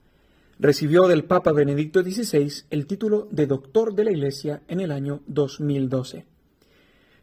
Recibió 0.58 1.08
del 1.08 1.26
Papa 1.26 1.52
Benedicto 1.52 2.02
XVI 2.02 2.64
el 2.70 2.88
título 2.88 3.28
de 3.30 3.46
doctor 3.46 3.94
de 3.94 4.06
la 4.06 4.12
Iglesia 4.12 4.62
en 4.70 4.80
el 4.80 4.92
año 4.92 5.22
2012. 5.28 6.26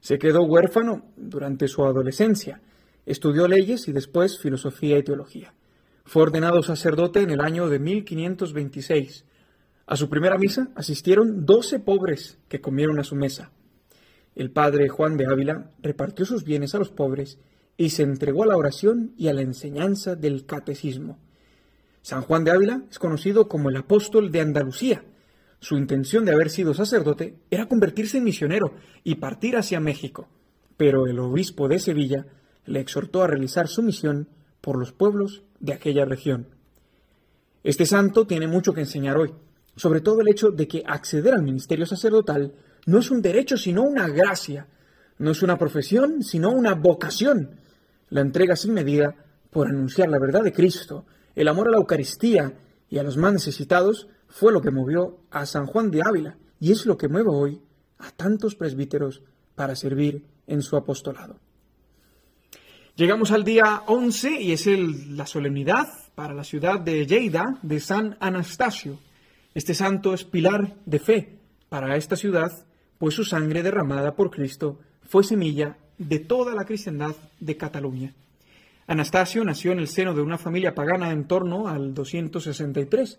Se 0.00 0.18
quedó 0.18 0.42
huérfano 0.42 1.07
durante 1.16 1.66
su 1.66 1.82
adolescencia, 1.84 2.61
estudió 3.07 3.48
leyes 3.48 3.88
y 3.88 3.92
después 3.92 4.38
filosofía 4.38 4.98
y 4.98 5.02
teología. 5.02 5.54
Fue 6.04 6.22
ordenado 6.22 6.62
sacerdote 6.62 7.22
en 7.22 7.30
el 7.30 7.40
año 7.40 7.68
de 7.68 7.78
1526. 7.78 9.24
A 9.87 9.97
su 9.97 10.09
primera 10.09 10.37
misa 10.37 10.68
asistieron 10.74 11.47
doce 11.47 11.78
pobres 11.78 12.39
que 12.49 12.61
comieron 12.61 12.99
a 12.99 13.05
su 13.05 13.14
mesa. 13.14 13.53
El 14.34 14.51
padre 14.51 14.89
Juan 14.89 15.16
de 15.16 15.26
Ávila 15.26 15.70
repartió 15.80 16.26
sus 16.26 16.43
bienes 16.43 16.74
a 16.74 16.78
los 16.78 16.91
pobres 16.91 17.39
y 17.76 17.91
se 17.91 18.03
entregó 18.03 18.43
a 18.43 18.47
la 18.47 18.57
oración 18.57 19.12
y 19.16 19.28
a 19.28 19.32
la 19.32 19.43
enseñanza 19.43 20.16
del 20.16 20.45
catecismo. 20.45 21.18
San 22.03 22.22
Juan 22.22 22.45
de 22.45 22.51
Ávila 22.51 22.82
es 22.91 22.99
conocido 22.99 23.49
como 23.49 23.70
el 23.70 23.76
apóstol 23.76 24.32
de 24.32 24.41
Andalucía. 24.41 25.05
Su 25.61 25.76
intención 25.76 26.24
de 26.24 26.32
haber 26.32 26.51
sido 26.51 26.74
sacerdote 26.74 27.39
era 27.51 27.66
convertirse 27.66 28.18
en 28.18 28.24
misionero 28.24 28.74
y 29.05 29.16
partir 29.16 29.57
hacia 29.57 29.80
México, 29.80 30.28
pero 30.76 31.07
el 31.07 31.18
obispo 31.20 31.68
de 31.68 31.78
Sevilla 31.78 32.26
le 32.64 32.80
exhortó 32.80 33.22
a 33.22 33.28
realizar 33.28 33.68
su 33.68 33.82
misión 33.82 34.28
por 34.61 34.78
los 34.78 34.93
pueblos 34.93 35.45
de 35.61 35.72
aquella 35.74 36.05
región. 36.05 36.49
Este 37.62 37.87
santo 37.87 38.26
tiene 38.26 38.47
mucho 38.47 38.72
que 38.74 38.80
enseñar 38.80 39.16
hoy, 39.16 39.32
sobre 39.77 40.01
todo 40.01 40.20
el 40.20 40.29
hecho 40.29 40.51
de 40.51 40.66
que 40.66 40.83
acceder 40.87 41.35
al 41.35 41.43
ministerio 41.43 41.87
sacerdotal 41.87 42.53
no 42.87 42.99
es 42.99 43.11
un 43.11 43.22
derecho 43.22 43.57
sino 43.57 43.83
una 43.83 44.09
gracia, 44.09 44.66
no 45.18 45.31
es 45.31 45.43
una 45.43 45.59
profesión 45.59 46.22
sino 46.22 46.51
una 46.51 46.74
vocación. 46.74 47.51
La 48.09 48.20
entrega 48.20 48.57
sin 48.57 48.74
medida 48.74 49.14
por 49.51 49.68
anunciar 49.68 50.09
la 50.09 50.18
verdad 50.18 50.43
de 50.43 50.53
Cristo, 50.53 51.07
el 51.35 51.49
amor 51.49 51.68
a 51.68 51.72
la 51.72 51.79
Eucaristía 51.79 52.55
y 52.89 52.99
a 52.99 53.03
los 53.03 53.16
más 53.16 53.33
necesitados 53.33 54.09
fue 54.29 54.53
lo 54.53 54.61
que 54.61 54.70
movió 54.70 55.18
a 55.31 55.47
San 55.47 55.66
Juan 55.66 55.91
de 55.91 56.03
Ávila 56.05 56.37
y 56.61 56.72
es 56.72 56.87
lo 56.87 56.97
que 56.97 57.09
mueve 57.09 57.31
hoy 57.31 57.61
a 57.99 58.11
tantos 58.11 58.55
presbíteros 58.55 59.22
para 59.55 59.77
servir 59.77 60.24
en 60.47 60.62
su 60.62 60.77
apostolado. 60.77 61.39
Llegamos 62.95 63.31
al 63.31 63.45
día 63.45 63.83
11 63.87 64.41
y 64.41 64.53
es 64.53 64.66
la 64.66 65.27
solemnidad 65.27 65.87
para 66.14 66.33
la 66.33 66.45
ciudad 66.45 66.81
de 66.81 67.07
Lleida 67.07 67.59
de 67.62 67.79
San 67.81 68.16
Anastasio. 68.20 68.99
Este 69.57 69.72
santo 69.72 70.12
es 70.12 70.22
pilar 70.22 70.74
de 70.84 70.98
fe 70.98 71.38
para 71.70 71.96
esta 71.96 72.14
ciudad, 72.14 72.52
pues 72.98 73.14
su 73.14 73.24
sangre 73.24 73.62
derramada 73.62 74.14
por 74.14 74.30
Cristo 74.30 74.80
fue 75.09 75.24
semilla 75.24 75.78
de 75.96 76.18
toda 76.18 76.54
la 76.54 76.66
cristiandad 76.66 77.16
de 77.40 77.57
Cataluña. 77.57 78.12
Anastasio 78.86 79.42
nació 79.44 79.72
en 79.72 79.78
el 79.78 79.88
seno 79.88 80.12
de 80.12 80.20
una 80.20 80.36
familia 80.36 80.74
pagana 80.74 81.11
en 81.11 81.26
torno 81.26 81.68
al 81.68 81.94
263. 81.94 83.18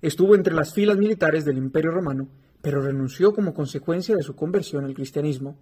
Estuvo 0.00 0.34
entre 0.34 0.54
las 0.54 0.72
filas 0.72 0.96
militares 0.96 1.44
del 1.44 1.58
Imperio 1.58 1.90
Romano, 1.90 2.26
pero 2.62 2.80
renunció 2.80 3.34
como 3.34 3.52
consecuencia 3.52 4.16
de 4.16 4.22
su 4.22 4.34
conversión 4.34 4.86
al 4.86 4.94
cristianismo. 4.94 5.58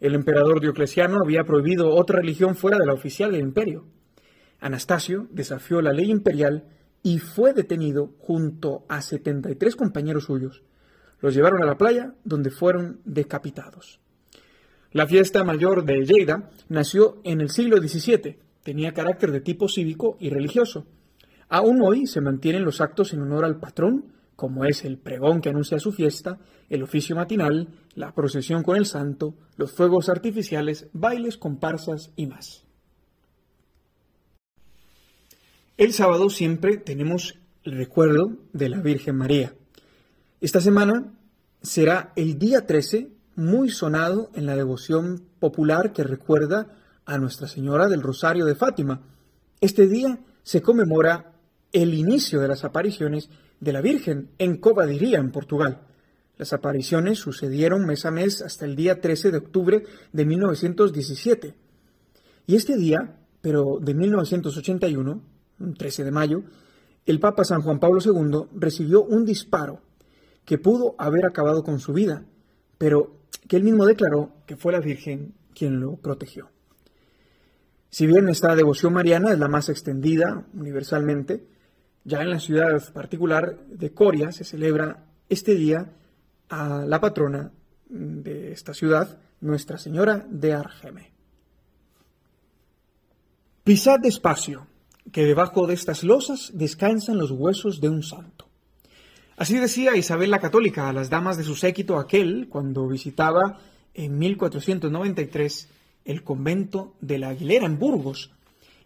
El 0.00 0.14
emperador 0.14 0.60
Diocleciano 0.60 1.16
había 1.24 1.44
prohibido 1.44 1.88
otra 1.94 2.20
religión 2.20 2.56
fuera 2.56 2.76
de 2.76 2.84
la 2.84 2.92
oficial 2.92 3.32
del 3.32 3.40
imperio. 3.40 3.86
Anastasio 4.60 5.28
desafió 5.30 5.80
la 5.80 5.94
ley 5.94 6.10
imperial 6.10 6.66
y 7.02 7.18
fue 7.18 7.52
detenido 7.52 8.14
junto 8.18 8.84
a 8.88 9.02
73 9.02 9.76
compañeros 9.76 10.24
suyos. 10.24 10.62
Los 11.20 11.34
llevaron 11.34 11.62
a 11.62 11.66
la 11.66 11.78
playa 11.78 12.14
donde 12.24 12.50
fueron 12.50 13.00
decapitados. 13.04 14.00
La 14.92 15.06
fiesta 15.06 15.44
mayor 15.44 15.84
de 15.84 16.04
Lleida 16.04 16.50
nació 16.68 17.20
en 17.24 17.40
el 17.40 17.50
siglo 17.50 17.76
XVII. 17.76 18.38
Tenía 18.62 18.92
carácter 18.92 19.30
de 19.30 19.40
tipo 19.40 19.68
cívico 19.68 20.16
y 20.18 20.30
religioso. 20.30 20.86
Aún 21.48 21.80
hoy 21.82 22.06
se 22.06 22.20
mantienen 22.20 22.64
los 22.64 22.80
actos 22.80 23.12
en 23.12 23.22
honor 23.22 23.44
al 23.44 23.60
patrón, 23.60 24.12
como 24.36 24.64
es 24.64 24.84
el 24.84 24.98
pregón 24.98 25.40
que 25.40 25.50
anuncia 25.50 25.78
su 25.78 25.92
fiesta, 25.92 26.38
el 26.68 26.82
oficio 26.82 27.14
matinal, 27.14 27.68
la 27.94 28.14
procesión 28.14 28.62
con 28.62 28.76
el 28.76 28.86
santo, 28.86 29.34
los 29.56 29.72
fuegos 29.72 30.08
artificiales, 30.08 30.88
bailes, 30.92 31.36
comparsas 31.36 32.12
y 32.16 32.26
más. 32.26 32.66
El 35.80 35.94
sábado 35.94 36.28
siempre 36.28 36.76
tenemos 36.76 37.38
el 37.64 37.72
recuerdo 37.72 38.36
de 38.52 38.68
la 38.68 38.82
Virgen 38.82 39.16
María. 39.16 39.54
Esta 40.42 40.60
semana 40.60 41.14
será 41.62 42.12
el 42.16 42.38
día 42.38 42.66
13 42.66 43.08
muy 43.36 43.70
sonado 43.70 44.30
en 44.34 44.44
la 44.44 44.56
devoción 44.56 45.24
popular 45.38 45.94
que 45.94 46.04
recuerda 46.04 46.66
a 47.06 47.16
Nuestra 47.16 47.48
Señora 47.48 47.88
del 47.88 48.02
Rosario 48.02 48.44
de 48.44 48.56
Fátima. 48.56 49.00
Este 49.62 49.88
día 49.88 50.20
se 50.42 50.60
conmemora 50.60 51.32
el 51.72 51.94
inicio 51.94 52.40
de 52.40 52.48
las 52.48 52.62
apariciones 52.62 53.30
de 53.58 53.72
la 53.72 53.80
Virgen 53.80 54.28
en 54.36 54.58
Covadiría, 54.58 55.18
en 55.18 55.32
Portugal. 55.32 55.80
Las 56.36 56.52
apariciones 56.52 57.20
sucedieron 57.20 57.86
mes 57.86 58.04
a 58.04 58.10
mes 58.10 58.42
hasta 58.42 58.66
el 58.66 58.76
día 58.76 59.00
13 59.00 59.30
de 59.30 59.38
octubre 59.38 59.84
de 60.12 60.26
1917. 60.26 61.54
Y 62.46 62.56
este 62.56 62.76
día, 62.76 63.16
pero 63.40 63.78
de 63.80 63.94
1981, 63.94 65.39
13 65.76 66.04
de 66.04 66.10
mayo, 66.10 66.42
el 67.06 67.20
Papa 67.20 67.44
San 67.44 67.62
Juan 67.62 67.78
Pablo 67.78 68.00
II 68.04 68.48
recibió 68.58 69.02
un 69.02 69.24
disparo 69.24 69.80
que 70.44 70.58
pudo 70.58 70.94
haber 70.98 71.26
acabado 71.26 71.62
con 71.62 71.80
su 71.80 71.92
vida, 71.92 72.24
pero 72.78 73.20
que 73.48 73.56
él 73.56 73.64
mismo 73.64 73.86
declaró 73.86 74.32
que 74.46 74.56
fue 74.56 74.72
la 74.72 74.80
Virgen 74.80 75.34
quien 75.54 75.80
lo 75.80 75.96
protegió. 75.96 76.50
Si 77.90 78.06
bien 78.06 78.28
esta 78.28 78.54
devoción 78.54 78.92
mariana 78.92 79.32
es 79.32 79.38
la 79.38 79.48
más 79.48 79.68
extendida 79.68 80.46
universalmente, 80.54 81.44
ya 82.04 82.22
en 82.22 82.30
la 82.30 82.38
ciudad 82.38 82.92
particular 82.92 83.58
de 83.66 83.92
Coria 83.92 84.32
se 84.32 84.44
celebra 84.44 85.04
este 85.28 85.54
día 85.54 85.92
a 86.48 86.84
la 86.86 87.00
patrona 87.00 87.52
de 87.88 88.52
esta 88.52 88.74
ciudad, 88.74 89.18
Nuestra 89.40 89.78
Señora 89.78 90.26
de 90.28 90.52
Argeme. 90.52 91.12
Pisad 93.64 93.98
despacio, 94.00 94.66
que 95.12 95.24
debajo 95.24 95.66
de 95.66 95.74
estas 95.74 96.04
losas 96.04 96.50
descansan 96.54 97.18
los 97.18 97.30
huesos 97.30 97.80
de 97.80 97.88
un 97.88 98.02
santo. 98.02 98.46
Así 99.36 99.58
decía 99.58 99.96
Isabel 99.96 100.30
la 100.30 100.38
Católica 100.38 100.88
a 100.88 100.92
las 100.92 101.08
damas 101.08 101.36
de 101.36 101.44
su 101.44 101.54
séquito 101.54 101.98
aquel 101.98 102.48
cuando 102.48 102.86
visitaba 102.86 103.58
en 103.94 104.18
1493 104.18 105.68
el 106.04 106.22
convento 106.22 106.94
de 107.00 107.18
la 107.18 107.30
Aguilera 107.30 107.66
en 107.66 107.78
Burgos 107.78 108.32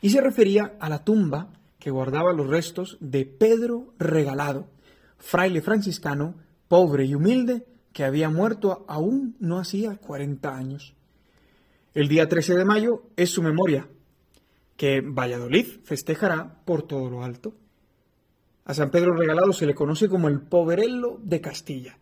y 0.00 0.10
se 0.10 0.20
refería 0.20 0.76
a 0.80 0.88
la 0.88 1.04
tumba 1.04 1.48
que 1.78 1.90
guardaba 1.90 2.32
los 2.32 2.46
restos 2.46 2.96
de 3.00 3.26
Pedro 3.26 3.94
Regalado, 3.98 4.68
fraile 5.18 5.60
franciscano, 5.60 6.34
pobre 6.68 7.04
y 7.04 7.14
humilde, 7.14 7.66
que 7.92 8.04
había 8.04 8.30
muerto 8.30 8.84
aún 8.88 9.36
no 9.38 9.58
hacía 9.58 9.96
40 9.96 10.56
años. 10.56 10.94
El 11.94 12.08
día 12.08 12.28
13 12.28 12.54
de 12.54 12.64
mayo 12.64 13.02
es 13.16 13.30
su 13.30 13.42
memoria, 13.42 13.88
que 14.76 15.00
Valladolid 15.00 15.66
festejará 15.84 16.62
por 16.64 16.82
todo 16.82 17.08
lo 17.10 17.22
alto. 17.22 17.54
A 18.64 18.74
San 18.74 18.90
Pedro 18.90 19.14
Regalado 19.14 19.52
se 19.52 19.66
le 19.66 19.74
conoce 19.74 20.08
como 20.08 20.28
el 20.28 20.40
poverello 20.40 21.18
de 21.22 21.40
Castilla. 21.40 21.98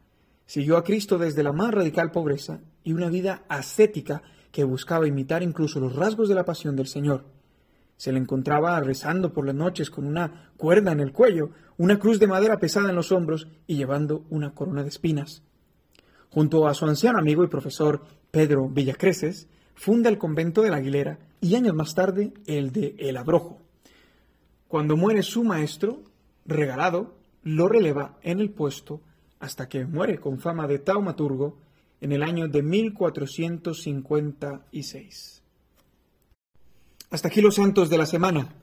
Siguió 0.47 0.77
a 0.77 0.85
Cristo 0.85 1.19
desde 1.19 1.43
la 1.43 1.53
más 1.53 1.73
radical 1.73 2.11
pobreza 2.11 2.61
y 2.85 2.93
una 2.93 3.09
vida 3.09 3.43
ascética 3.49 4.23
que 4.51 4.65
buscaba 4.65 5.09
imitar 5.09 5.43
incluso 5.43 5.81
los 5.81 5.97
rasgos 5.97 6.29
de 6.29 6.35
la 6.35 6.45
pasión 6.45 6.77
del 6.77 6.87
Señor. 6.87 7.25
Se 7.97 8.13
le 8.13 8.19
encontraba 8.19 8.79
rezando 8.81 9.33
por 9.33 9.47
las 9.47 9.55
noches 9.55 9.91
con 9.91 10.07
una 10.07 10.53
cuerda 10.57 10.93
en 10.93 11.01
el 11.01 11.13
cuello, 11.13 11.51
una 11.77 11.99
cruz 11.99 12.19
de 12.19 12.27
madera 12.27 12.59
pesada 12.59 12.91
en 12.91 12.97
los 12.97 13.13
hombros 13.13 13.49
y 13.67 13.77
llevando 13.77 14.25
una 14.31 14.55
corona 14.55 14.83
de 14.83 14.89
espinas. 14.89 15.43
Junto 16.29 16.67
a 16.67 16.75
su 16.75 16.85
anciano 16.85 17.19
amigo 17.19 17.45
y 17.45 17.49
profesor 17.49 18.03
Pedro 18.31 18.69
Villacreces, 18.69 19.49
funda 19.75 20.09
el 20.09 20.19
convento 20.19 20.63
de 20.63 20.71
la 20.71 20.77
Aguilera 20.77 21.19
y 21.43 21.55
años 21.57 21.75
más 21.75 21.95
tarde 21.95 22.33
el 22.47 22.73
de 22.73 22.97
El 22.99 23.19
Abrojo. 23.19 23.61
Cuando 24.69 24.97
muere 24.97 25.23
su 25.23 25.45
maestro, 25.45 26.03
regalado, 26.47 27.19
lo 27.43 27.69
releva 27.69 28.17
en 28.23 28.41
el 28.41 28.49
puesto 28.51 29.03
hasta 29.41 29.69
que 29.69 29.85
muere 29.85 30.19
con 30.21 30.39
fama 30.39 30.67
de 30.69 30.79
taumaturgo 30.79 31.59
en 32.01 32.13
el 32.13 32.23
año 32.23 32.47
de 32.47 32.63
1456. 32.63 35.43
Hasta 37.11 37.29
aquí 37.29 37.41
los 37.41 37.57
santos 37.57 37.91
de 37.91 37.99
la 37.99 38.07
semana. 38.07 38.55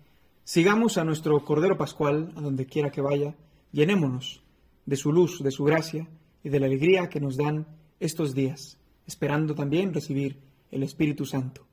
Sigamos 0.45 0.97
a 0.97 1.03
nuestro 1.03 1.43
Cordero 1.43 1.77
Pascual, 1.77 2.31
a 2.37 2.41
donde 2.41 2.65
quiera 2.65 2.91
que 2.91 3.01
vaya, 3.01 3.35
llenémonos 3.73 4.41
de 4.85 4.95
su 4.95 5.11
luz, 5.11 5.43
de 5.43 5.51
su 5.51 5.65
gracia 5.65 6.07
y 6.43 6.49
de 6.49 6.61
la 6.61 6.67
alegría 6.67 7.09
que 7.09 7.19
nos 7.19 7.35
dan 7.35 7.67
estos 7.99 8.33
días, 8.33 8.77
esperando 9.05 9.53
también 9.53 9.93
recibir 9.93 10.39
el 10.71 10.83
Espíritu 10.83 11.25
Santo. 11.25 11.68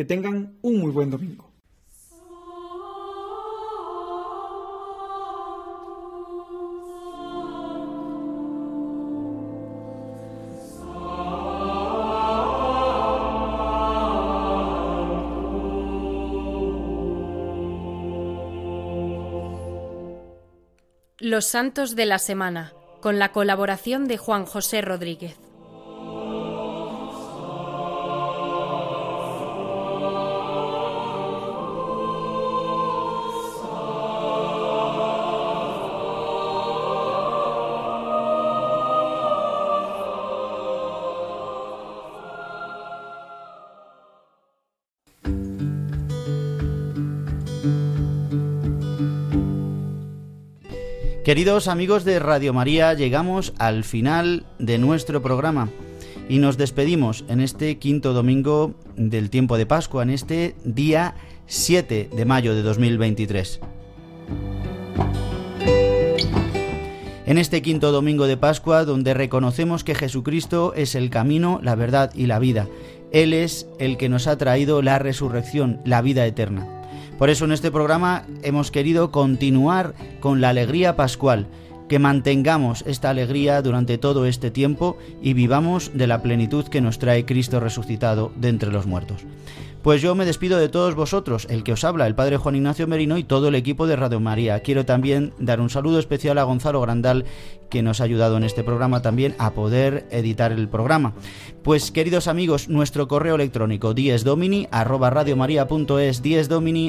Que 0.00 0.06
tengan 0.06 0.56
un 0.62 0.78
muy 0.78 0.90
buen 0.92 1.10
domingo. 1.10 1.50
Los 21.18 21.44
Santos 21.44 21.94
de 21.94 22.06
la 22.06 22.18
Semana, 22.18 22.72
con 23.02 23.18
la 23.18 23.32
colaboración 23.32 24.08
de 24.08 24.16
Juan 24.16 24.46
José 24.46 24.80
Rodríguez. 24.80 25.49
Queridos 51.30 51.68
amigos 51.68 52.04
de 52.04 52.18
Radio 52.18 52.52
María, 52.52 52.92
llegamos 52.94 53.52
al 53.58 53.84
final 53.84 54.46
de 54.58 54.78
nuestro 54.78 55.22
programa 55.22 55.68
y 56.28 56.38
nos 56.38 56.58
despedimos 56.58 57.24
en 57.28 57.40
este 57.40 57.78
quinto 57.78 58.12
domingo 58.14 58.74
del 58.96 59.30
tiempo 59.30 59.56
de 59.56 59.64
Pascua, 59.64 60.02
en 60.02 60.10
este 60.10 60.56
día 60.64 61.14
7 61.46 62.10
de 62.12 62.24
mayo 62.24 62.56
de 62.56 62.62
2023. 62.62 63.60
En 67.26 67.38
este 67.38 67.62
quinto 67.62 67.92
domingo 67.92 68.26
de 68.26 68.36
Pascua, 68.36 68.84
donde 68.84 69.14
reconocemos 69.14 69.84
que 69.84 69.94
Jesucristo 69.94 70.74
es 70.74 70.96
el 70.96 71.10
camino, 71.10 71.60
la 71.62 71.76
verdad 71.76 72.10
y 72.12 72.26
la 72.26 72.40
vida. 72.40 72.66
Él 73.12 73.34
es 73.34 73.68
el 73.78 73.98
que 73.98 74.08
nos 74.08 74.26
ha 74.26 74.36
traído 74.36 74.82
la 74.82 74.98
resurrección, 74.98 75.80
la 75.84 76.02
vida 76.02 76.26
eterna. 76.26 76.66
Por 77.20 77.30
eso 77.30 77.44
en 77.44 77.52
este 77.52 77.70
programa 77.70 78.24
hemos 78.42 78.72
querido 78.72 79.12
continuar 79.12 79.94
con 80.20 80.40
la 80.40 80.50
alegría 80.50 80.96
pascual, 80.96 81.46
que 81.88 81.98
mantengamos 81.98 82.84
esta 82.86 83.10
alegría 83.10 83.62
durante 83.62 83.98
todo 83.98 84.26
este 84.26 84.52
tiempo 84.52 84.96
y 85.20 85.32
vivamos 85.32 85.90
de 85.92 86.06
la 86.06 86.22
plenitud 86.22 86.66
que 86.66 86.80
nos 86.80 87.00
trae 87.00 87.24
Cristo 87.24 87.58
resucitado 87.58 88.30
de 88.36 88.48
entre 88.48 88.70
los 88.70 88.86
muertos. 88.86 89.24
Pues 89.82 90.02
yo 90.02 90.14
me 90.14 90.26
despido 90.26 90.58
de 90.58 90.68
todos 90.68 90.94
vosotros, 90.94 91.46
el 91.48 91.64
que 91.64 91.72
os 91.72 91.84
habla, 91.84 92.06
el 92.06 92.14
Padre 92.14 92.36
Juan 92.36 92.54
Ignacio 92.54 92.86
Merino 92.86 93.16
y 93.16 93.24
todo 93.24 93.48
el 93.48 93.54
equipo 93.54 93.86
de 93.86 93.96
Radio 93.96 94.20
María. 94.20 94.60
Quiero 94.60 94.84
también 94.84 95.32
dar 95.38 95.58
un 95.58 95.70
saludo 95.70 95.98
especial 95.98 96.36
a 96.36 96.42
Gonzalo 96.42 96.82
Grandal, 96.82 97.24
que 97.70 97.82
nos 97.82 98.00
ha 98.00 98.04
ayudado 98.04 98.36
en 98.36 98.44
este 98.44 98.62
programa 98.62 99.00
también 99.00 99.34
a 99.38 99.52
poder 99.52 100.06
editar 100.10 100.52
el 100.52 100.68
programa. 100.68 101.14
Pues 101.62 101.90
queridos 101.92 102.28
amigos, 102.28 102.68
nuestro 102.68 103.08
correo 103.08 103.36
electrónico 103.36 103.94
diesdomini 103.94 104.68
arroba 104.70 105.08
radiomaria.es, 105.08 106.22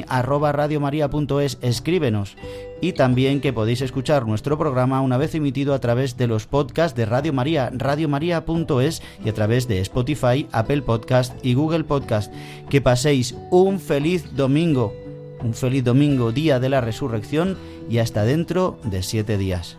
arroba 0.08 0.52
radiomaria.es, 0.52 1.58
escríbenos. 1.62 2.36
Y 2.82 2.94
también 2.94 3.40
que 3.40 3.52
podéis 3.52 3.80
escuchar 3.80 4.26
nuestro 4.26 4.58
programa 4.58 5.00
una 5.02 5.16
vez 5.16 5.36
emitido 5.36 5.72
a 5.72 5.78
través 5.78 6.16
de 6.16 6.26
los 6.26 6.48
podcasts 6.48 6.96
de 6.96 7.06
Radio 7.06 7.32
María, 7.32 7.70
radiomaria.es 7.72 9.02
y 9.24 9.28
a 9.28 9.32
través 9.32 9.68
de 9.68 9.78
Spotify, 9.78 10.48
Apple 10.50 10.82
Podcast 10.82 11.32
y 11.44 11.54
Google 11.54 11.84
Podcast. 11.84 12.34
Que 12.68 12.80
paséis 12.80 13.36
un 13.52 13.78
feliz 13.78 14.34
domingo, 14.34 14.92
un 15.44 15.54
feliz 15.54 15.84
domingo, 15.84 16.32
día 16.32 16.58
de 16.58 16.70
la 16.70 16.80
resurrección 16.80 17.56
y 17.88 17.98
hasta 17.98 18.24
dentro 18.24 18.80
de 18.82 19.04
siete 19.04 19.38
días. 19.38 19.78